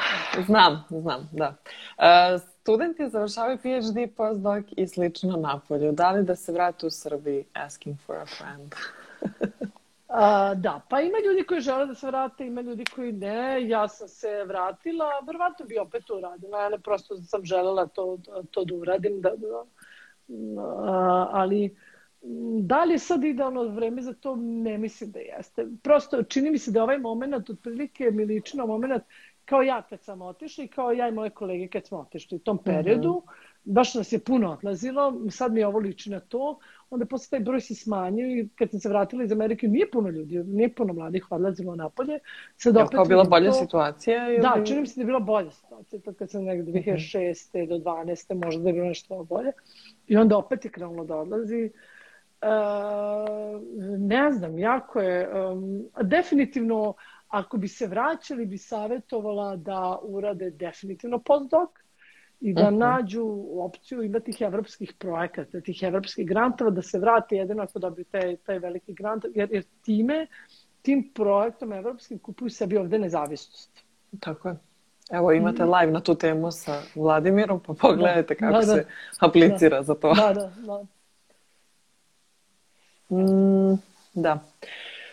[0.46, 1.56] znam, znam, da.
[1.98, 5.92] Uh, studenti završavaju PhD, postdoc i slično napolju.
[5.92, 7.46] Da li da se vrate u Srbiji?
[7.54, 8.76] Asking for a friend.
[10.10, 13.68] A, da, pa ima ljudi koji žele da se vrate, ima ljudi koji ne.
[13.68, 16.62] Ja sam se vratila, verovatno bi opet to uradila.
[16.62, 18.18] Ja ne prosto sam želela to,
[18.52, 19.22] to da uradim.
[19.22, 19.66] Da, da,
[20.62, 21.76] a, ali
[22.62, 24.36] da li je sad idealno vreme za to?
[24.36, 25.68] Ne mislim da jeste.
[25.84, 29.04] Prosto čini mi se da ovaj moment, otprilike mi liči na moment
[29.46, 32.40] kao ja kad sam otišla i kao ja i moje kolege kad smo otišli u
[32.40, 33.10] tom periodu.
[33.10, 33.49] Mm -hmm.
[33.72, 36.60] Baš nas je puno odlazilo, sad mi je ovo liči na to.
[36.90, 40.10] Onda posle taj broj se smanjio i kad sam se vratila iz Amerike nije puno
[40.10, 42.20] ljudi, nije puno mladih odlazilo napolje.
[42.58, 43.58] Sad je opet kao bila bolja to...
[43.58, 44.30] situacija?
[44.30, 44.40] Ili...
[44.40, 46.02] Da, čini mi se da je bila bolja situacija.
[46.02, 46.80] To kad sam negde 2006.
[46.80, 47.68] Mm -hmm.
[47.68, 48.46] do 12.
[48.46, 49.52] možda da je bilo nešto bolje.
[50.08, 51.72] I onda opet je krenulo da odlazi.
[52.42, 52.50] Uh,
[54.00, 55.30] ne znam, jako je.
[55.44, 56.94] Um, definitivno
[57.30, 61.70] Ako bi se vraćali, bi savjetovala da urade definitivno postdoc
[62.42, 62.68] i da uh.
[62.68, 62.78] -huh.
[62.78, 68.06] nađu opciju ima tih evropskih projekata, tih evropskih grantova, da se vrate jedino ako dobiju
[68.12, 70.28] taj, taj veliki grant, jer, jer time,
[70.82, 73.84] tim projektom evropskim kupuju sebi ovde nezavisnost.
[74.20, 74.56] Tako je.
[75.12, 75.74] Evo imate mm.
[75.74, 78.86] live na tu temu sa Vladimirom, pa pogledajte da, kako da, da, se
[79.20, 80.14] aplicira da, za to.
[80.14, 80.86] Da, da, da.
[83.16, 83.78] Mm,
[84.14, 84.40] da.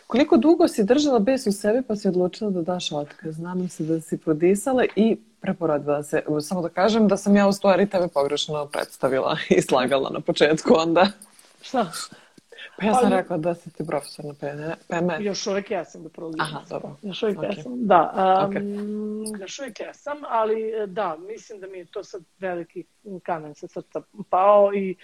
[0.07, 3.39] Koliko dugo si držala bes u sebi pa si odlučila da daš otkaz?
[3.39, 5.17] Nadam se da si prodisala i
[5.47, 6.23] preporodila se.
[6.41, 10.75] Samo da kažem da sam ja u stvari tebe pogrešno predstavila i slagala na početku
[10.79, 11.07] onda.
[11.63, 11.91] Šta?
[12.79, 14.35] Pa ja sam ali, rekla da si ti profesor na
[14.89, 15.17] PME.
[15.21, 16.41] Još uvek ja sam da prolazim.
[16.41, 16.97] Aha, dobro.
[17.03, 17.57] Još uvek okay.
[17.57, 18.13] ja sam, da.
[18.15, 19.41] Um, okay.
[19.41, 22.85] Još uvek ja sam, ali da, mislim da mi je to sad veliki
[23.23, 24.97] kamen sa srca pao i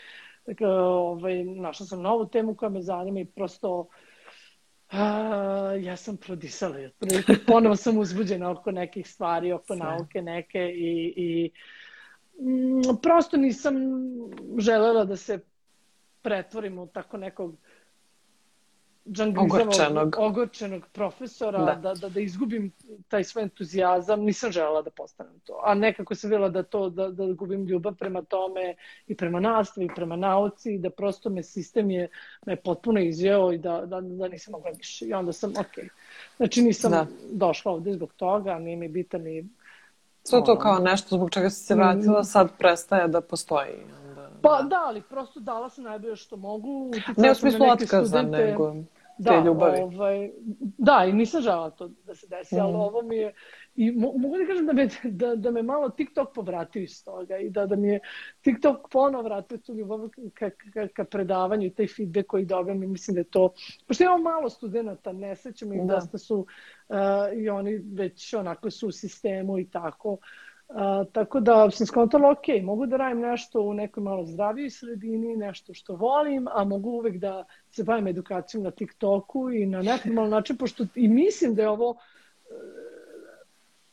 [0.47, 3.87] dakle, ovaj, našla sam novu temu koja me zanima i prosto uh,
[4.93, 6.77] A, ja sam prodisala.
[7.47, 9.77] Ponovo sam uzbuđena oko nekih stvari, oko Sve.
[9.77, 11.51] nauke neke i, i
[12.41, 13.75] m, prosto nisam
[14.59, 15.39] želela da se
[16.23, 17.57] pretvorim u tako nekog
[19.39, 20.17] ogorčenog.
[20.19, 21.75] ogorčenog profesora, da.
[21.75, 22.73] Da, da, da izgubim
[23.09, 25.61] taj svoj entuzijazam, nisam želela da postanem to.
[25.65, 28.75] A nekako sam bila da to, da, da gubim ljubav prema tome
[29.07, 32.09] i prema nastavi, i prema nauci, i da prosto me sistem je
[32.47, 35.07] me potpuno izjeo i da, da, da nisam mogla više.
[35.07, 35.85] I onda sam, ok.
[36.37, 37.07] Znači nisam da.
[37.31, 39.49] došla ovde zbog toga, nije mi bitan ni
[40.25, 42.25] Sve to kao nešto zbog čega si se vratila, mm.
[42.25, 43.75] sad prestaje da postoji.
[44.43, 44.69] Pa da.
[44.69, 46.91] da, ali prosto dala sam najbolje što mogu.
[47.17, 48.75] Ne u smislu otkaza, nego
[49.19, 49.81] da, te ljubavi.
[49.81, 50.31] Ovaj,
[50.79, 52.61] da, i nisam žela to da se desi, mm.
[52.61, 53.33] ali ovo mi je...
[53.75, 57.39] I mo, mogu da kažem da me, da, da me malo TikTok povratio iz toga
[57.39, 58.01] i da, da mi je
[58.41, 62.87] TikTok ponovo vratio tu ljubav ka, ka, ka predavanju i taj feedback koji dobijam i
[62.87, 63.53] mislim da je to...
[63.87, 65.95] Pošto imamo malo studenta, ne sećam ih, da.
[65.95, 66.97] dosta su uh,
[67.37, 70.13] i oni već onako su u sistemu i tako.
[70.13, 70.19] Uh,
[70.75, 75.37] A, tako da sam skontala, ok, mogu da radim nešto u nekoj malo zdravijoj sredini,
[75.37, 80.31] nešto što volim, a mogu uvek da se bavim edukacijom na TikToku i na neformalan
[80.31, 81.97] način, pošto i mislim da je ovo
[82.51, 82.83] e,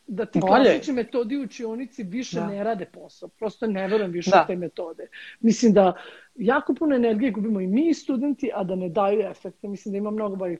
[0.07, 0.64] da ti Bolje.
[0.64, 2.47] klasični metodi u učionici više da.
[2.47, 3.30] ne rade posao.
[3.30, 4.41] Prosto ne verujem više da.
[4.43, 5.07] u te metode.
[5.39, 5.93] Mislim da
[6.35, 9.68] jako puno energije gubimo i mi studenti, a da ne daju efekte.
[9.68, 10.60] Mislim da ima mnogo boljih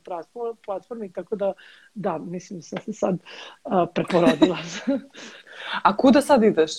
[0.66, 1.54] platformi, tako da
[1.94, 4.58] da, mislim da sam se sad uh, preporodila.
[5.84, 6.72] A kuda sad ideš?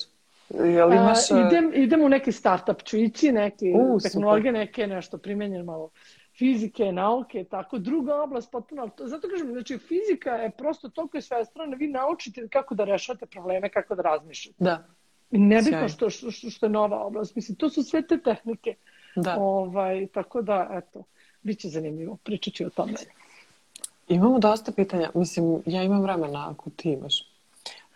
[0.48, 1.30] Jel imaš...
[1.30, 5.90] A, idem, idem u neki startup, ću ići neki uh, tehnologije, neke nešto primenjen malo
[6.38, 7.78] fizike, nauke, tako.
[7.78, 12.74] Druga oblast potpuno, zato kažem, znači fizika je prosto toliko je svestrana, vi naučite kako
[12.74, 14.64] da rešavate probleme, kako da razmišljate.
[14.64, 14.84] Da.
[15.30, 17.36] I nebitno što, što, što je nova oblast.
[17.36, 18.74] Mislim, to su sve te tehnike.
[19.16, 19.36] Da.
[19.38, 21.04] Ovaj, tako da, eto,
[21.42, 22.16] bit će zanimljivo.
[22.24, 22.92] Pričat ću o tome.
[24.08, 25.10] Imamo dosta pitanja.
[25.14, 27.29] Mislim, ja imam vremena ako ti imaš.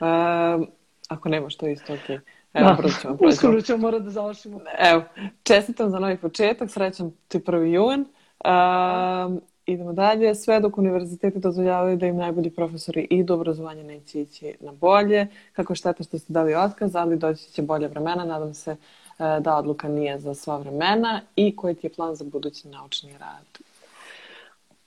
[0.05, 0.66] Uh,
[1.09, 2.09] ako nemaš, to je isto ok.
[2.55, 2.89] Evo, da.
[3.01, 4.60] ćemo Uskoro ćemo morati da završimo.
[4.78, 5.02] Evo,
[5.43, 8.01] čestitam za novi početak, srećam ti prvi jun.
[8.01, 10.35] Uh, idemo dalje.
[10.35, 15.26] Sve dok univerziteti dozvoljavaju da im najbolji profesori idu, obrazovanje neće ići na bolje.
[15.52, 18.24] Kako šteta što ste dali otkaz, ali doći će bolje vremena.
[18.24, 18.76] Nadam se uh,
[19.40, 23.74] da odluka nije za sva vremena i koji ti je plan za budući naučni rad?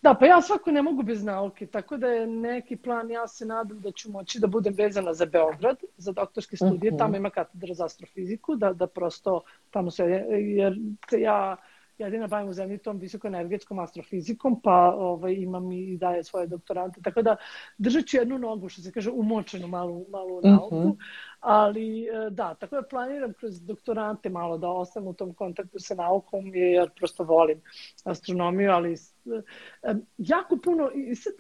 [0.01, 3.45] Da, pa ja svako ne mogu bez nauke, tako da je neki plan, ja se
[3.45, 6.95] nadam da ću moći da budem vezana za Beograd, za doktorske studije, uh mhm.
[6.95, 6.97] -huh.
[6.97, 9.41] tamo ima katedra za astrofiziku, da, da prosto
[9.71, 10.77] tamo sve, jer
[11.11, 11.57] ja
[11.97, 17.21] jedina bavim u zemlji tom visokoenergetskom astrofizikom, pa ovaj, imam i daje svoje doktorante, tako
[17.21, 17.35] da
[17.77, 20.91] držat ću jednu nogu, što se kaže, umočenu malu, malu nauku, uh mhm.
[20.91, 20.97] -huh.
[21.39, 25.95] ali e, da, tako da planiram kroz doktorante malo da ostanem u tom kontaktu sa
[25.95, 27.61] naukom, jer prosto volim
[28.03, 31.33] astronomiju, ali e, jako puno, i sad,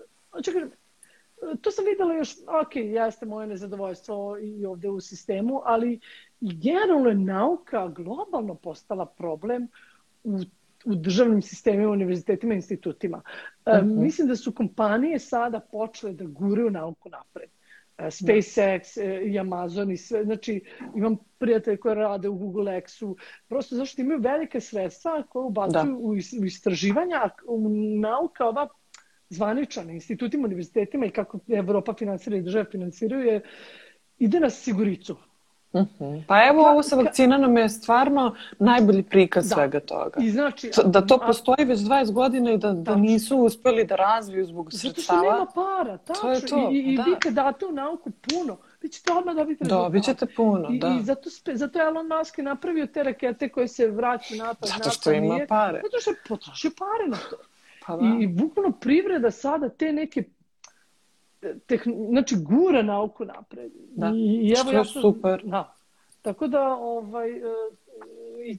[0.45, 0.71] kažem,
[1.61, 2.31] to sam videla još,
[2.65, 5.99] ok, jeste moje nezadovoljstvo i ovde u sistemu, ali
[6.41, 9.67] generalno je nauka globalno postala problem
[10.23, 10.39] u,
[10.85, 13.21] u državnim sistemima, univerzitetima i institutima.
[13.65, 13.89] Uh mhm.
[13.89, 14.01] -huh.
[14.01, 17.49] Mislim da su kompanije sada počele da guraju nauku napred.
[17.97, 20.23] Uh, SpaceX uh, i Amazon i sve.
[20.23, 20.61] Znači,
[20.95, 23.15] imam prijatelje koje rade u Google X-u.
[23.47, 25.97] Prosto zašto imaju velike sredstva koje ubacuju da.
[25.97, 26.09] u,
[26.41, 27.69] u istraživanja, u
[27.99, 28.67] nauka ova
[29.29, 33.41] zvaničan institutima, univerzitetima i kako Evropa finansira i države finansiraju je
[34.17, 35.17] ide na siguricu.
[35.81, 36.19] Mhm.
[36.27, 39.55] Pa evo, ovo sa vakcina nam je stvarno najbolji prikaz da.
[39.55, 40.19] svega toga.
[40.19, 44.45] I znači, da to postoji već 20 godina i da, da nisu uspeli da razviju
[44.45, 45.19] zbog sredstava.
[45.19, 46.21] Zato što nema para, tačno.
[46.21, 47.03] To je to, I, i da.
[47.03, 49.85] vi kad date u nauku puno, vi ćete odmah dobiti rezultat.
[49.85, 50.97] Dobit ćete puno, I, da.
[50.99, 54.71] I zato, spe, zato je Elon Musk napravio te rakete koje se vraćaju natrag.
[54.77, 55.81] Zato što ima nije, pare.
[55.83, 57.37] Zato što je potrošio pare na to.
[57.85, 58.05] Pa da.
[58.05, 60.23] I, I bukvalno privreda sada te neke
[61.67, 63.71] tehn, znači gura nauku napred.
[63.95, 65.41] Da, I, i evo što ja sam, super.
[65.43, 65.75] Da.
[66.21, 67.41] Tako da, ovaj, e,
[68.45, 68.57] i,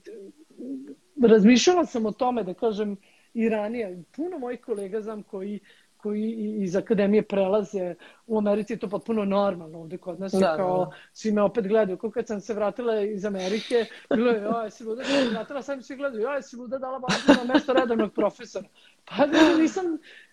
[1.27, 2.97] razmišljala sam o tome, da kažem,
[3.33, 4.03] i ranije.
[4.15, 5.59] Puno mojih kolega znam koji
[6.01, 6.31] koji
[6.61, 7.95] iz akademije prelaze
[8.27, 10.91] u Americi, to potpuno normalno ovde kod nas, da, da, kao da.
[11.13, 11.97] svi me opet gledaju.
[11.97, 13.85] Kako kad sam se vratila iz Amerike,
[14.15, 17.39] bilo je, joj, si luda, sam vratila, sam svi gledaju, joj, si luda dala bazu
[17.45, 18.67] na mesto redovnog profesora.
[19.05, 19.25] Pa
[19.57, 19.85] nisam,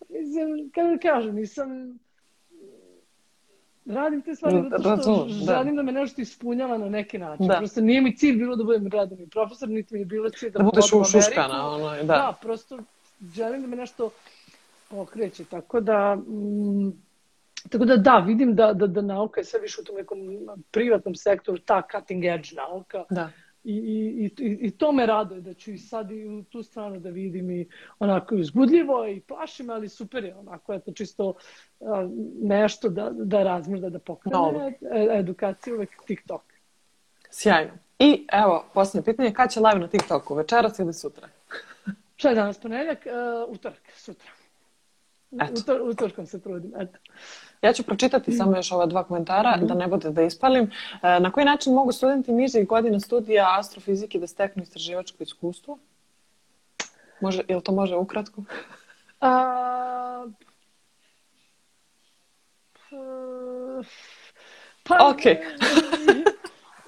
[0.09, 1.99] nisam kako da kažem, nisam,
[3.87, 5.55] radim te stvari zato što Razum, da.
[5.55, 5.83] želim da.
[5.83, 7.47] da me nešto ispunjava na neki način.
[7.47, 7.59] Da.
[7.59, 10.59] Prosto nije mi cilj bilo da budem redovni profesor, niti mi je bilo cilj da,
[10.59, 11.69] da budeš u šuškana.
[11.69, 12.03] Ono, da.
[12.03, 12.79] da, prosto
[13.35, 14.11] želim da me nešto
[14.89, 15.45] pokreće.
[15.45, 16.93] Tako da, mm,
[17.71, 20.19] tako da da, vidim da, da, da nauka je sve više u tom nekom
[20.71, 23.05] privatnom sektoru, ta cutting edge nauka.
[23.11, 23.31] Da.
[23.69, 27.01] I, i, i, I to me raduje da ću i sad i u tu stranu
[27.01, 27.69] da vidim i
[27.99, 31.35] onako uzbudljivo i plašim, ali super je onako, eto čisto
[31.81, 31.89] uh,
[32.43, 34.79] nešto da, da razmrda, da pokrene.
[34.81, 36.43] E, edukaciju uvek TikTok.
[37.31, 37.73] Sjajno.
[37.99, 40.35] I evo, posljednje pitanje, kada će live na TikToku?
[40.35, 41.29] Večeras ili sutra?
[42.17, 42.99] Šta je danas, ponedljak?
[43.07, 44.31] Uh, utorak, sutra.
[45.33, 45.53] Eto.
[45.61, 46.99] Utor, utorkom se trudim, eto.
[47.63, 50.71] Ja ću pročitati samo još ova dva komentara, da ne bude da ispalim.
[51.03, 55.79] E, na koji način mogu studenti nižih godina studija astrofizike da steknu istraživačko iskustvo?
[57.21, 58.43] Može, ili to može ukratko?
[59.21, 60.27] A,
[64.83, 65.23] pa, ok.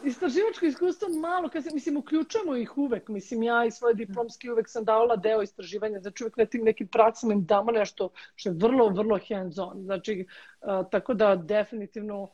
[0.08, 3.08] Istraživačko iskustvo malo, kad se, mislim, uključujemo ih uvek.
[3.08, 6.88] Mislim, ja i svoje diplomski uvek sam davala deo istraživanja, znači uvek na tim nekim
[6.88, 9.82] praksama im damo nešto što je vrlo, vrlo hands on.
[9.82, 10.26] Znači,
[10.60, 12.28] uh, tako da definitivno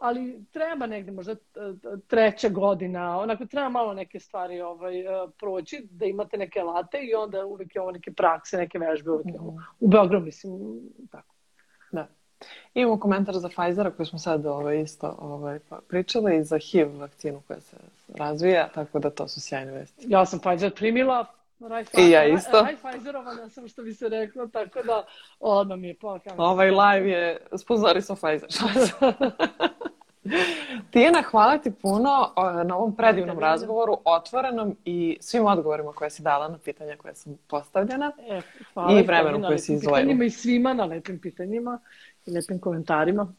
[0.00, 1.34] ali treba negde možda
[2.06, 4.94] treća godina, onako treba malo neke stvari ovaj,
[5.38, 9.26] proći, da imate neke late i onda uvek je ovo neke prakse, neke vežbe uvek
[9.26, 9.62] je ovo.
[9.80, 10.80] U Beogradu, mislim,
[11.10, 11.37] tako.
[12.74, 17.00] Imamo komentar za Pfizera koji smo sad ovaj, isto ovaj, pa pričali i za HIV
[17.00, 17.76] vakcinu koja se
[18.14, 20.06] razvija, tako da to su sjajne vesti.
[20.08, 21.26] Ja sam Pfizer primila,
[21.60, 22.62] Raj I ja isto.
[22.62, 25.06] Raj Pfizerovana sam što bi se reklo, tako da
[25.40, 26.44] odmah mi je pokazano.
[26.44, 28.48] Ovaj live je sponzori sa Pfizer.
[30.90, 32.32] Tijena, hvala ti puno
[32.64, 37.38] na ovom predivnom razgovoru, otvorenom i svim odgovorima koje si dala na pitanja koje sam
[37.48, 38.40] postavljena e,
[38.74, 40.24] hvala i vremenu koje si izvojila.
[40.24, 41.78] I svima na lepim pitanjima
[42.28, 43.32] i lepim komentarima.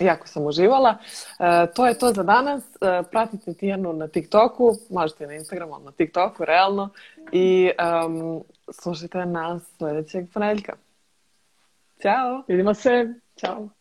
[0.00, 0.98] Jako sam uživala.
[1.40, 2.64] E, to je to za danas.
[2.80, 6.90] E, pratite Tijanu na TikToku, možete na Instagramu, ali na TikToku, realno.
[7.32, 7.70] I
[8.06, 8.44] um,
[8.82, 10.76] slušajte nas sljedećeg ponedjeljka.
[12.02, 12.42] Ćao!
[12.48, 13.14] Vidimo se.
[13.36, 13.77] Ćao!